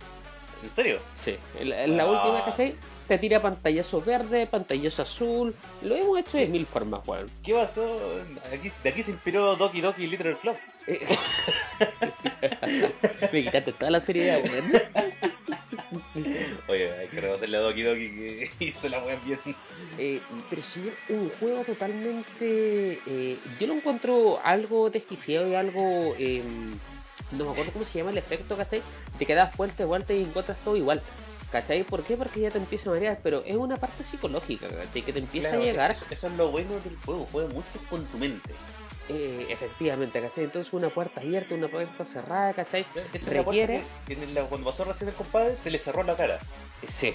¿En 0.63 0.71
serio? 0.71 1.01
Sí, 1.17 1.37
en 1.59 1.71
la, 1.71 1.87
la 1.89 2.07
última, 2.07 2.45
¿cachai? 2.45 2.77
Te 3.07 3.19
tira 3.19 3.41
pantallazo 3.41 4.01
verde, 4.01 4.47
pantallazo 4.47 5.03
azul. 5.03 5.55
Lo 5.83 5.95
hemos 5.95 6.19
hecho 6.19 6.39
de 6.39 6.47
mil 6.47 6.67
formas, 6.67 7.07
weón. 7.07 7.31
¿Qué 7.43 7.55
pasó? 7.55 8.01
Aquí, 8.53 8.71
de 8.83 8.91
aquí 8.91 9.03
se 9.03 9.13
inspiró 9.13 9.57
Doki 9.57 9.81
Doki 9.81 10.09
Club. 10.09 10.57
Eh, 10.89 11.07
Me 13.33 13.45
quitaste 13.45 13.73
toda 13.73 13.91
la 13.91 14.01
seriedad, 14.01 14.41
weón. 14.43 14.73
Oye, 16.69 16.93
hay 16.93 17.07
que 17.09 17.21
reconocerle 17.21 17.57
a 17.57 17.61
Doki 17.61 17.83
Doki 17.83 18.09
que 18.11 18.51
hizo 18.65 18.89
la 18.89 19.03
wea 19.05 19.17
bien. 19.25 19.39
Eh, 19.99 20.21
pero 20.51 20.63
sí, 20.63 20.91
un 21.09 21.31
juego 21.39 21.63
totalmente. 21.63 22.99
eh, 23.07 23.37
yo 23.61 23.67
lo 23.69 23.75
encuentro 23.75 24.41
algo 24.43 24.91
desquiciado 24.91 25.49
y 25.49 25.55
algo. 25.55 26.15
eh, 26.19 26.43
no 27.33 27.45
me 27.45 27.51
acuerdo 27.51 27.73
cómo 27.73 27.85
se 27.85 27.99
llama 27.99 28.11
el 28.11 28.19
efecto, 28.19 28.57
¿cachai? 28.57 28.83
Te 29.19 29.27
quedas 29.27 29.57
vuelta 29.57 29.83
y 29.83 29.87
vuelta 29.87 30.15
y 30.15 30.23
encuentras 30.23 30.59
todo 30.59 30.77
igual. 30.77 31.03
¿Cachai? 31.61 31.85
¿Por 31.85 32.03
qué? 32.03 32.19
Porque 32.19 32.41
ya 32.41 32.51
te 32.51 32.59
empieza 32.59 32.91
a 32.91 32.93
marear, 32.93 33.19
pero 33.23 33.43
es 33.47 33.55
una 33.55 33.77
parte 33.77 34.05
psicológica, 34.05 34.69
¿cachai? 34.69 35.01
Que 35.01 35.13
te 35.13 35.21
empieza 35.21 35.49
Claro, 35.49 35.63
a 35.63 35.67
llegar. 35.67 35.91
Eso, 35.93 36.05
eso 36.11 36.27
es 36.27 36.33
lo 36.35 36.51
bueno 36.51 36.73
del 36.85 36.97
juego, 37.05 37.27
juega 37.33 37.49
mucho 37.49 37.67
con 37.89 38.05
tu 38.07 38.19
mente. 38.19 38.51
eh, 39.09 39.47
efectivamente, 39.51 40.21
¿cachai? 40.21 40.45
Entonces 40.45 40.73
una 40.75 40.89
puerta 40.91 41.21
abierta, 41.21 41.55
una 41.55 41.69
puerta 41.69 42.05
cerrada, 42.05 42.53
¿cachai? 42.53 42.85
Esa 43.15 43.17
es 43.17 43.27
la 43.29 43.43
Requiere. 43.45 43.81
que 44.07 44.15
en 44.15 44.35
la- 44.35 44.43
cuando 44.47 44.69
pasó 44.69 44.85
recién 44.85 45.09
el 45.09 45.15
compadre 45.15 45.55
se 45.57 45.71
le 45.71 45.79
cerró 45.79 46.03
la 46.03 46.15
cara. 46.17 46.39
Sí. 46.89 47.15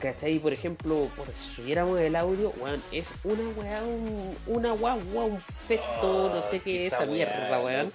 ¿Cachai? 0.00 0.38
Por 0.38 0.52
ejemplo, 0.54 1.08
por 1.16 1.26
si 1.32 1.56
subiéramos 1.56 1.98
el 2.00 2.14
audio, 2.16 2.54
weón, 2.58 2.80
es 2.92 3.10
una 3.24 3.42
weá, 3.56 3.82
un, 3.82 4.36
una 4.46 4.70
guagua, 4.72 5.24
un 5.24 5.38
feto, 5.40 6.30
no 6.32 6.40
sé 6.48 6.58
Oh, 6.58 6.62
qué 6.64 6.86
es 6.86 6.92
esa 6.94 7.04
mierda, 7.04 7.60
weón. 7.60 7.92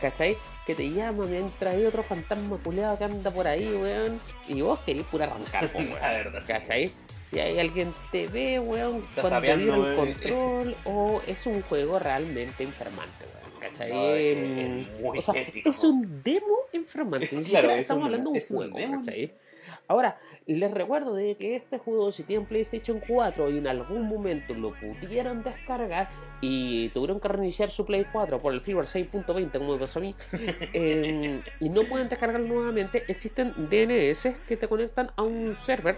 ¿Cachai? 0.00 0.36
Que 0.66 0.74
te 0.74 0.88
llama 0.90 1.26
mientras 1.26 1.74
hay 1.74 1.84
otro 1.84 2.02
fantasma 2.02 2.56
culeado 2.58 2.96
que 2.98 3.04
anda 3.04 3.30
por 3.30 3.46
ahí, 3.46 3.66
weón. 3.74 4.18
Y 4.48 4.60
vos 4.62 4.78
querés 4.80 5.04
pura 5.04 5.26
arrancar, 5.26 5.68
po, 5.68 5.78
weón. 5.78 5.90
La 6.00 6.12
verdad, 6.12 6.40
sí. 6.40 6.46
¿Cachai? 6.52 6.90
Y 7.32 7.38
ahí 7.38 7.58
alguien 7.58 7.92
te 8.12 8.28
ve, 8.28 8.60
weón, 8.60 8.96
Está 8.96 9.22
cuando 9.22 9.40
viene 9.40 9.64
el 9.64 9.96
control, 9.96 10.76
o 10.84 11.20
es 11.26 11.46
un 11.46 11.60
juego 11.62 11.98
realmente 11.98 12.62
enfermante, 12.62 13.24
weón. 13.26 13.60
¿Cachai? 13.60 13.92
No, 13.92 14.14
es 14.14 14.40
muy 15.00 15.18
o 15.18 15.22
sea, 15.22 15.34
es 15.42 15.84
un 15.84 16.22
demo 16.22 16.56
enfermante. 16.72 17.28
Ni 17.32 17.44
siquiera 17.44 17.76
estamos 17.76 18.00
un- 18.02 18.06
hablando 18.06 18.30
de 18.30 18.32
un 18.32 18.36
es 18.38 18.50
un 18.50 18.56
juego, 18.58 18.76
demo. 18.78 18.96
¿cachai? 19.00 19.32
Ahora, 19.86 20.18
les 20.46 20.70
recuerdo 20.70 21.14
de 21.14 21.34
que 21.36 21.56
este 21.56 21.78
juego, 21.78 22.10
si 22.12 22.22
tienen 22.22 22.46
PlayStation 22.46 23.00
4 23.06 23.50
y 23.50 23.58
en 23.58 23.66
algún 23.66 24.06
momento 24.06 24.54
lo 24.54 24.72
pudieran 24.74 25.42
descargar 25.42 26.08
y 26.40 26.88
tuvieron 26.90 27.20
que 27.20 27.28
reiniciar 27.28 27.70
su 27.70 27.84
Play 27.86 28.06
4 28.12 28.38
por 28.38 28.52
el 28.52 28.60
firmware 28.60 28.86
6.20, 28.86 29.58
como 29.58 29.72
me 29.74 29.78
pasó 29.78 29.98
a 29.98 30.02
mí, 30.02 30.14
eh, 30.32 31.42
y 31.60 31.68
no 31.68 31.82
pueden 31.82 32.08
descargarlo 32.08 32.46
nuevamente, 32.46 33.04
existen 33.08 33.54
DNS 33.56 34.28
que 34.46 34.56
te 34.56 34.68
conectan 34.68 35.10
a 35.16 35.22
un 35.22 35.54
server 35.54 35.96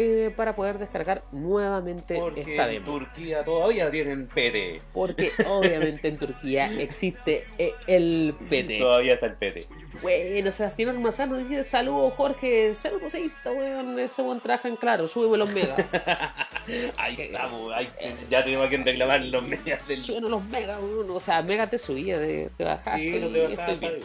eh, 0.00 0.30
para 0.36 0.54
poder 0.54 0.78
descargar 0.78 1.24
nuevamente 1.32 2.14
Porque 2.20 2.42
esta 2.42 2.68
en 2.68 2.84
demo. 2.84 2.98
Turquía 2.98 3.44
todavía 3.44 3.90
tienen 3.90 4.28
PT. 4.28 4.80
Porque 4.92 5.32
obviamente 5.48 6.06
en 6.06 6.18
Turquía 6.18 6.70
existe 6.80 7.44
eh, 7.58 7.74
el 7.88 8.32
PT. 8.48 8.78
Todavía 8.78 9.14
está 9.14 9.26
el 9.26 9.34
PT. 9.34 9.66
Bueno, 10.00 10.52
Sebastián 10.52 10.90
Almazán 10.90 11.30
nos 11.30 11.48
dice 11.48 11.64
saludos 11.64 12.14
Jorge, 12.14 12.74
saludos 12.74 13.12
ahí, 13.12 13.32
weón, 13.44 13.98
ese 13.98 14.22
buen 14.22 14.38
traje 14.38 14.68
en 14.68 14.76
claro, 14.76 15.08
súbeme 15.08 15.36
los 15.36 15.52
megas, 15.52 15.84
Ahí 16.96 17.16
estamos, 17.18 17.72
ahí, 17.74 17.88
ya 18.30 18.44
tenemos 18.44 18.66
a 18.66 18.68
quien 18.68 18.86
reclamar 18.86 19.20
los 19.22 19.42
medias 19.42 19.84
del. 19.88 19.98
súbenos 19.98 20.30
los 20.30 20.44
megas, 20.44 20.78
weón. 20.80 21.10
o 21.10 21.18
sea, 21.18 21.42
megas 21.42 21.70
te 21.70 21.78
subía, 21.78 22.20
de, 22.20 22.50
te 22.56 22.62
bajaste 22.62 23.00
Sí, 23.00 23.18
no 23.18 23.28
te 23.30 23.52
estoy 23.52 24.00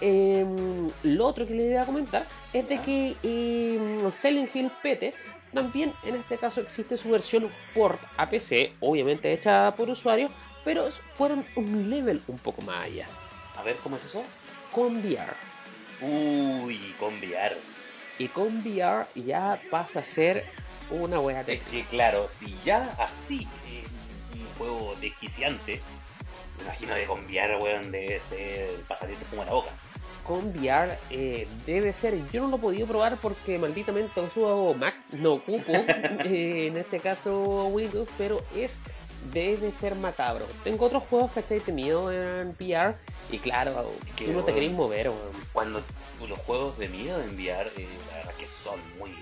Em, 0.00 0.90
lo 1.04 1.26
otro 1.26 1.46
que 1.46 1.54
le 1.54 1.66
iba 1.70 1.82
a 1.82 1.86
comentar 1.86 2.26
es 2.52 2.68
de 2.68 2.78
que 2.80 3.16
em, 3.22 4.10
Silent 4.10 4.54
Hill 4.54 4.70
PT 4.82 5.14
también 5.52 5.94
en 6.04 6.16
este 6.16 6.36
caso 6.36 6.60
existe 6.60 6.96
su 6.96 7.10
versión 7.10 7.48
port 7.74 8.00
a 8.16 8.28
PC, 8.28 8.72
obviamente 8.80 9.32
hecha 9.32 9.74
por 9.76 9.88
usuarios, 9.88 10.30
pero 10.64 10.88
fueron 11.14 11.46
un 11.56 11.88
level 11.88 12.20
un 12.28 12.38
poco 12.38 12.60
más 12.62 12.84
allá, 12.86 13.06
A 13.56 13.62
ver, 13.62 13.76
¿cómo 13.76 13.96
es 13.96 14.04
eso? 14.04 14.22
con 14.72 14.96
VR. 14.98 15.32
Uy, 16.00 16.94
con 17.00 17.14
VR. 17.18 17.56
Y 18.18 18.28
con 18.28 18.58
VR 18.60 19.06
ya 19.14 19.58
pasa 19.70 20.00
a 20.00 20.04
ser 20.04 20.44
una 20.90 21.20
wea 21.20 21.40
Es 21.46 21.62
que 21.64 21.84
claro, 21.84 22.28
si 22.28 22.54
ya 22.64 22.94
así 22.98 23.46
eh, 23.68 23.84
un 24.34 24.44
juego 24.58 24.94
desquiciante, 25.00 25.80
me 26.58 26.64
imagino 26.64 26.94
que 26.94 27.06
con 27.06 27.24
VR, 27.24 27.56
weón, 27.56 27.90
debe 27.90 28.20
ser 28.20 28.70
pasatiempo 28.86 29.24
como 29.30 29.44
la 29.44 29.52
boca. 29.52 29.70
Con 30.24 30.48
VR 30.56 30.98
eh, 31.10 31.46
debe 31.64 31.92
ser. 31.92 32.14
Yo 32.30 32.42
no 32.42 32.48
lo 32.48 32.56
he 32.56 32.60
podido 32.60 32.86
probar 32.86 33.16
porque 33.16 33.58
malditamente 33.58 34.20
uso 34.20 34.74
Mac, 34.74 34.94
no 35.12 35.34
ocupo 35.34 35.72
eh, 35.72 36.66
en 36.66 36.76
este 36.76 37.00
caso 37.00 37.66
Windows, 37.68 38.08
pero 38.18 38.42
es 38.54 38.78
debe 39.32 39.72
ser 39.72 39.94
macabro. 39.94 40.46
Tengo 40.64 40.86
otros 40.86 41.02
juegos, 41.04 41.32
¿cachai? 41.32 41.60
De 41.60 41.72
miedo 41.72 42.12
en 42.12 42.50
VR 42.60 42.96
y 43.30 43.38
claro, 43.38 43.90
Que, 44.16 44.26
tú 44.26 44.32
no 44.32 44.44
te 44.44 44.54
querés 44.54 44.72
mover, 44.72 45.08
weón. 45.08 45.32
Cuando 45.52 45.82
los 46.28 46.38
juegos 46.40 46.78
de 46.78 46.88
miedo 46.88 47.20
en 47.22 47.34
VR, 47.34 47.70
eh, 47.76 47.86
la 48.10 48.18
verdad 48.18 48.34
que 48.34 48.48
son 48.48 48.80
muy 48.98 49.12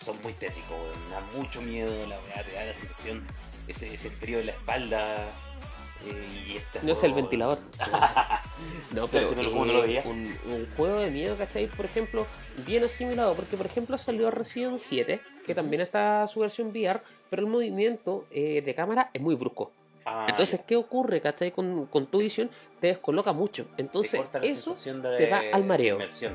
son 0.00 0.20
muy 0.22 0.32
tétricos, 0.34 0.78
weón. 0.78 1.10
Da 1.10 1.20
mucho 1.38 1.60
miedo, 1.62 1.90
la 2.06 2.18
weá 2.20 2.44
te 2.44 2.52
da 2.52 2.66
la 2.66 2.74
sensación, 2.74 3.26
ese, 3.66 3.92
ese 3.92 4.10
frío 4.10 4.38
en 4.40 4.46
la 4.46 4.52
espalda. 4.52 5.28
Eh, 6.04 6.28
y 6.48 6.56
este 6.56 6.80
No 6.82 6.92
es 6.92 7.02
el 7.02 7.10
juego- 7.12 7.16
ventilador. 7.16 7.58
no, 8.94 9.06
pero 9.08 9.30
Pero, 9.34 9.50
¿cómo 9.50 9.64
no 9.66 9.72
lo 9.74 9.82
veía? 9.82 10.02
un, 10.04 10.34
un 10.46 10.68
juego 10.76 11.00
de 11.00 11.10
miedo, 11.10 11.36
¿cachai? 11.36 11.66
Por 11.66 11.84
ejemplo, 11.84 12.26
bien 12.66 12.84
asimilado, 12.84 13.34
porque 13.34 13.56
por 13.56 13.66
ejemplo 13.66 13.96
salió 13.98 14.30
Resident 14.30 14.78
7, 14.78 15.20
que 15.46 15.54
también 15.54 15.82
está 15.82 16.26
su 16.26 16.40
versión 16.40 16.68
VR, 16.68 17.00
pero 17.30 17.42
el 17.42 17.48
movimiento 17.48 18.24
eh, 18.30 18.62
de 18.62 18.74
cámara 18.74 19.10
es 19.12 19.20
muy 19.22 19.34
brusco. 19.34 19.72
Ah, 20.06 20.26
Entonces, 20.30 20.60
ya. 20.60 20.66
¿qué 20.66 20.76
ocurre, 20.76 21.20
cachai? 21.20 21.50
Con, 21.52 21.86
con 21.86 22.06
tu 22.06 22.18
visión 22.18 22.50
te 22.80 22.86
descoloca 22.86 23.32
mucho. 23.32 23.66
Te 23.76 23.82
Entonces, 23.82 24.20
la 24.32 24.40
eso, 24.40 24.74
de 24.74 25.16
te 25.18 25.30
va 25.30 25.42
al 25.52 25.64
mareo. 25.64 25.96
inmersión. 25.96 26.34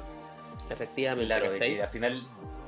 efectivamente, 0.70 1.26
Claro, 1.26 1.52
al 1.82 1.90
final 1.90 2.24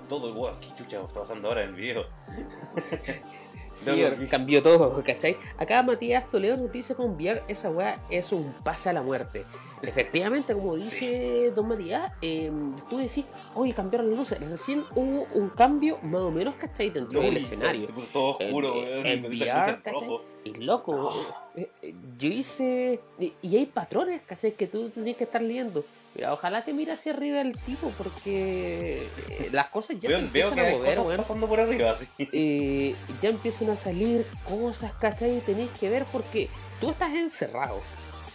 todo 0.09 0.29
igual, 0.29 0.55
qué 0.59 0.67
chucha 0.75 1.01
está 1.01 1.19
pasando 1.21 1.47
ahora 1.49 1.63
en 1.63 1.69
el 1.69 1.75
video. 1.75 2.05
Sí, 3.75 4.27
cambió 4.29 4.63
todo, 4.63 5.03
¿cachai? 5.03 5.37
Acá 5.57 5.83
Matías 5.83 6.29
Toledo 6.31 6.57
nos 6.57 6.71
dice 6.71 6.95
con 6.95 7.11
VR, 7.15 7.43
esa 7.47 7.69
weá 7.69 7.99
es 8.09 8.31
un 8.31 8.53
pase 8.63 8.89
a 8.89 8.93
la 8.93 9.01
muerte. 9.03 9.45
Efectivamente, 9.81 10.53
como 10.53 10.75
dice 10.77 11.51
Don 11.55 11.67
Matías, 11.67 12.11
eh, 12.21 12.51
tú 12.89 12.97
decís, 12.97 13.25
oye, 13.53 13.73
cambiaron 13.73 14.09
las 14.09 14.17
luces. 14.17 14.39
Recién 14.39 14.83
hubo 14.95 15.27
un 15.33 15.49
cambio 15.49 15.99
más 16.03 16.21
o 16.21 16.31
menos, 16.31 16.55
¿cachai? 16.55 16.89
Dentro 16.89 17.21
del 17.21 17.37
escenario. 17.37 17.85
Se 17.85 17.93
puso 17.93 18.07
todo 18.11 18.37
oscuro, 18.37 18.73
con 18.73 18.83
esas 18.85 19.79
VR. 19.83 20.19
Y 20.45 20.53
loco, 20.63 20.91
Oh. 20.95 21.35
eh, 21.55 21.69
eh, 21.81 21.93
yo 22.17 22.27
hice. 22.29 22.99
Y, 23.19 23.33
y 23.41 23.57
hay 23.57 23.65
patrones, 23.65 24.21
¿cachai? 24.25 24.53
Que 24.53 24.67
tú 24.67 24.89
tienes 24.89 25.17
que 25.17 25.23
estar 25.25 25.41
leyendo. 25.41 25.83
Mira, 26.15 26.31
ojalá 26.33 26.63
que 26.63 26.71
mire 26.73 26.93
hacia 26.93 27.11
arriba 27.11 27.41
el 27.41 27.57
tipo, 27.57 27.89
porque 27.97 29.05
eh, 29.29 29.49
las 29.51 29.67
cosas 29.67 29.97
ya 29.99 30.07
Veo, 30.09 30.19
se 30.19 30.25
veo 30.27 30.47
empiezan 30.47 30.55
que 30.55 30.61
a 30.61 30.77
mover, 30.77 30.95
cosas 30.97 31.17
pasando 31.17 31.47
por 31.47 31.59
arriba, 31.59 31.91
así. 31.91 32.07
Eh, 32.17 32.95
ya 33.21 33.29
empiezan 33.29 33.69
a 33.69 33.75
salir 33.75 34.25
cosas, 34.47 34.93
¿cachai? 34.93 35.37
Y 35.37 35.41
tenéis 35.41 35.69
que 35.77 35.89
ver 35.89 36.05
porque 36.11 36.49
tú 36.79 36.89
estás 36.91 37.11
encerrado. 37.13 37.81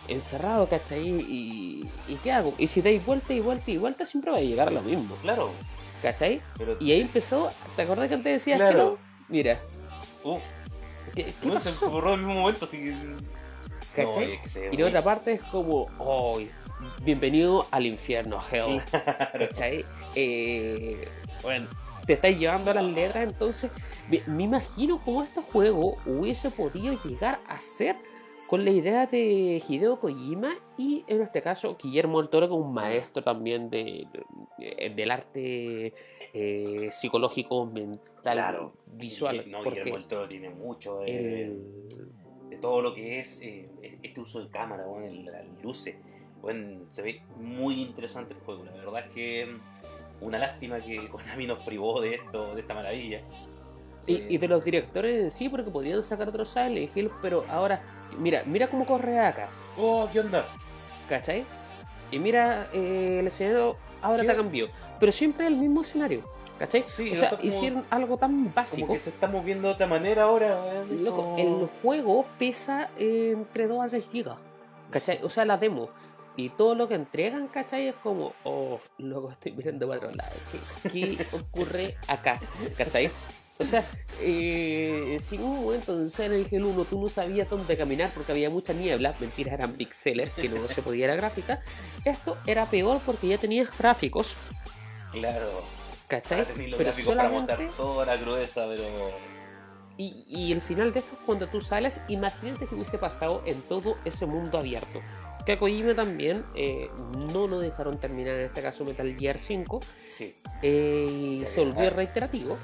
Encerrado, 0.08 0.68
¿cachai? 0.68 1.08
Y, 1.08 1.88
y 2.08 2.14
¿qué 2.16 2.32
hago? 2.32 2.52
Y 2.58 2.66
si 2.66 2.82
dais 2.82 3.04
vuelta 3.06 3.32
y 3.32 3.40
vuelta 3.40 3.70
y 3.70 3.78
vuelta, 3.78 4.04
siempre 4.04 4.30
va 4.30 4.36
a 4.38 4.42
llegar 4.42 4.68
a 4.68 4.72
lo 4.72 4.82
mismo, 4.82 5.14
Claro, 5.22 5.50
¿cachai? 6.02 6.42
pero... 6.58 6.76
Y 6.80 6.92
ahí 6.92 7.00
empezó, 7.00 7.50
¿te 7.76 7.82
acordás 7.82 8.08
que 8.08 8.14
antes 8.14 8.32
decías 8.32 8.58
Claro. 8.58 8.76
que 8.76 8.84
no? 8.84 8.98
Mira, 9.28 9.60
Uh, 10.22 10.38
¿qué, 11.14 11.32
qué 11.40 11.48
no, 11.48 11.58
se, 11.60 11.70
se 11.70 11.74
pasó? 11.76 11.90
borró 11.90 12.08
en 12.12 12.20
el 12.20 12.26
mismo 12.26 12.40
momento, 12.42 12.66
así 12.66 12.76
que... 12.76 12.90
¿Cachai? 13.96 14.26
No, 14.26 14.32
es 14.34 14.40
que 14.42 14.48
se 14.50 14.60
ve 14.60 14.66
Y 14.72 14.76
de 14.76 14.82
muy- 14.82 14.88
otra 14.90 15.02
parte 15.02 15.32
es 15.32 15.42
como, 15.44 15.86
oh, 15.98 16.38
bienvenido 17.02 17.66
al 17.70 17.86
infierno, 17.86 18.38
hell. 18.50 18.80
¿Cachai? 18.92 19.84
Eh, 20.14 21.04
bueno, 21.42 21.68
te 22.06 22.14
estáis 22.14 22.38
llevando 22.38 22.70
a 22.70 22.74
las 22.74 22.84
letras, 22.84 23.30
entonces 23.32 23.70
me, 24.08 24.20
me 24.26 24.44
imagino 24.44 25.00
cómo 25.04 25.22
este 25.22 25.40
juego 25.42 25.96
hubiese 26.06 26.50
podido 26.50 26.94
llegar 27.04 27.40
a 27.46 27.60
ser 27.60 27.96
con 28.46 28.64
la 28.64 28.72
idea 28.72 29.06
de 29.06 29.62
Hideo 29.68 30.00
Kojima 30.00 30.50
y 30.76 31.04
en 31.06 31.22
este 31.22 31.40
caso 31.40 31.76
Guillermo 31.80 32.20
del 32.20 32.30
Toro, 32.30 32.48
que 32.48 32.54
es 32.54 32.60
un 32.60 32.74
maestro 32.74 33.22
también 33.22 33.70
de, 33.70 34.08
de- 34.58 34.90
del 34.90 35.10
arte 35.12 35.94
eh, 36.34 36.88
psicológico, 36.90 37.64
mental, 37.66 38.02
Claro. 38.22 38.72
visual. 38.86 39.44
No, 39.48 39.58
porque 39.62 39.78
Guillermo 39.80 39.98
del 39.98 40.08
Toro 40.08 40.28
tiene 40.28 40.50
mucho 40.50 40.98
de, 40.98 41.44
el- 41.44 41.62
de 42.50 42.56
todo 42.58 42.82
lo 42.82 42.92
que 42.92 43.20
es 43.20 43.40
eh, 43.40 43.70
este 44.02 44.20
uso 44.20 44.42
de 44.42 44.50
cámara, 44.50 44.84
bueno, 44.84 45.30
las 45.30 45.46
luces. 45.62 45.94
Bueno, 46.42 46.80
se 46.90 47.02
ve 47.02 47.22
muy 47.36 47.82
interesante 47.82 48.34
el 48.34 48.40
juego. 48.40 48.64
La 48.64 48.72
verdad 48.72 49.04
es 49.06 49.12
que 49.12 49.46
mm, 49.46 50.24
una 50.24 50.38
lástima 50.38 50.80
que 50.80 51.08
Konami 51.10 51.46
nos 51.46 51.58
privó 51.60 52.00
de 52.00 52.14
esto, 52.14 52.54
de 52.54 52.60
esta 52.60 52.74
maravilla. 52.74 53.20
Y, 54.06 54.14
Eh, 54.14 54.26
y 54.30 54.38
de 54.38 54.48
los 54.48 54.64
directores 54.64 55.22
en 55.24 55.30
sí, 55.30 55.48
porque 55.48 55.70
podrían 55.70 56.02
sacar 56.02 56.28
otro 56.28 56.44
Silent 56.44 56.96
Hill, 56.96 57.10
pero 57.20 57.44
ahora, 57.50 57.82
mira, 58.18 58.42
mira 58.46 58.66
cómo 58.68 58.86
corre 58.86 59.18
acá, 59.20 59.48
Oh, 59.76 60.08
¿qué 60.12 60.20
onda? 60.20 60.46
¿cachai? 61.08 61.44
Y 62.10 62.18
mira, 62.18 62.68
eh, 62.72 63.18
el 63.20 63.26
escenario 63.26 63.76
ahora 64.02 64.22
te 64.24 64.34
cambió, 64.34 64.68
pero 64.98 65.12
siempre 65.12 65.46
el 65.46 65.54
mismo 65.56 65.82
escenario, 65.82 66.22
¿cachai? 66.58 66.84
Sí, 66.86 67.12
o 67.12 67.14
sea, 67.16 67.30
como- 67.30 67.42
hicieron 67.44 67.84
algo 67.90 68.16
tan 68.16 68.30
Como 68.44 68.54
básico. 68.54 68.92
que 68.94 68.98
se 68.98 69.10
está 69.10 69.26
moviendo 69.28 69.68
de 69.68 69.74
otra 69.74 69.86
manera 69.86 70.22
ahora. 70.24 70.84
Loco, 70.90 71.16
como- 71.22 71.38
el 71.38 71.68
juego 71.82 72.24
pesa 72.38 72.90
eh, 72.96 73.32
entre 73.36 73.68
2 73.68 73.84
a 73.84 73.88
3 73.88 74.04
gigas, 74.10 74.38
¿cachai? 74.90 75.20
O 75.22 75.28
sea, 75.28 75.44
la 75.44 75.56
demo. 75.58 75.90
Y 76.40 76.48
todo 76.50 76.74
lo 76.74 76.88
que 76.88 76.94
entregan, 76.94 77.48
¿cachai? 77.48 77.88
Es 77.88 77.94
como, 77.96 78.32
oh, 78.44 78.80
loco, 78.98 79.30
estoy 79.30 79.52
mirando 79.52 79.86
para 79.86 79.98
otro 79.98 80.10
lado. 80.14 80.32
¿Qué, 80.90 80.90
qué 80.90 81.26
ocurre 81.32 81.96
acá? 82.08 82.40
¿cachai? 82.78 83.10
O 83.58 83.64
sea, 83.66 83.84
eh, 84.22 85.18
si 85.22 85.36
en 85.36 85.42
un 85.44 85.62
momento 85.62 85.92
en 85.92 86.08
Silent 86.08 86.50
Hill 86.50 86.64
1 86.64 86.84
tú 86.86 86.98
no 86.98 87.10
sabías 87.10 87.50
dónde 87.50 87.76
caminar 87.76 88.10
porque 88.14 88.32
había 88.32 88.48
mucha 88.48 88.72
niebla, 88.72 89.14
mentira, 89.20 89.52
eran 89.52 89.72
pixeles, 89.74 90.30
que 90.32 90.48
no 90.48 90.66
se 90.68 90.80
podía 90.80 91.08
la 91.08 91.14
gráfica, 91.16 91.60
esto 92.06 92.38
era 92.46 92.64
peor 92.64 93.00
porque 93.04 93.28
ya 93.28 93.36
tenías 93.36 93.76
gráficos, 93.76 94.34
Claro. 95.12 95.62
¿cachai? 96.08 96.46
Tener 96.46 96.70
los 96.70 96.78
Pero 96.78 96.88
gráficos 96.90 97.14
para 97.14 97.28
solamente 97.28 97.64
montar 97.64 97.76
toda 97.76 98.06
la 98.06 98.16
crudeza, 98.18 98.66
pero. 98.66 98.84
Y, 99.98 100.24
y 100.26 100.52
el 100.52 100.62
final 100.62 100.92
de 100.94 101.00
esto 101.00 101.12
es 101.14 101.20
cuando 101.26 101.46
tú 101.48 101.60
sales, 101.60 102.00
imagínate 102.08 102.66
que 102.66 102.74
hubiese 102.74 102.96
pasado 102.96 103.42
en 103.44 103.60
todo 103.60 103.98
ese 104.06 104.24
mundo 104.24 104.56
abierto. 104.56 105.02
Que 105.50 105.54
a 105.54 105.58
Kojima 105.58 105.94
también 105.94 106.44
eh, 106.54 106.90
no 107.32 107.48
lo 107.48 107.58
dejaron 107.58 107.98
terminar, 107.98 108.36
en 108.36 108.42
este 108.46 108.62
caso 108.62 108.84
Metal 108.84 109.16
Gear 109.18 109.36
5, 109.36 109.80
Sí. 110.08 110.32
eh, 110.62 111.08
y 111.10 111.40
se 111.44 111.64
volvió 111.64 111.90
reiterativo. 111.90 112.56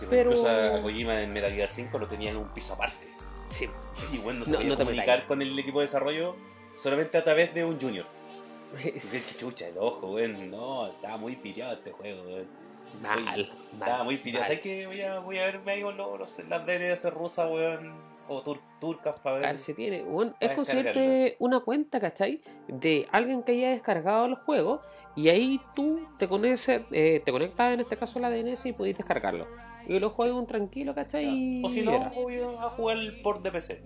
sí 0.00 0.06
Pero- 0.08 0.30
Incluso 0.30 0.48
a 0.48 0.80
Kojima 0.80 1.20
en 1.20 1.34
Metal 1.34 1.52
Gear 1.52 1.68
5 1.68 1.98
lo 1.98 2.08
tenían 2.08 2.36
en 2.36 2.42
un 2.42 2.48
piso 2.48 2.72
aparte. 2.72 3.06
Sí. 3.48 3.68
Sí, 3.92 4.16
bueno, 4.24 4.38
no 4.40 4.44
se 4.46 4.52
No, 4.52 4.56
podía 4.56 4.70
no 4.70 4.76
te 4.78 4.84
comunicar 4.84 5.26
con 5.26 5.42
el 5.42 5.58
equipo 5.58 5.80
de 5.80 5.86
desarrollo 5.86 6.34
solamente 6.76 7.18
a 7.18 7.24
través 7.24 7.52
de 7.52 7.62
un 7.62 7.78
junior. 7.78 8.06
Qué 8.82 8.88
Es 8.96 9.36
chucha, 9.38 9.68
el 9.68 9.76
ojo, 9.76 10.12
weón. 10.12 10.50
No, 10.50 10.86
estaba 10.86 11.18
muy 11.18 11.36
pillado 11.36 11.74
este 11.74 11.92
juego, 11.92 12.22
weón. 12.22 12.46
mal, 13.02 13.52
Estaba 13.70 13.96
mal, 13.98 14.04
muy 14.06 14.16
pillado. 14.16 14.40
mal. 14.40 14.48
¿Sabes 14.48 14.60
que 14.62 14.86
voy 14.86 15.00
a, 15.02 15.18
voy 15.18 15.38
a 15.38 15.44
verme 15.44 15.72
ahí 15.72 15.82
con 15.82 15.96
los, 15.98 16.38
las 16.48 16.64
DNS 16.66 17.04
rusas, 17.12 17.50
weón? 17.50 18.13
O 18.28 18.42
tur- 18.42 18.60
turcas 18.80 19.20
para 19.20 19.36
A 19.36 19.40
ver. 19.40 19.58
si 19.58 19.74
tiene. 19.74 20.02
Bueno, 20.02 20.34
es 20.40 20.52
conseguirte 20.52 21.36
una 21.40 21.60
cuenta, 21.60 22.00
¿cachai? 22.00 22.40
De 22.68 23.06
alguien 23.12 23.42
que 23.42 23.52
haya 23.52 23.70
descargado 23.70 24.24
el 24.26 24.34
juego 24.36 24.80
y 25.16 25.28
ahí 25.28 25.60
tú 25.76 26.00
te 26.18 26.26
conectas, 26.26 26.82
eh, 26.90 27.20
te 27.24 27.30
conectas 27.32 27.74
en 27.74 27.80
este 27.80 27.96
caso 27.96 28.18
a 28.18 28.22
la 28.22 28.30
DNS 28.30 28.66
y 28.68 28.72
podéis 28.72 28.96
descargarlo. 28.96 29.46
Y 29.86 29.98
lo 29.98 30.08
juegas 30.08 30.34
un 30.34 30.46
tranquilo, 30.46 30.94
¿cachai? 30.94 31.60
O 31.62 31.68
si 31.68 31.82
no, 31.82 32.10
voy 32.14 32.36
a 32.38 32.46
jugar 32.70 32.96
el 32.96 33.20
port 33.20 33.42
de 33.42 33.52
PC. 33.52 33.82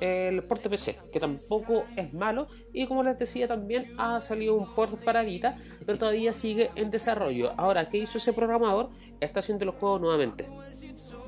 el 0.00 0.44
port 0.44 0.62
de 0.62 0.70
PC, 0.70 0.96
que 1.12 1.18
tampoco 1.18 1.84
es 1.96 2.12
malo. 2.14 2.46
Y 2.72 2.86
como 2.86 3.02
les 3.02 3.18
decía, 3.18 3.48
también 3.48 3.88
ha 3.98 4.20
salido 4.20 4.54
un 4.54 4.72
port 4.76 5.04
para 5.04 5.22
Vita, 5.22 5.58
pero 5.84 5.98
todavía 5.98 6.32
sigue 6.32 6.70
en 6.76 6.92
desarrollo. 6.92 7.52
Ahora, 7.56 7.84
¿qué 7.90 7.98
hizo 7.98 8.18
ese 8.18 8.32
programador? 8.32 8.90
Está 9.18 9.40
haciendo 9.40 9.64
los 9.64 9.74
juegos 9.74 10.00
nuevamente. 10.00 10.46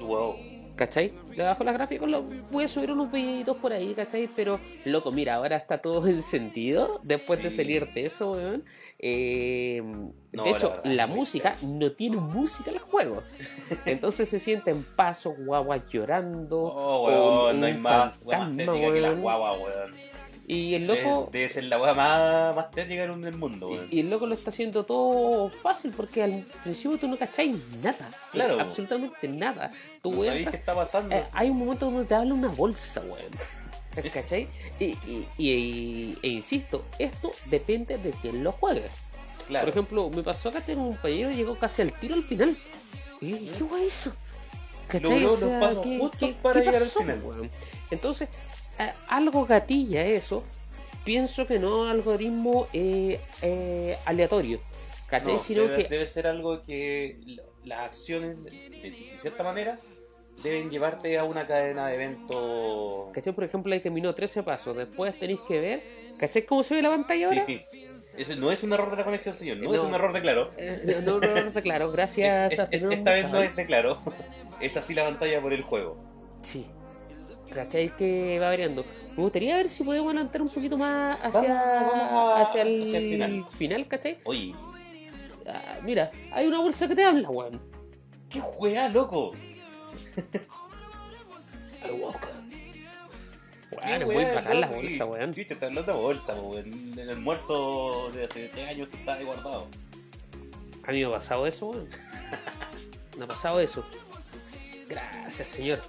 Wow. 0.00 0.36
¿Cachai? 0.82 1.12
Le 1.36 1.44
bajo 1.44 1.62
las 1.62 1.74
gráficos, 1.74 2.10
lo, 2.10 2.24
voy 2.50 2.64
a 2.64 2.68
subir 2.68 2.90
unos 2.90 3.12
videitos 3.12 3.56
por 3.58 3.72
ahí, 3.72 3.94
¿cachai? 3.94 4.28
Pero, 4.34 4.58
loco, 4.84 5.12
mira, 5.12 5.34
ahora 5.36 5.54
está 5.54 5.78
todo 5.78 6.04
en 6.08 6.22
sentido 6.22 6.98
después 7.04 7.40
de 7.40 7.50
salir 7.50 7.86
de 7.92 8.06
eso, 8.06 8.32
weón. 8.32 8.64
Eh, 8.98 9.80
No, 10.32 10.42
de 10.42 10.50
la 10.50 10.56
hecho, 10.56 10.70
verdad, 10.70 10.84
la, 10.86 11.06
muy 11.06 11.18
música 11.18 11.54
no 11.62 11.92
tiene 11.92 12.16
música 12.16 12.70
en 12.70 12.74
los 12.78 12.82
juegos. 12.82 13.22
Entonces 13.86 14.28
se 14.28 14.40
sienten 14.40 14.82
pasos, 14.82 15.34
guaguas 15.38 15.82
llorando. 15.88 16.58
Oh, 16.60 17.04
o 17.04 17.46
weón, 17.46 17.60
no 17.60 17.66
hay 17.66 17.74
más, 17.74 18.20
más 18.24 18.56
que 18.56 18.64
la 18.66 18.72
weón. 18.74 19.20
guagua, 19.20 19.52
weón. 19.52 20.11
Y 20.46 20.74
el 20.74 20.86
loco. 20.86 21.24
Es- 21.26 21.32
debe 21.32 21.48
ser 21.48 21.64
la 21.64 21.80
weá 21.80 21.94
más, 21.94 22.54
más 22.56 22.70
tétrica 22.70 23.02
del 23.02 23.36
mundo, 23.36 23.68
weón. 23.70 23.88
Y, 23.90 23.96
y 23.96 24.00
el 24.00 24.10
loco 24.10 24.26
lo 24.26 24.34
está 24.34 24.50
haciendo 24.50 24.84
todo 24.84 25.48
fácil 25.50 25.92
porque 25.96 26.22
al 26.22 26.44
principio 26.62 26.98
tú 26.98 27.08
no 27.08 27.16
cacháis 27.16 27.56
nada. 27.82 28.10
Claro. 28.32 28.58
Absolutamente 28.60 29.28
nada. 29.28 29.72
Tú 30.02 30.12
no 30.12 30.20
qué 30.22 30.42
está 30.44 30.74
pasando. 30.74 31.14
eh, 31.14 31.22
hay 31.32 31.50
un 31.50 31.58
momento 31.58 31.86
donde 31.90 32.04
te 32.04 32.14
habla 32.14 32.34
una 32.34 32.48
bolsa, 32.48 33.00
weón. 33.00 34.10
¿Cachai? 34.12 34.48
Y, 34.80 34.84
y, 35.06 35.28
y- 35.38 36.18
e 36.22 36.28
insisto, 36.28 36.84
esto 36.98 37.30
depende 37.46 37.98
de 37.98 38.10
quien 38.12 38.42
lo 38.42 38.50
juegue. 38.52 38.86
Claro. 39.46 39.66
Por 39.66 39.70
ejemplo, 39.70 40.10
me 40.10 40.22
pasó 40.22 40.48
acá 40.48 40.60
tener 40.60 40.78
un 40.78 40.92
compañero 40.94 41.30
llegó 41.30 41.56
casi 41.56 41.82
al 41.82 41.92
tiro 41.92 42.14
al 42.14 42.22
final. 42.24 42.56
Y 43.20 43.34
¿qué 43.48 43.62
guay 43.64 43.84
eso? 43.86 44.10
¿Cachai? 44.88 45.20
Logró 45.20 45.32
O 45.34 45.36
sea, 45.36 45.48
los 45.48 45.60
pasos 45.68 45.84
¿qué- 45.84 45.98
justos 45.98 46.20
qué- 46.20 46.34
para 46.42 46.60
qué 46.60 46.66
llegar 46.66 46.82
al 46.82 46.88
final. 46.88 47.22
weón? 47.22 47.50
Entonces, 47.90 48.28
algo 49.08 49.46
gatilla 49.46 50.04
eso. 50.04 50.44
Pienso 51.04 51.46
que 51.46 51.58
no 51.58 51.88
algoritmo 51.88 52.68
eh, 52.72 53.20
eh, 53.42 53.96
aleatorio. 54.04 54.60
¿Cachai? 55.08 55.34
No, 55.34 55.38
Sino 55.40 55.62
debe, 55.64 55.82
que 55.82 55.88
debe 55.88 56.06
ser 56.06 56.26
algo 56.26 56.62
que 56.62 57.18
las 57.64 57.80
acciones, 57.80 58.44
de, 58.44 58.50
de 58.50 59.12
cierta 59.20 59.42
manera, 59.42 59.78
deben 60.42 60.70
llevarte 60.70 61.18
a 61.18 61.24
una 61.24 61.46
cadena 61.46 61.88
de 61.88 61.94
eventos. 61.94 63.12
¿Cachai? 63.12 63.32
Por 63.32 63.44
ejemplo, 63.44 63.72
hay 63.72 63.80
caminó 63.80 64.12
13 64.14 64.42
pasos. 64.42 64.76
Después 64.76 65.18
tenéis 65.18 65.40
que 65.46 65.60
ver. 65.60 65.82
¿Cachai 66.18 66.46
cómo 66.46 66.62
se 66.62 66.76
ve 66.76 66.82
la 66.82 66.90
pantalla 66.90 67.26
ahora? 67.28 67.44
Sí. 67.46 67.62
Eso 68.16 68.36
no 68.36 68.52
es 68.52 68.62
un 68.62 68.72
error 68.72 68.90
de 68.90 68.96
la 68.98 69.04
conexión, 69.04 69.34
señor. 69.34 69.56
No, 69.58 69.70
No. 69.70 69.74
es 69.74 69.80
un 69.80 69.94
error 69.94 70.12
de 70.12 70.20
claro. 70.20 70.50
Eh, 70.58 71.00
no, 71.04 71.18
no, 71.18 71.26
no 71.26 71.36
está 71.48 71.62
claro. 71.62 71.90
Gracias 71.90 72.30
a 72.58 72.64
Es- 72.64 72.70
es- 72.70 72.80
Fernando 72.80 72.94
Esta 72.96 73.10
vez 73.10 73.30
no 73.30 73.42
es 73.42 73.56
de 73.56 73.66
claro. 73.66 73.98
Es 74.60 74.76
así 74.76 74.94
la 74.94 75.02
pantalla 75.04 75.40
por 75.40 75.52
el 75.52 75.62
juego. 75.62 75.96
Sí. 76.42 76.66
¿Cachai? 77.54 77.94
Que 77.96 78.38
va 78.38 78.48
variando. 78.48 78.84
Me 79.16 79.22
gustaría 79.22 79.56
ver 79.56 79.68
si 79.68 79.84
podemos 79.84 80.08
adelantar 80.12 80.42
un 80.42 80.48
poquito 80.48 80.78
más 80.78 81.18
hacia, 81.22 81.40
Vamos, 81.54 81.92
vamos 81.98 82.32
a- 82.38 82.40
hacia, 82.42 82.62
el, 82.62 82.82
hacia 82.82 82.98
el 82.98 83.10
final. 83.10 83.46
final, 83.58 83.88
¿cachai? 83.88 84.18
Oye, 84.24 84.54
Ah, 85.46 85.78
mira, 85.82 86.10
hay 86.32 86.46
una 86.46 86.60
bolsa 86.60 86.86
que 86.86 86.94
te 86.94 87.04
habla, 87.04 87.28
weón. 87.28 87.60
qué 88.30 88.40
juega, 88.40 88.88
loco. 88.88 89.32
Es 93.84 94.04
muy 94.06 94.14
weá, 94.14 94.34
bacán 94.34 94.60
la 94.60 94.66
bolsa, 94.68 95.04
weón. 95.06 95.34
Chucha, 95.34 95.54
está 95.54 95.66
hablando 95.66 95.92
de 95.92 95.98
bolsa, 95.98 96.34
weón. 96.34 96.96
El 96.98 97.10
almuerzo 97.10 98.10
de 98.12 98.24
hace 98.24 98.48
3 98.48 98.68
años 98.68 98.88
que 98.88 98.96
está 98.98 99.14
ahí 99.14 99.24
guardado. 99.24 99.66
A 100.84 100.92
mí 100.92 101.00
me 101.00 101.06
ha 101.06 101.10
pasado 101.10 101.46
eso, 101.46 101.66
weón. 101.68 101.88
Me 103.18 103.24
ha 103.24 103.28
pasado 103.28 103.60
eso. 103.60 103.84
Gracias, 104.88 105.48
señor. 105.48 105.80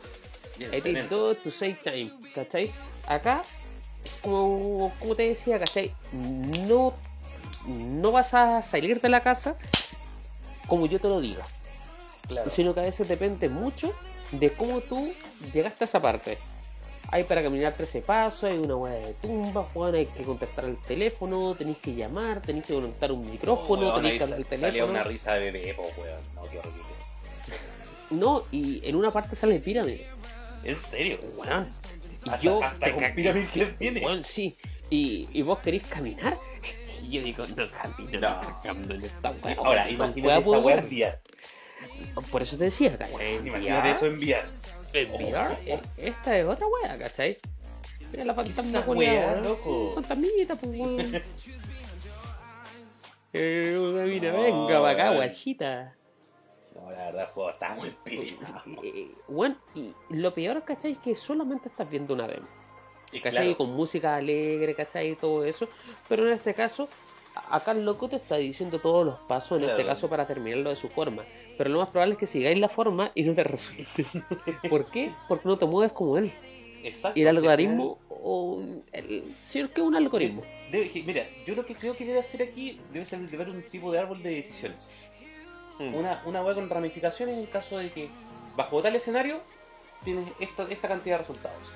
I 0.72 0.76
excelente. 0.78 1.10
todo 1.10 1.36
to 1.36 1.52
save 1.52 1.78
time, 1.84 2.12
¿cachai? 2.34 2.72
Acá, 3.08 3.42
como, 4.22 4.92
como 5.00 5.16
te 5.16 5.28
decía, 5.30 5.60
¿cachai? 5.60 5.94
No, 6.12 6.94
no 7.68 8.12
vas 8.12 8.34
a 8.34 8.62
salir 8.62 9.00
de 9.02 9.10
la 9.10 9.22
casa 9.22 9.56
como 10.68 10.86
yo 10.86 11.00
te 11.00 11.08
lo 11.10 11.20
diga, 11.22 11.44
Claro. 12.28 12.50
sino 12.50 12.74
que 12.74 12.80
a 12.80 12.84
veces 12.84 13.08
depende 13.08 13.50
mucho 13.50 13.94
de 14.32 14.52
cómo 14.54 14.80
tú 14.82 15.12
llegaste 15.54 15.84
a 15.84 15.86
esa 15.86 16.02
parte. 16.02 16.38
Hay 17.12 17.26
para 17.26 17.44
caminar 17.44 17.74
13 17.74 18.02
pasos, 18.02 18.46
hay 18.46 18.58
una 18.58 18.76
hueá 18.76 18.94
de 18.94 19.14
tumba, 19.16 19.64
Juan, 19.74 19.94
hay 19.94 20.06
que 20.08 20.24
contestar 20.24 20.66
el 20.66 20.78
teléfono, 20.78 21.54
tenéis 21.54 21.78
que 21.78 21.94
llamar, 21.94 22.42
tenéis 22.42 22.66
que 22.66 22.74
conectar 22.74 23.12
un 23.12 23.30
micrófono, 23.30 23.90
Weón, 23.90 23.96
tenéis 24.02 24.18
que 24.18 24.24
hablar 24.24 24.40
el 24.40 24.46
sa- 24.46 24.50
Salía 24.52 24.68
teléfono. 24.70 24.92
una 24.94 25.04
risa 25.04 25.34
de 25.34 25.52
bebé, 25.52 25.74
po, 25.76 25.84
weón. 25.98 26.20
No, 26.34 26.42
qué 26.44 26.58
horrible. 26.60 26.84
No, 28.10 28.44
y 28.52 28.88
en 28.88 28.96
una 28.96 29.12
parte 29.12 29.36
sale 29.36 29.60
pirámide. 29.60 30.08
¿En 30.64 30.76
serio? 30.78 31.20
Weón. 31.38 31.68
Y 32.26 32.30
Hasta- 32.30 32.42
yo 32.42 32.64
hasta 32.64 32.86
te 32.86 32.92
con 32.92 33.04
que- 33.04 33.76
tiene. 33.78 34.06
weón, 34.06 34.24
sí. 34.24 34.56
Y, 34.90 35.28
y 35.32 35.42
vos 35.42 35.60
querés 35.60 35.84
caminar. 35.84 36.38
Y 37.04 37.18
yo 37.18 37.22
digo, 37.22 37.46
no 37.48 37.68
camino, 37.70 38.20
No. 38.22 38.42
no, 38.42 38.62
camino 38.64 38.96
en 38.96 39.04
esta 39.04 39.34
Ahora, 39.58 39.90
imagínate 39.90 40.40
esa 40.40 40.50
weá 40.60 40.76
ver. 40.78 40.86
enviar. 40.86 41.22
Por 42.32 42.42
eso 42.42 42.58
te 42.58 42.64
decía, 42.64 42.98
¿cachai? 42.98 43.46
Imagínate 43.46 43.92
eso 43.92 44.06
enviar. 44.06 44.50
Enviar. 44.94 45.60
Oh. 45.70 45.82
Esta 45.98 46.38
es 46.40 46.46
otra 46.48 46.66
weá, 46.66 46.98
¿cachai? 46.98 47.38
Mira 48.10 48.24
la 48.24 48.34
fantasma 48.34 48.80
weón. 48.88 49.44
loco? 49.44 49.92
Fantasmita, 49.96 50.56
pues 50.56 50.72
weón. 50.80 51.22
Eh, 53.34 53.74
No, 53.76 53.94
venga, 54.38 54.82
para 54.82 54.90
acá, 54.92 55.14
guachita. 55.16 55.96
No, 56.76 56.90
la 56.92 57.06
verdad, 57.06 57.22
el 57.22 57.28
juego 57.28 57.50
está 57.52 57.76
muy. 57.76 57.90
Eh, 58.84 59.12
Bueno, 59.28 59.56
y 59.76 59.94
lo 60.10 60.34
peor, 60.34 60.64
¿cachai? 60.64 60.94
Es 60.94 60.98
que 60.98 61.14
solamente 61.16 61.70
estás 61.70 61.90
viendo 61.90 62.14
una 62.14 62.28
demo. 62.28 62.48
Y 63.12 63.20
¿cachai? 63.22 63.44
claro, 63.44 63.58
Con 63.58 63.76
música 63.76 64.16
alegre, 64.16 64.74
¿cachai? 64.74 65.12
Y 65.12 65.16
todo 65.16 65.46
eso. 65.46 65.68
Pero 66.10 66.26
en 66.28 66.34
este 66.34 66.54
caso, 66.56 66.90
acá 67.52 67.72
el 67.74 67.86
loco 67.86 68.10
te 68.10 68.16
está 68.16 68.38
diciendo 68.38 68.80
todos 68.80 69.06
los 69.06 69.20
pasos, 69.28 69.62
en 69.62 69.70
este 69.70 69.86
caso, 69.86 70.10
para 70.10 70.26
terminarlo 70.26 70.70
de 70.72 70.76
su 70.76 70.90
forma. 70.90 71.24
Pero 71.58 71.70
lo 71.70 71.80
más 71.80 71.92
probable 71.92 72.14
es 72.14 72.20
que 72.20 72.26
sigáis 72.26 72.58
la 72.58 72.70
forma 72.70 73.12
y 73.14 73.22
no 73.24 73.36
te 73.36 73.44
resulte. 73.44 74.06
¿Por 74.70 74.86
qué? 74.90 75.12
Porque 75.28 75.48
no 75.48 75.58
te 75.58 75.66
mueves 75.68 75.92
como 75.92 76.18
él. 76.18 76.34
exacto. 76.84 77.20
Y 77.20 77.22
el 77.22 77.28
algoritmo, 77.30 78.00
o 78.10 78.60
el, 78.92 79.36
sí, 79.46 79.60
es 79.60 79.68
que 79.70 79.82
un 79.82 79.96
algoritmo. 79.96 80.42
Debe- 80.72 81.04
mira, 81.06 81.24
yo 81.46 81.54
lo 81.54 81.64
que 81.68 81.76
creo 81.76 81.96
que 81.96 82.04
debe 82.04 82.18
hacer 82.18 82.42
aquí 82.42 82.80
debe 82.92 83.06
ser 83.06 83.20
de 83.20 83.38
ver 83.38 83.48
un 83.50 83.62
tipo 83.62 83.92
de 83.92 84.00
árbol 84.00 84.24
de 84.24 84.32
decisiones. 84.32 84.90
Mm. 85.80 85.96
Una, 85.96 86.22
una 86.26 86.44
web 86.44 86.56
con 86.56 86.70
ramificaciones 86.70 87.38
en 87.38 87.46
caso 87.48 87.78
de 87.78 87.92
que 87.92 88.10
bajo 88.56 88.82
tal 88.82 88.96
escenario 88.96 89.42
tienes 90.04 90.26
esta, 90.40 90.64
esta 90.70 90.88
cantidad 90.88 91.16
de 91.16 91.20
resultados. 91.20 91.72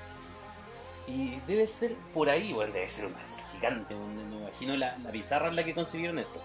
Y 1.06 1.40
debe 1.46 1.66
ser 1.66 1.94
por 2.12 2.28
ahí, 2.28 2.52
bueno, 2.52 2.72
debe 2.72 2.88
ser 2.90 3.06
un 3.06 3.14
árbol 3.14 3.40
gigante. 3.52 3.94
Me 3.94 4.36
imagino 4.36 4.76
la, 4.76 4.98
la 4.98 5.10
pizarra 5.10 5.48
en 5.48 5.56
la 5.56 5.64
que 5.64 5.74
concibieron 5.74 6.18
esto. 6.18 6.40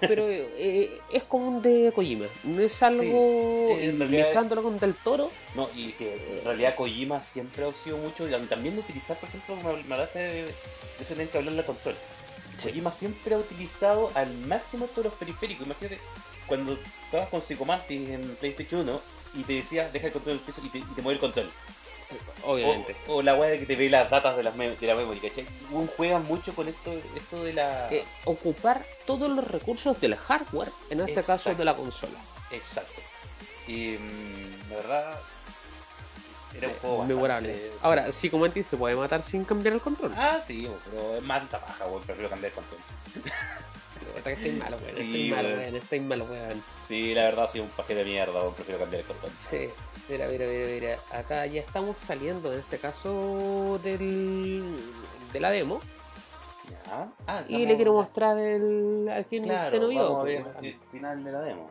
Pero 0.00 0.24
eh, 0.28 1.00
es 1.12 1.22
como 1.24 1.48
un 1.48 1.62
de 1.62 1.92
Kojima. 1.94 2.26
No 2.44 2.62
es 2.62 2.82
algo 2.82 3.02
Sí, 3.78 3.84
en 3.84 3.98
realidad- 3.98 4.24
mezclándolo 4.24 4.62
con 4.62 4.78
Del 4.78 4.94
Toro. 4.94 5.30
No, 5.54 5.68
y 5.74 5.92
que 5.92 6.38
en 6.38 6.44
realidad 6.44 6.74
Kojima 6.76 7.20
siempre 7.22 7.64
ha 7.64 7.72
sido 7.74 7.96
mucho, 7.98 8.26
también 8.48 8.74
de 8.74 8.80
utilizar, 8.80 9.16
por 9.18 9.28
ejemplo, 9.28 9.56
me 9.86 9.94
hablaste 9.94 10.18
de, 10.18 10.42
de 10.44 10.50
eso 11.00 11.08
tener 11.14 11.28
que 11.28 11.38
hablar 11.38 11.54
la 11.54 11.66
control. 11.66 11.94
Kojima 12.62 12.92
siempre 12.92 13.34
ha 13.34 13.38
utilizado 13.38 14.10
al 14.14 14.32
máximo 14.46 14.86
todos 14.86 15.06
los 15.06 15.14
periféricos. 15.14 15.66
Imagínate 15.66 15.98
cuando 16.50 16.78
estabas 17.04 17.28
con 17.28 17.40
Psychomantis 17.40 18.10
en 18.10 18.36
PlayStation 18.36 18.80
1 18.82 19.00
y 19.34 19.42
te 19.44 19.52
decía 19.54 19.88
deja 19.88 20.08
el 20.08 20.12
control 20.12 20.36
del 20.36 20.44
piso 20.44 20.60
y 20.64 20.68
te, 20.68 20.78
y 20.78 20.82
te 20.82 21.00
mueve 21.02 21.14
el 21.14 21.20
control. 21.20 21.50
Obviamente. 22.44 22.96
O, 23.06 23.16
o 23.16 23.22
la 23.22 23.36
weá 23.36 23.50
de 23.50 23.60
que 23.60 23.66
te 23.66 23.76
ve 23.76 23.88
las 23.88 24.10
datas 24.10 24.36
de, 24.36 24.42
las 24.42 24.56
de 24.58 24.76
la 24.86 24.96
memoria, 24.96 25.22
¿cachai? 25.28 25.46
Weón 25.70 25.88
juega 25.96 26.18
mucho 26.18 26.52
con 26.54 26.66
esto, 26.66 26.92
esto 27.16 27.44
de 27.44 27.52
la. 27.52 27.86
Eh, 27.92 28.04
ocupar 28.24 28.84
todos 29.06 29.30
los 29.30 29.46
recursos 29.46 30.00
del 30.00 30.16
hardware, 30.16 30.70
en 30.90 31.00
este 31.00 31.22
caso 31.22 31.54
de 31.54 31.64
la 31.64 31.76
consola. 31.76 32.18
Exacto. 32.50 33.00
Y 33.68 33.96
mm, 33.98 34.70
la 34.70 34.76
verdad. 34.76 35.20
Era 36.52 36.66
un 36.66 36.74
juego 36.74 37.04
Memorable. 37.04 37.52
bastante- 37.52 37.78
Ahora, 37.86 38.12
Psychomantis 38.12 38.66
se 38.66 38.76
puede 38.76 38.96
matar 38.96 39.22
sin 39.22 39.44
cambiar 39.44 39.74
el 39.74 39.80
control. 39.80 40.12
Ah, 40.16 40.40
sí, 40.44 40.68
pero 40.86 41.14
es 41.14 41.22
más 41.22 41.44
paja, 41.44 41.86
weón. 41.86 42.02
Prefiero 42.02 42.28
cambiar 42.28 42.50
el 42.50 42.56
control. 42.56 42.80
Puta 44.20 44.34
que 44.36 44.48
Estoy 44.48 44.52
malo, 44.52 44.76
weón. 44.76 44.96
Sí, 44.96 45.02
Estoy 45.02 45.30
malo, 45.30 45.48
weón. 45.48 45.76
Estoy 45.76 46.00
malo, 46.00 46.24
weón. 46.24 46.62
Sí, 46.86 47.14
la 47.14 47.22
verdad, 47.24 47.50
soy 47.50 47.60
un 47.60 47.68
pajero 47.68 48.00
de 48.00 48.04
mierda, 48.06 48.40
weón. 48.40 48.54
Prefiero 48.54 48.78
cambiar 48.80 49.00
el 49.02 49.06
control. 49.06 49.32
Sí. 49.48 49.68
Mira, 50.08 50.26
mira, 50.28 50.46
mira, 50.46 50.66
mira. 50.66 50.98
Acá 51.12 51.46
ya 51.46 51.60
estamos 51.60 51.96
saliendo, 51.96 52.52
en 52.52 52.60
este 52.60 52.78
caso, 52.78 53.78
del, 53.82 54.62
de 55.32 55.40
la 55.40 55.50
demo. 55.50 55.80
Ya. 56.86 57.08
Ah, 57.26 57.42
Y 57.48 57.66
le 57.66 57.76
quiero 57.76 57.92
mostrar 57.94 58.38
el, 58.38 59.08
al 59.12 59.24
quien 59.26 59.44
Claro, 59.44 59.78
no 59.80 59.88
vio. 59.88 60.02
vamos 60.02 60.18
a 60.18 60.22
pues, 60.22 60.44
ver 60.44 60.64
el 60.64 60.78
final 60.90 61.24
de 61.24 61.32
la 61.32 61.40
demo. 61.42 61.70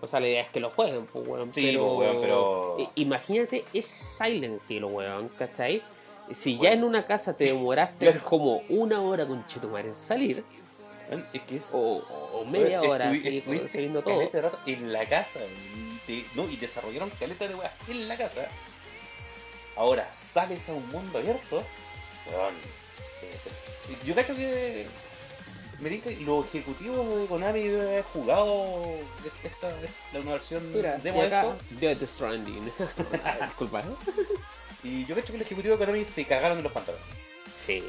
O 0.00 0.06
sea, 0.06 0.20
la 0.20 0.28
idea 0.28 0.42
es 0.42 0.48
que 0.48 0.60
lo 0.60 0.70
jueguen, 0.70 1.06
pues, 1.06 1.26
weón. 1.26 1.52
Sí, 1.52 1.62
pero... 1.72 1.96
pues, 1.96 2.08
weón, 2.10 2.20
pero- 2.22 2.76
Imagínate, 2.94 3.64
es 3.72 3.84
Silent 3.86 4.62
Hill, 4.68 4.84
weón, 4.84 5.28
¿cachai? 5.38 5.82
Si 6.34 6.58
ya 6.58 6.72
en 6.72 6.84
una 6.84 7.06
casa 7.06 7.36
te 7.36 7.44
demoraste 7.44 8.06
Claro. 8.10 8.24
como 8.24 8.56
una 8.68 9.00
hora 9.00 9.26
con 9.26 9.46
Chetumar 9.46 9.86
en 9.86 9.94
salir, 9.94 10.44
Es 11.32 11.42
que 11.42 11.56
es. 11.56 11.70
o, 11.72 11.78
o 12.34 12.44
media 12.44 12.82
hora, 12.82 13.06
estuvi- 13.10 13.18
así, 13.18 13.38
estuviste 13.38 13.88
todo. 13.88 14.02
caleta 14.04 14.36
de 14.36 14.42
rato 14.42 14.58
en 14.66 14.92
la 14.92 15.06
casa. 15.06 15.40
Y, 15.40 15.98
te- 16.06 16.26
no, 16.34 16.48
y 16.48 16.56
desarrollaron 16.56 17.10
caleta 17.18 17.48
de 17.48 17.54
weas 17.54 17.72
en 17.88 18.08
la 18.08 18.16
casa. 18.16 18.46
Ahora 19.76 20.08
sales 20.12 20.68
a 20.68 20.74
un 20.74 20.86
mundo 20.90 21.18
abierto. 21.18 21.62
Weón, 22.30 22.54
Yo 24.04 24.14
creo 24.14 24.36
que. 24.36 24.86
Me 25.80 25.90
los 26.26 26.44
ejecutivos 26.46 27.20
de 27.20 27.26
Konami 27.26 27.60
deben 27.60 27.86
haber 27.86 28.02
jugado 28.02 28.82
esta, 29.44 29.70
la 30.12 30.18
una 30.20 30.32
versión 30.32 30.72
Mira, 30.72 30.96
de 30.98 31.10
esto. 31.10 31.56
Death 31.78 32.02
Stranding. 32.04 32.64
Disculpa. 33.46 33.84
Y 34.84 35.04
yo 35.06 35.14
creo 35.14 35.24
que 35.24 35.32
los 35.32 35.42
ejecutivos 35.42 35.78
de 35.78 35.84
Konami 35.86 36.04
se 36.04 36.24
cagaron 36.24 36.58
en 36.58 36.64
los 36.64 36.72
pantalones. 36.72 37.04
Sí, 37.64 37.82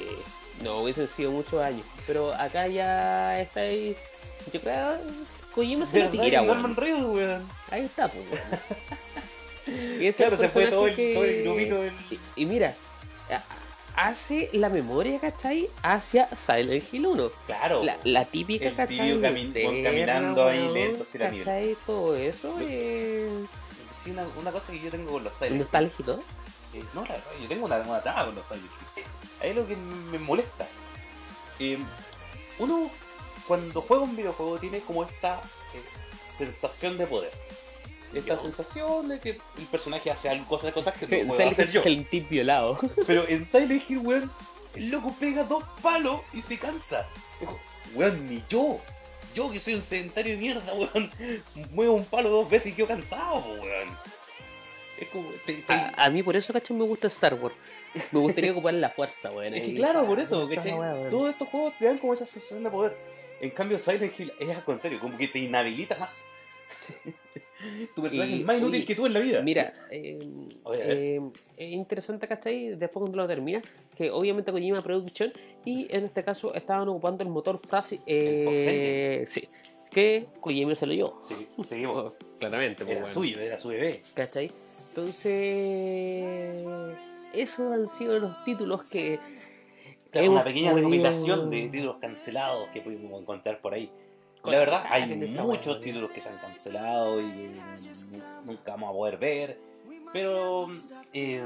no 0.63 0.79
hubiesen 0.79 1.07
sido 1.07 1.31
muchos 1.31 1.61
años. 1.61 1.85
Pero 2.07 2.33
acá 2.33 2.67
ya 2.67 3.39
está 3.41 3.61
ahí. 3.61 3.95
Yo 4.51 4.59
creo 4.61 4.97
Kojima 5.53 5.85
se 5.85 5.99
lo 6.03 6.09
tira, 6.09 6.41
Norman 6.41 6.63
weón. 6.65 6.75
Reedus, 6.75 7.15
weón. 7.15 7.47
Ahí 7.71 7.81
está, 7.85 8.07
pues, 8.07 8.25
weón. 8.31 8.41
Y 10.01 10.07
ese 10.07 10.23
Claro, 10.23 10.35
se 10.37 10.49
fue 10.49 10.65
todo 10.67 10.87
el, 10.87 10.95
personaje 10.95 11.13
todo 11.13 11.23
el 11.25 11.29
que- 11.31 11.43
grupito 11.43 11.81
del. 11.81 11.93
Y, 12.09 12.41
y 12.41 12.45
mira, 12.45 12.73
hace 13.95 14.49
la 14.53 14.69
memoria, 14.69 15.19
¿cachai? 15.19 15.69
Hacia 15.83 16.27
Silent 16.35 16.83
Hill 16.91 17.05
1. 17.05 17.29
Claro. 17.45 17.83
La, 17.83 17.97
la 18.03 18.25
típica, 18.25 18.67
El 18.69 18.75
¿cachai? 18.75 19.19
camin- 19.21 19.83
caminando 19.83 20.47
ahí 20.47 20.69
lento 20.73 21.03
hacia 21.03 21.19
la 21.19 21.29
¿cachai? 21.37 21.77
Todo 21.85 22.15
eso. 22.15 22.57
Eh, 22.61 23.29
Sí, 24.01 24.11
una, 24.11 24.25
una 24.39 24.49
cosa 24.51 24.71
que 24.71 24.79
yo 24.79 24.89
tengo 24.89 25.11
con 25.11 25.25
los 25.25 25.33
Silent 25.35 25.57
nostálgico. 25.59 26.23
Eh, 26.73 26.83
no, 26.93 27.01
la 27.03 27.13
verdad, 27.13 27.31
yo 27.41 27.47
tengo 27.47 27.65
una, 27.65 27.77
una 27.77 28.01
trama 28.01 28.25
con 28.25 28.35
los 28.35 28.45
Silent 28.45 28.65
Hill. 28.95 29.03
Ahí 29.41 29.49
es 29.51 29.55
lo 29.55 29.67
que 29.67 29.75
me 29.75 30.19
molesta. 30.19 30.67
Eh, 31.59 31.77
uno 32.59 32.89
cuando 33.47 33.81
juega 33.81 34.03
un 34.03 34.15
videojuego 34.15 34.59
tiene 34.59 34.79
como 34.81 35.03
esta 35.03 35.41
eh, 35.73 35.81
sensación 36.37 36.97
de 36.97 37.07
poder. 37.07 37.31
Esta 38.13 38.35
Yo. 38.35 38.39
sensación 38.39 39.07
de 39.07 39.19
que 39.19 39.29
el 39.57 39.65
personaje 39.71 40.09
hace 40.11 40.29
algo, 40.29 40.45
cosas, 40.45 40.73
cosas 40.73 40.93
que 40.95 41.07
no 41.23 41.27
puedo 41.35 41.49
hacer 41.49 41.67
Hill 41.67 41.73
yo. 41.73 41.79
es 41.81 41.85
el 41.85 42.07
tip 42.07 42.29
violado. 42.29 42.77
Pero 43.07 43.27
en 43.27 43.45
Silent 43.45 43.89
Hill, 43.89 43.99
weón, 43.99 44.31
el 44.75 44.91
loco 44.91 45.13
pega 45.19 45.43
dos 45.43 45.63
palos 45.81 46.21
y 46.33 46.41
se 46.41 46.57
cansa. 46.57 47.07
Weón, 47.95 48.27
ni 48.29 48.43
yo. 48.49 48.79
Yo 49.35 49.51
que 49.51 49.59
soy 49.59 49.75
un 49.75 49.83
sedentario 49.83 50.31
de 50.33 50.37
mierda, 50.37 50.73
weón. 50.73 51.11
Muevo 51.71 51.93
un 51.93 52.05
palo 52.05 52.29
dos 52.29 52.49
veces 52.49 52.71
y 52.73 52.75
quedo 52.75 52.87
cansado, 52.87 53.37
weón. 53.61 53.97
Es 54.99 55.07
como. 55.09 55.29
te- 55.45 55.53
te- 55.53 55.73
A, 55.73 55.93
a 56.05 56.09
mí 56.09 56.21
por 56.23 56.35
eso, 56.35 56.51
¿cachai? 56.53 56.75
Me 56.75 56.83
gusta 56.83 57.07
Star 57.07 57.33
Wars. 57.35 57.55
Me 58.11 58.19
gustaría 58.19 58.51
ocupar 58.51 58.73
la 58.73 58.89
fuerza, 58.89 59.31
weón. 59.31 59.53
es 59.53 59.61
que 59.63 59.75
claro, 59.75 60.05
por 60.05 60.19
eso, 60.19 60.47
¿cachai? 60.49 60.73
Todos 61.09 61.29
estos 61.31 61.47
juegos 61.47 61.73
te 61.79 61.85
dan 61.85 61.97
como 61.97 62.13
esa 62.13 62.25
sensación 62.25 62.63
de 62.63 62.69
poder. 62.69 62.95
En 63.41 63.49
cambio, 63.51 63.79
Silent 63.79 64.19
Hill 64.19 64.33
es 64.39 64.49
al 64.55 64.63
contrario, 64.63 64.99
como 64.99 65.17
que 65.17 65.27
te 65.27 65.39
inhabilita 65.39 65.97
más. 65.97 66.25
tu 67.95 68.01
personaje 68.01 68.31
Y- 68.31 68.39
es 68.41 68.45
más 68.45 68.57
inútil 68.57 68.75
oye, 68.75 68.85
que 68.85 68.95
tú 68.95 69.05
en 69.05 69.13
la 69.13 69.19
vida. 69.19 69.41
Mira, 69.41 69.73
eh, 69.91 70.19
Oye, 70.63 70.81
eh, 71.17 71.21
es 71.57 71.71
interesante, 71.71 72.27
¿cachai? 72.27 72.69
Después 72.75 73.01
cuando 73.01 73.17
lo 73.17 73.27
termina, 73.27 73.61
que 73.95 74.11
obviamente 74.11 74.51
Kojima 74.51 74.81
Production 74.81 75.31
y 75.65 75.87
en 75.93 76.05
este 76.05 76.23
caso 76.23 76.53
estaban 76.53 76.87
ocupando 76.89 77.23
el 77.23 77.29
motor 77.29 77.57
Fox 77.59 77.95
Eh, 78.05 79.23
sí, 79.27 79.47
que 79.91 80.27
Kojima 80.39 80.75
se 80.75 80.85
lo 80.85 80.93
llevó. 80.93 81.21
Sí, 81.27 81.47
seguimos. 81.67 81.97
Oh, 81.97 82.13
claramente, 82.39 82.83
pues, 82.83 82.91
Era 82.91 83.01
bueno. 83.01 83.13
suyo, 83.13 83.39
era 83.39 83.57
su 83.57 83.69
bebé. 83.69 84.03
¿Cachai? 84.13 84.51
Entonces, 84.99 86.65
esos 87.33 87.71
han 87.71 87.87
sido 87.87 88.19
los 88.19 88.43
títulos 88.43 88.87
que. 88.89 89.19
Claro, 90.11 90.31
una 90.31 90.43
pequeña 90.43 90.71
podido- 90.71 90.89
recopilación 90.89 91.49
de 91.49 91.67
títulos 91.69 91.97
cancelados 91.97 92.69
que 92.69 92.81
pudimos 92.81 93.21
encontrar 93.21 93.59
por 93.61 93.73
ahí. 93.73 93.91
Con- 94.41 94.53
La 94.53 94.59
verdad, 94.59 94.83
hay 94.89 95.05
muchos 95.15 95.81
títulos 95.81 96.09
que 96.11 96.21
se 96.21 96.29
han 96.29 96.37
cancelado 96.37 97.19
y 97.21 97.25
que 97.25 98.21
nunca 98.45 98.71
vamos 98.71 98.89
a 98.89 98.93
poder 98.93 99.17
ver. 99.17 99.59
Pero 100.11 100.65
eh, 101.13 101.45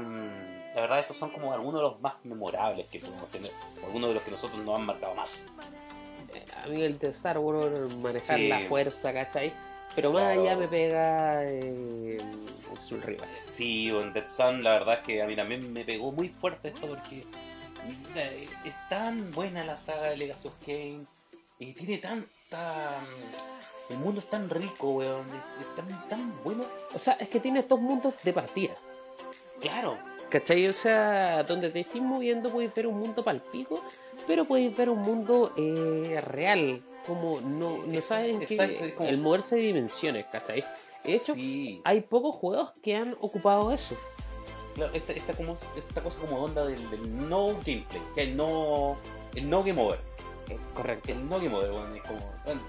la 0.74 0.80
verdad, 0.80 1.00
estos 1.00 1.16
son 1.18 1.28
como 1.30 1.52
algunos 1.52 1.74
de 1.74 1.82
los 1.82 2.00
más 2.00 2.14
memorables 2.24 2.86
que 2.86 2.98
podemos 3.00 3.28
tener. 3.28 3.50
Algunos 3.84 4.08
de 4.08 4.14
los 4.14 4.22
que 4.22 4.30
nosotros 4.30 4.64
nos 4.64 4.78
han 4.78 4.86
marcado 4.86 5.14
más. 5.14 5.44
Eh, 6.34 6.44
A 6.64 6.66
mí 6.68 6.82
el 6.82 6.98
de 6.98 7.08
Star 7.08 7.38
Wars, 7.38 7.94
manejar 7.96 8.38
Sí. 8.38 8.48
la 8.48 8.58
fuerza, 8.60 9.12
¿cachai? 9.12 9.52
Pero 9.94 10.12
más 10.12 10.22
Claro. 10.22 10.40
allá 10.42 10.56
me 10.56 10.68
pega 10.68 11.44
eh, 11.44 12.18
Soul 12.80 13.02
River. 13.02 13.28
Sí, 13.46 13.90
o 13.92 14.02
en 14.02 14.12
Dead 14.12 14.28
Sun, 14.28 14.62
la 14.64 14.72
verdad 14.72 14.94
es 14.94 15.00
que 15.06 15.22
a 15.22 15.26
mí 15.26 15.36
también 15.36 15.72
me 15.72 15.84
pegó 15.84 16.10
muy 16.12 16.28
fuerte 16.28 16.68
esto 16.68 16.88
porque 16.88 17.24
eh, 18.16 18.48
es 18.64 18.88
tan 18.88 19.30
buena 19.32 19.64
la 19.64 19.76
saga 19.76 20.10
de 20.10 20.16
Legacy 20.16 20.48
of 20.48 20.54
Kain 20.64 21.06
y 21.58 21.72
tiene 21.72 21.98
tanta. 21.98 22.90
El 23.90 23.98
mundo 23.98 24.20
es 24.20 24.28
tan 24.30 24.48
rico, 24.50 24.90
weón. 24.94 25.26
Es, 25.30 25.66
es 25.66 25.76
tan, 25.76 26.08
tan 26.08 26.42
bueno. 26.42 26.64
O 26.94 26.98
sea, 26.98 27.14
es 27.14 27.28
que 27.30 27.38
tiene 27.38 27.60
estos 27.60 27.78
mundos 27.80 28.14
de 28.22 28.32
partida. 28.32 28.74
Claro, 29.60 29.98
¿Cachai? 30.30 30.66
O 30.66 30.72
sea, 30.72 31.44
donde 31.44 31.70
te 31.70 31.80
estés 31.80 32.02
moviendo 32.02 32.50
puedes 32.50 32.74
ver 32.74 32.88
un 32.88 32.98
mundo 32.98 33.22
palpico, 33.22 33.84
pero 34.26 34.44
puedes 34.44 34.76
ver 34.76 34.90
un 34.90 34.98
mundo 35.00 35.52
eh, 35.56 36.20
real. 36.26 36.80
Como 37.06 37.40
no, 37.40 37.70
no 37.78 37.84
Exacto, 37.92 38.02
saben 38.02 38.38
que 38.40 38.54
exacto, 38.54 39.04
el 39.04 39.18
moverse 39.18 39.56
de 39.56 39.62
dimensiones, 39.62 40.24
¿cachai? 40.26 40.64
De 41.04 41.14
hecho, 41.14 41.34
sí. 41.34 41.82
hay 41.84 42.00
pocos 42.00 42.34
juegos 42.36 42.70
que 42.82 42.96
han 42.96 43.14
ocupado 43.20 43.70
eso. 43.72 43.94
Claro, 44.74 44.92
esta, 44.94 45.12
esta, 45.12 45.34
como, 45.34 45.52
esta 45.76 46.02
cosa 46.02 46.18
como 46.20 46.42
onda 46.42 46.64
del, 46.64 46.90
del 46.90 47.28
no 47.28 47.48
gameplay, 47.64 48.02
que 48.14 48.22
el 48.22 48.36
no, 48.36 48.96
el 49.34 49.48
no 49.50 49.62
game 49.62 49.80
over. 49.80 50.00
correcto. 50.74 51.12
El 51.12 51.28
no 51.28 51.38
game 51.38 51.54
over, 51.54 51.70
bueno, 51.70 51.94
es 51.94 52.02
como, 52.02 52.32
bueno, 52.44 52.60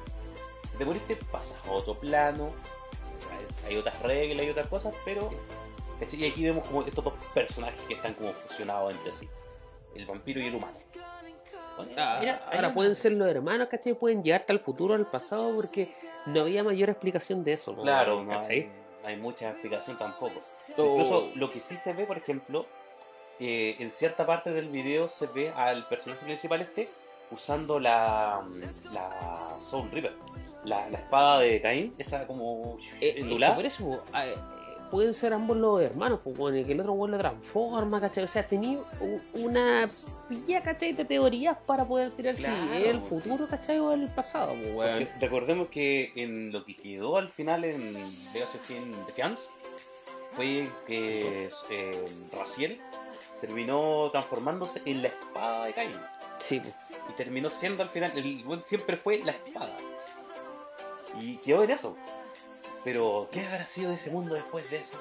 si 0.71 0.77
te 0.77 0.86
moriste, 0.86 1.15
pasas 1.31 1.57
a 1.65 1.71
otro 1.71 1.97
plano, 1.99 2.51
hay- 3.65 3.71
hay 3.71 3.77
otras 3.77 3.99
reglas 4.01 4.45
y 4.45 4.49
otras 4.49 4.67
cosas, 4.67 4.93
pero, 5.05 5.31
¿cachai? 5.99 6.23
Y 6.25 6.27
aquí 6.29 6.43
vemos 6.43 6.65
como 6.65 6.81
estos 6.83 7.03
dos 7.05 7.13
personajes 7.33 7.79
que 7.88 7.93
están 7.95 8.13
como 8.15 8.33
fusionados 8.33 8.91
entre 8.93 9.13
sí, 9.13 9.29
el 9.95 10.05
vampiro 10.05 10.41
y 10.41 10.47
el 10.47 10.55
humano. 10.55 10.77
Bueno, 11.78 11.91
Ah, 11.97 12.19
era- 12.21 12.41
ahora 12.45 12.59
era- 12.59 12.73
pueden 12.73 12.95
ser 12.95 13.11
los 13.13 13.28
hermanos, 13.30 13.67
¿cachai? 13.69 13.93
Pueden 13.93 14.23
llevarte 14.23 14.53
al 14.53 14.59
futuro, 14.59 14.93
al 14.93 15.05
pasado, 15.07 15.53
porque 15.55 15.93
no 16.26 16.41
había 16.41 16.63
mayor 16.63 16.89
explicación 16.89 17.43
de 17.43 17.53
eso, 17.53 17.73
¿no? 17.73 17.82
Claro, 17.84 18.23
no 18.23 18.30
¿cachai? 18.32 18.59
hay, 18.61 18.69
no 19.03 19.07
hay 19.09 19.17
mucha 19.17 19.49
explicación 19.51 19.97
tampoco. 19.97 20.39
O- 20.78 20.82
Incluso 20.95 21.30
lo 21.36 21.49
que 21.49 21.59
sí 21.59 21.76
se 21.78 21.93
ve, 21.93 22.05
por 22.05 22.17
ejemplo, 22.17 22.65
eh, 23.39 23.76
en 23.80 23.91
cierta 23.91 24.26
parte 24.26 24.51
del 24.51 24.69
video 24.69 25.09
se 25.09 25.28
ve 25.28 25.49
al 25.55 25.88
personaje 25.88 26.23
principal 26.26 26.61
este 26.61 26.88
usando 27.32 27.80
la, 27.80 28.41
la 28.93 29.57
Soul 29.59 29.91
River, 29.91 30.13
la, 30.63 30.89
la 30.89 30.97
espada 30.99 31.39
de 31.39 31.61
Caín, 31.61 31.93
esa 31.97 32.26
como 32.28 32.78
Eh, 33.01 33.09
es 33.09 33.15
que 33.15 33.21
endulada. 33.21 33.55
por 33.55 33.65
eso, 33.65 34.01
ah, 34.13 34.26
eh, 34.28 34.36
pueden 34.95 35.13
ser 35.13 35.33
ambos 35.33 35.57
los 35.57 35.81
hermanos, 35.81 36.21
pues, 36.23 36.37
bueno, 36.37 36.65
que 36.65 36.71
el 36.71 36.79
otro 36.79 36.93
bueno 36.93 37.17
lo 37.17 37.19
transforma, 37.21 37.99
¿cachai? 37.99 38.23
O 38.23 38.27
sea, 38.27 38.45
tenía 38.45 38.79
u- 38.79 39.19
una 39.45 39.87
pilla, 40.29 40.61
¿cachai? 40.61 40.93
De 40.93 41.03
teorías 41.03 41.57
para 41.65 41.83
poder 41.85 42.11
tirar 42.11 42.35
si 42.35 42.43
Claro, 42.43 42.73
el 42.73 42.99
futuro, 43.01 43.45
¿cachai? 43.47 43.77
O 43.79 43.91
el 43.91 44.07
pasado, 44.07 44.53
pues, 44.55 44.73
weón. 44.73 45.09
recordemos 45.19 45.67
que 45.67 46.13
en 46.15 46.51
lo 46.53 46.63
que 46.65 46.75
quedó 46.77 47.17
al 47.17 47.29
final 47.29 47.65
en 47.65 47.93
Legacy 48.33 48.57
of 48.57 48.67
Kain 48.67 49.05
Defiance 49.05 49.49
fue 50.33 50.69
que 50.87 51.49
eh, 51.69 52.05
Raziel 52.33 52.79
terminó 53.41 54.09
transformándose 54.11 54.81
en 54.85 55.01
la 55.01 55.09
espada 55.09 55.65
de 55.65 55.73
Caín. 55.73 55.91
Sí. 56.39 56.61
Y 57.09 57.13
terminó 57.17 57.49
siendo 57.49 57.83
al 57.83 57.89
final, 57.89 58.11
el 58.15 58.43
siempre 58.63 58.95
fue 58.97 59.19
la 59.25 59.31
espada. 59.33 59.75
Y 61.21 61.37
quedó 61.37 61.63
en 61.63 61.71
eso. 61.71 61.95
Pero, 62.86 63.27
¿qué 63.31 63.41
habrá 63.45 63.67
sido 63.67 63.89
de 63.89 63.95
ese 63.95 64.09
mundo 64.11 64.36
después 64.36 64.69
de 64.69 64.77
eso? 64.77 64.97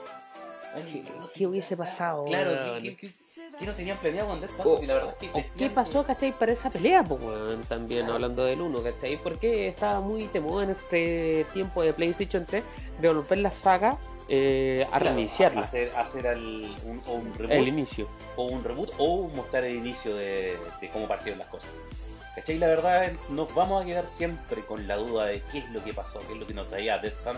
Ay, 0.74 1.04
¿Qué- 1.06 1.12
no 1.20 1.26
sé, 1.28 1.38
qué 1.38 1.46
hubiese 1.46 1.76
pasado, 1.76 2.24
Claro? 2.24 2.80
¿qué, 2.82 2.96
qué, 2.96 3.08
qué- 3.08 3.14
qué 3.60 3.64
no 3.66 3.72
tenían 3.74 3.96
planeado 3.98 4.30
con 4.30 4.40
Dead 4.40 4.50
Sun? 4.50 4.60
O- 4.62 4.70
Porque 4.72 4.86
la 4.88 4.94
verdad 4.94 5.10
es 5.12 5.18
que 5.30 5.32
¿O 5.32 5.36
decían 5.40 5.58
qué 5.58 5.70
pasó, 5.72 6.04
cachai, 6.04 6.32
para 6.36 6.50
esa 6.50 6.70
pelea, 6.70 7.04
pues? 7.04 7.20
También 7.68 8.00
Claro. 8.00 8.14
hablando 8.14 8.44
del 8.44 8.60
1, 8.60 8.82
cachai. 8.82 9.22
Porque 9.22 9.68
estaba 9.68 10.00
muy 10.00 10.26
temo 10.26 10.60
en 10.62 10.70
este 10.70 11.46
tiempo 11.52 11.82
de 11.84 11.92
PlayStation 11.92 12.44
3 12.44 12.64
de 13.00 13.08
volver 13.08 13.38
la 13.38 13.52
saga 13.52 13.98
eh, 14.26 14.84
a 14.90 14.98
Claro, 14.98 15.14
reiniciarla. 15.16 15.60
Hacer, 15.60 15.92
hacer 15.96 16.26
al- 16.26 16.74
un, 16.86 16.98
o 17.06 17.12
un 17.12 17.34
reboot, 17.34 17.50
el 17.52 17.68
inicio. 17.68 18.08
o 18.36 18.44
un 18.44 18.64
reboot, 18.64 18.90
o 18.96 19.28
mostrar 19.28 19.64
el 19.64 19.76
inicio 19.76 20.16
de, 20.16 20.56
de 20.80 20.90
cómo 20.90 21.06
partieron 21.06 21.38
las 21.38 21.48
cosas. 21.48 21.68
¿Cachai? 22.34 22.58
La 22.58 22.66
verdad, 22.66 23.12
nos 23.28 23.54
vamos 23.54 23.82
a 23.82 23.86
quedar 23.86 24.08
siempre 24.08 24.62
con 24.62 24.88
la 24.88 24.96
duda 24.96 25.26
de 25.26 25.42
qué 25.52 25.58
es 25.58 25.70
lo 25.70 25.84
que 25.84 25.92
pasó, 25.94 26.20
qué 26.26 26.32
es 26.32 26.38
lo 26.40 26.46
que 26.46 26.54
nos 26.54 26.68
traía 26.70 26.98
Dead 26.98 27.14
Sun. 27.16 27.36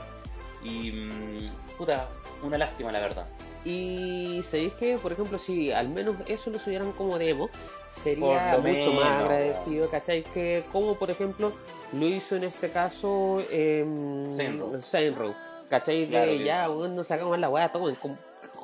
Y, 0.67 0.93
mm, 0.93 1.47
puta, 1.79 2.09
una 2.43 2.59
lástima, 2.59 2.93
la 2.93 3.01
verdad. 3.01 3.27
Y 3.64 4.43
sabéis 4.45 4.75
que, 4.75 4.97
por 4.99 5.12
ejemplo, 5.12 5.39
si 5.39 5.73
al 5.73 5.89
menos 5.89 6.14
eso 6.29 6.51
lo 6.51 6.59
subieran 6.59 6.93
como 6.93 7.19
demo, 7.19 7.51
sería 7.91 8.53
mucho 8.59 8.62
menos, 8.62 8.95
más 8.95 9.23
agradecido, 9.23 9.91
¿cachai? 9.91 10.23
Que 10.23 10.62
como, 10.71 10.95
por 10.95 11.11
ejemplo, 11.11 11.53
lo 11.93 12.07
hizo 12.07 12.37
en 12.37 12.45
este 12.45 12.71
caso 12.71 13.43
en 13.51 14.29
Saints 14.37 14.59
Row. 14.61 14.79
Saints 14.81 15.19
Row, 15.19 15.35
¿cachai? 15.69 16.03
De 16.03 16.07
Claro 16.09 16.27
que- 16.33 16.45
ya, 16.45 16.71
weón, 16.71 16.95
no 16.95 17.03
sacamos 17.03 17.39
la 17.41 17.49
weá, 17.49 17.71
tomen. 17.73 17.97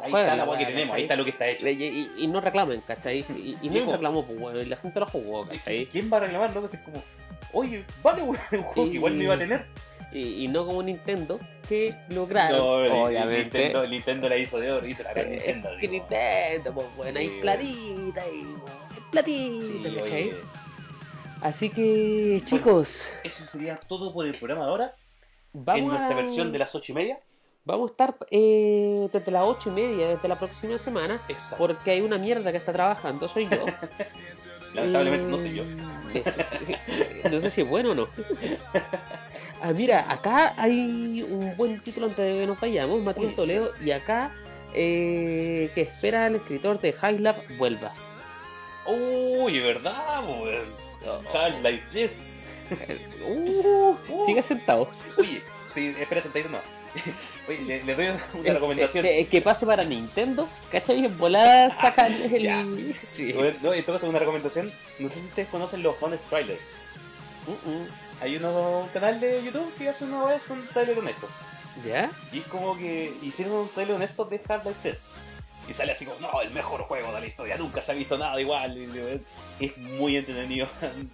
Ahí 0.02 0.10
jueguen 0.10 0.20
está 0.30 0.36
la 0.36 0.44
weá 0.44 0.58
que 0.58 0.66
tenemos, 0.66 0.82
¿cachai? 0.90 0.96
ahí 0.96 1.02
está 1.02 1.16
lo 1.16 1.24
que 1.24 1.30
está 1.30 1.46
hecho. 1.48 1.68
Y, 1.68 1.82
y- 1.84 2.12
y 2.18 2.26
no 2.28 2.40
reclamen, 2.40 2.80
¿cachai? 2.86 3.24
Y, 3.36 3.56
y 3.60 3.70
no 3.70 3.90
reclamó, 3.92 4.24
pues, 4.24 4.38
bueno, 4.38 4.60
y 4.60 4.66
la 4.66 4.76
gente 4.76 5.00
lo 5.00 5.06
jugó, 5.06 5.46
¿cachai? 5.48 5.86
¿Quién 5.86 6.10
va 6.12 6.18
a 6.18 6.20
reclamar? 6.20 6.54
No, 6.54 6.64
es 6.64 6.78
como, 6.80 7.02
oye, 7.52 7.84
vale, 8.04 8.22
weón, 8.22 8.38
un 8.52 8.62
juego 8.62 8.88
que 8.88 8.96
igual 8.96 9.14
me 9.14 9.24
iba 9.24 9.34
a 9.34 9.38
tener. 9.38 9.66
Y, 10.12 10.44
y 10.44 10.48
no 10.48 10.66
como 10.66 10.82
Nintendo, 10.82 11.40
que 11.68 11.94
lograron, 12.10 12.58
No, 12.58 13.04
obviamente. 13.04 13.42
Nintendo, 13.58 13.86
Nintendo 13.86 14.28
la 14.28 14.36
hizo 14.36 14.60
de 14.60 14.70
oro, 14.72 14.86
hizo 14.86 15.02
la 15.04 15.12
gran 15.14 15.30
Nintendo. 15.30 15.70
que 15.80 15.88
digo. 15.88 15.92
Nintendo, 15.92 16.74
pues 16.74 16.86
bueno, 16.96 17.18
hay 17.18 17.28
Sí, 17.28 17.38
platita 17.40 18.22
y 18.28 18.56
platita, 19.10 19.88
Sí, 19.88 19.94
¿cachai? 19.96 20.32
Así 21.40 21.70
que, 21.70 22.40
chicos, 22.44 23.12
eso 23.24 23.44
sería 23.50 23.76
todo 23.88 24.12
por 24.12 24.26
el 24.26 24.34
programa 24.34 24.64
de 24.64 24.70
ahora. 24.70 24.96
vamos 25.52 25.80
en 25.82 25.88
nuestra 25.88 26.10
a, 26.12 26.14
versión 26.22 26.52
de 26.52 26.58
las 26.58 26.74
ocho 26.74 26.92
y 26.92 26.94
media. 26.94 27.18
Vamos 27.64 27.90
a 27.90 27.92
estar 27.92 28.16
eh, 28.30 29.08
desde 29.12 29.30
las 29.32 29.44
ocho 29.44 29.70
y 29.70 29.72
media, 29.72 30.08
desde 30.08 30.28
la 30.28 30.38
próxima 30.38 30.78
semana, 30.78 31.20
Exacto. 31.28 31.56
porque 31.58 31.90
hay 31.92 32.00
una 32.00 32.18
mierda 32.18 32.50
que 32.52 32.58
está 32.58 32.72
trabajando, 32.72 33.26
soy 33.28 33.48
yo. 33.48 33.64
Lamentablemente 34.74 35.26
no 35.30 35.38
soy 35.38 35.54
yo. 35.54 35.64
No 37.30 37.40
sé 37.40 37.50
si 37.50 37.60
es 37.62 37.68
bueno 37.68 37.92
o 37.92 37.94
no. 37.94 38.08
Ah, 39.62 39.72
mira, 39.72 40.10
acá 40.10 40.54
hay 40.56 41.22
un 41.22 41.56
buen 41.56 41.80
título 41.80 42.06
antes 42.06 42.24
de 42.24 42.40
que 42.40 42.46
nos 42.48 42.58
vayamos, 42.58 43.00
Matías. 43.00 43.36
Toledo, 43.36 43.70
y 43.80 43.92
acá 43.92 44.34
eh, 44.74 45.70
que 45.74 45.82
espera 45.82 46.26
el 46.26 46.34
escritor 46.36 46.80
de 46.80 46.92
High 46.92 47.20
Lab 47.20 47.36
vuelva. 47.56 47.94
Uy, 48.86 49.60
¿verdad, 49.60 50.24
weón? 50.24 50.66
Half-Life, 51.32 51.82
yes. 51.92 52.22
Uh, 53.24 53.94
sigue 54.26 54.42
sentado. 54.42 54.90
Oye, 55.16 55.42
sí, 55.72 55.94
espera 56.00 56.20
sentadito 56.20 56.50
no. 56.50 56.58
Oye, 57.48 57.60
le, 57.62 57.84
le 57.84 57.94
doy 57.94 58.06
una 58.34 58.52
recomendación. 58.54 59.04
Que 59.30 59.40
pase 59.40 59.64
para 59.64 59.84
Nintendo, 59.84 60.48
¿cachai? 60.72 61.04
En 61.04 61.16
volada 61.16 61.70
sacan 61.70 62.12
el. 62.12 62.42
Ya. 62.42 62.64
Sí. 63.00 63.32
No, 63.62 63.72
esto 63.72 63.94
es 63.94 64.02
una 64.02 64.18
recomendación. 64.18 64.72
No 64.98 65.08
sé 65.08 65.20
si 65.20 65.26
ustedes 65.26 65.48
conocen 65.48 65.84
los 65.84 65.94
Honest 66.00 66.28
Trailers. 66.28 66.60
Mm, 67.46 68.01
Hay 68.22 68.36
unos 68.36 68.88
canal 68.92 69.18
de 69.18 69.42
YouTube 69.42 69.74
que 69.76 69.88
hacen 69.88 70.12
una 70.12 70.26
vez 70.26 70.48
un 70.48 70.64
trailer 70.68 70.96
honestos. 70.96 71.30
¿Ya? 71.84 72.08
Y 72.32 72.38
es 72.38 72.46
como 72.46 72.78
que 72.78 73.12
hicieron 73.20 73.54
un 73.54 73.68
trailer 73.68 73.96
honesto 73.96 74.24
de 74.26 74.40
Half-Life 74.48 74.78
3. 74.80 75.02
Y 75.68 75.72
sale 75.72 75.90
así 75.90 76.04
como, 76.06 76.20
no, 76.20 76.40
el 76.40 76.52
mejor 76.52 76.82
juego 76.82 77.12
de 77.12 77.20
la 77.20 77.26
historia, 77.26 77.56
nunca 77.56 77.82
se 77.82 77.90
ha 77.90 77.94
visto 77.96 78.16
nada 78.16 78.40
igual. 78.40 78.78
Y, 78.78 79.66
es 79.66 79.76
muy 79.76 80.16
entretenido. 80.16 80.68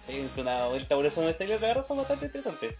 Péguense 0.05 0.41
una 0.41 0.67
vuelta 0.67 0.95
por 0.95 1.03
eso 1.03 1.23
en 1.23 1.29
el 1.29 1.35
trailer, 1.35 1.59
la 1.59 1.69
verdad 1.69 1.85
son 1.87 1.97
bastante 1.97 2.27
interesantes. 2.27 2.75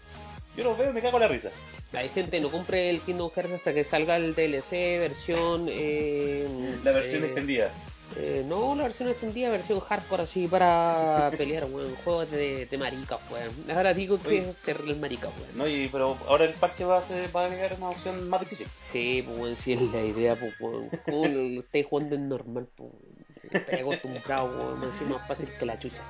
Yo 0.56 0.62
los 0.62 0.78
veo 0.78 0.90
y 0.90 0.92
me 0.92 1.02
cago 1.02 1.16
en 1.16 1.22
la 1.22 1.28
risa. 1.28 1.50
Hay 1.92 2.08
gente, 2.10 2.40
no 2.40 2.50
compre 2.50 2.88
el 2.88 3.00
Kingdom 3.00 3.32
Hearts 3.34 3.52
hasta 3.52 3.74
que 3.74 3.82
salga 3.82 4.14
el 4.14 4.36
DLC, 4.36 5.00
versión... 5.00 5.66
eh, 5.68 6.46
La 6.84 6.92
versión 6.92 7.24
eh, 7.24 7.26
extendida. 7.26 7.72
Eh, 8.16 8.44
no, 8.46 8.74
la 8.74 8.84
versión 8.84 9.08
extendida, 9.08 9.50
versión 9.50 9.80
hardcore 9.80 10.24
así 10.24 10.46
para 10.46 11.30
pelear, 11.36 11.64
weón. 11.66 11.94
Juegos 11.96 12.30
de, 12.30 12.66
de 12.66 12.78
maricas, 12.78 13.20
weón. 13.30 13.52
Ahora 13.76 13.94
digo 13.94 14.20
que 14.20 14.38
es 14.38 14.56
terrible 14.64 14.94
marica, 14.96 15.28
weón. 15.28 15.58
No, 15.58 15.68
y, 15.68 15.88
pero 15.88 16.16
ahora 16.28 16.44
el 16.44 16.54
parche 16.54 16.84
va 16.84 16.98
a, 16.98 17.02
ser, 17.02 17.34
va 17.34 17.42
a 17.42 17.46
agregar 17.46 17.76
una 17.78 17.90
opción 17.90 18.28
más 18.28 18.40
difícil. 18.40 18.66
Sí, 18.90 19.22
pues 19.26 19.38
weón, 19.38 19.56
si 19.56 19.72
es 19.72 19.82
la 19.82 20.02
idea, 20.02 20.36
pues 20.36 20.54
weón. 20.60 20.88
¿Cómo 21.04 21.26
lo 21.26 21.60
estáis 21.60 21.86
jugando 21.86 22.16
en 22.16 22.28
normal, 22.28 22.68
pues 22.74 22.90
estáis 23.50 23.82
acostumbrado, 23.82 24.46
weón, 24.46 24.84
es 24.84 25.08
más 25.08 25.26
fácil 25.26 25.48
que 25.58 25.66
la 25.66 25.78
chucha. 25.78 26.02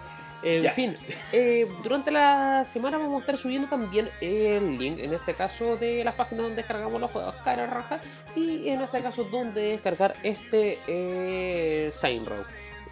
En 0.43 0.63
Ya. 0.63 0.73
fin, 0.73 0.97
eh, 1.33 1.67
durante 1.83 2.11
la 2.11 2.65
semana 2.65 2.97
vamos 2.97 3.17
a 3.17 3.19
estar 3.21 3.37
subiendo 3.37 3.69
también 3.69 4.09
el 4.23 4.79
link, 4.79 4.99
en 4.99 5.13
este 5.13 5.35
caso 5.35 5.77
de 5.77 6.03
las 6.03 6.15
páginas 6.15 6.45
donde 6.45 6.57
descargamos 6.63 6.99
los 7.01 7.11
juegos 7.11 7.35
cara 7.45 7.67
raja 7.67 8.01
y 8.35 8.69
en 8.71 8.81
este 8.81 9.03
caso 9.03 9.25
donde 9.25 9.61
descargar 9.73 10.15
este 10.23 10.79
eh, 10.87 11.91
Sign 11.93 12.25
Row. 12.25 12.43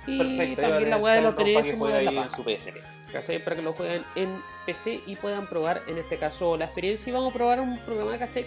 Y 0.06 0.18
Perfecto, 0.18 0.62
también 0.62 0.90
la 0.90 0.96
a 0.96 0.98
weá 0.98 1.14
de 1.14 1.22
los 1.22 1.34
que 1.34 1.42
juegue 1.76 2.04
en 2.04 2.30
su 2.30 2.42
PSP. 2.44 2.76
¿cachai? 3.12 3.42
Para 3.42 3.56
que 3.56 3.62
lo 3.62 3.72
jueguen 3.72 4.02
en 4.14 4.28
PC 4.66 5.00
y 5.06 5.16
puedan 5.16 5.46
probar 5.46 5.80
en 5.86 5.96
este 5.96 6.18
caso 6.18 6.56
la 6.58 6.66
experiencia. 6.66 7.08
Y 7.10 7.12
vamos 7.14 7.30
a 7.30 7.34
probar 7.34 7.60
un 7.60 7.78
programa, 7.78 8.18
¿cachai? 8.18 8.44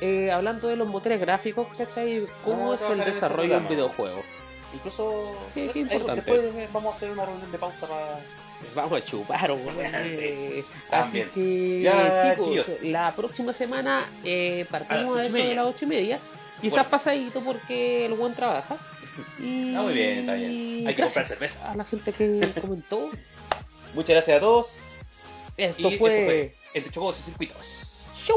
Eh, 0.00 0.30
hablando 0.30 0.68
de 0.68 0.76
los 0.76 0.88
motores 0.88 1.20
gráficos, 1.20 1.66
¿cachai? 1.76 2.24
¿Cómo 2.44 2.72
es 2.72 2.80
el 2.82 3.04
desarrollo 3.04 3.50
de 3.54 3.56
un 3.58 3.68
videojuego? 3.68 4.22
Incluso 4.74 5.34
Qué- 5.54 5.68
qué 5.72 5.78
eh, 5.80 5.82
importante. 5.82 6.30
después 6.30 6.72
vamos 6.72 6.92
a 6.92 6.96
hacer 6.96 7.10
una 7.10 7.24
reunión 7.26 7.50
de 7.50 7.58
pauta 7.58 7.86
para... 7.86 8.20
Vamos 8.74 9.00
a 9.00 9.04
chupar. 9.04 9.50
Sí, 9.50 10.64
Así 10.90 11.22
que, 11.34 11.80
Ya, 11.82 12.32
chicos, 12.34 12.48
chicos. 12.66 12.82
la 12.82 13.14
próxima 13.14 13.52
semana 13.52 14.04
eh, 14.24 14.66
partimos 14.70 15.14
A 15.14 15.18
las 15.18 15.26
eso 15.28 15.36
de 15.36 15.54
las 15.54 15.66
ocho 15.66 15.84
y 15.84 15.88
media. 15.88 16.18
Quizás 16.60 16.76
Bueno. 16.78 16.90
pasadito 16.90 17.40
porque 17.40 18.06
el 18.06 18.14
buen 18.14 18.34
trabaja. 18.34 18.76
Y 19.40 19.68
Está 19.68 19.82
muy 19.82 19.94
bien, 19.94 20.18
está 20.20 20.34
bien. 20.34 20.86
Hay 20.88 20.94
que 20.94 21.02
comprar 21.02 21.26
cerveza. 21.26 21.70
A 21.70 21.76
la 21.76 21.84
gente 21.84 22.12
que 22.12 22.40
comentó. 22.60 23.10
Muchas 23.94 24.10
gracias 24.10 24.36
a 24.36 24.40
todos. 24.40 24.74
Esto 25.56 25.90
y 25.90 25.96
fue 25.98 26.10
esto 26.14 26.26
fue 26.26 26.54
Entre 26.74 26.92
Chocos 26.92 27.18
y 27.20 27.22
Circuitos. 27.22 27.96
Chao. 28.26 28.36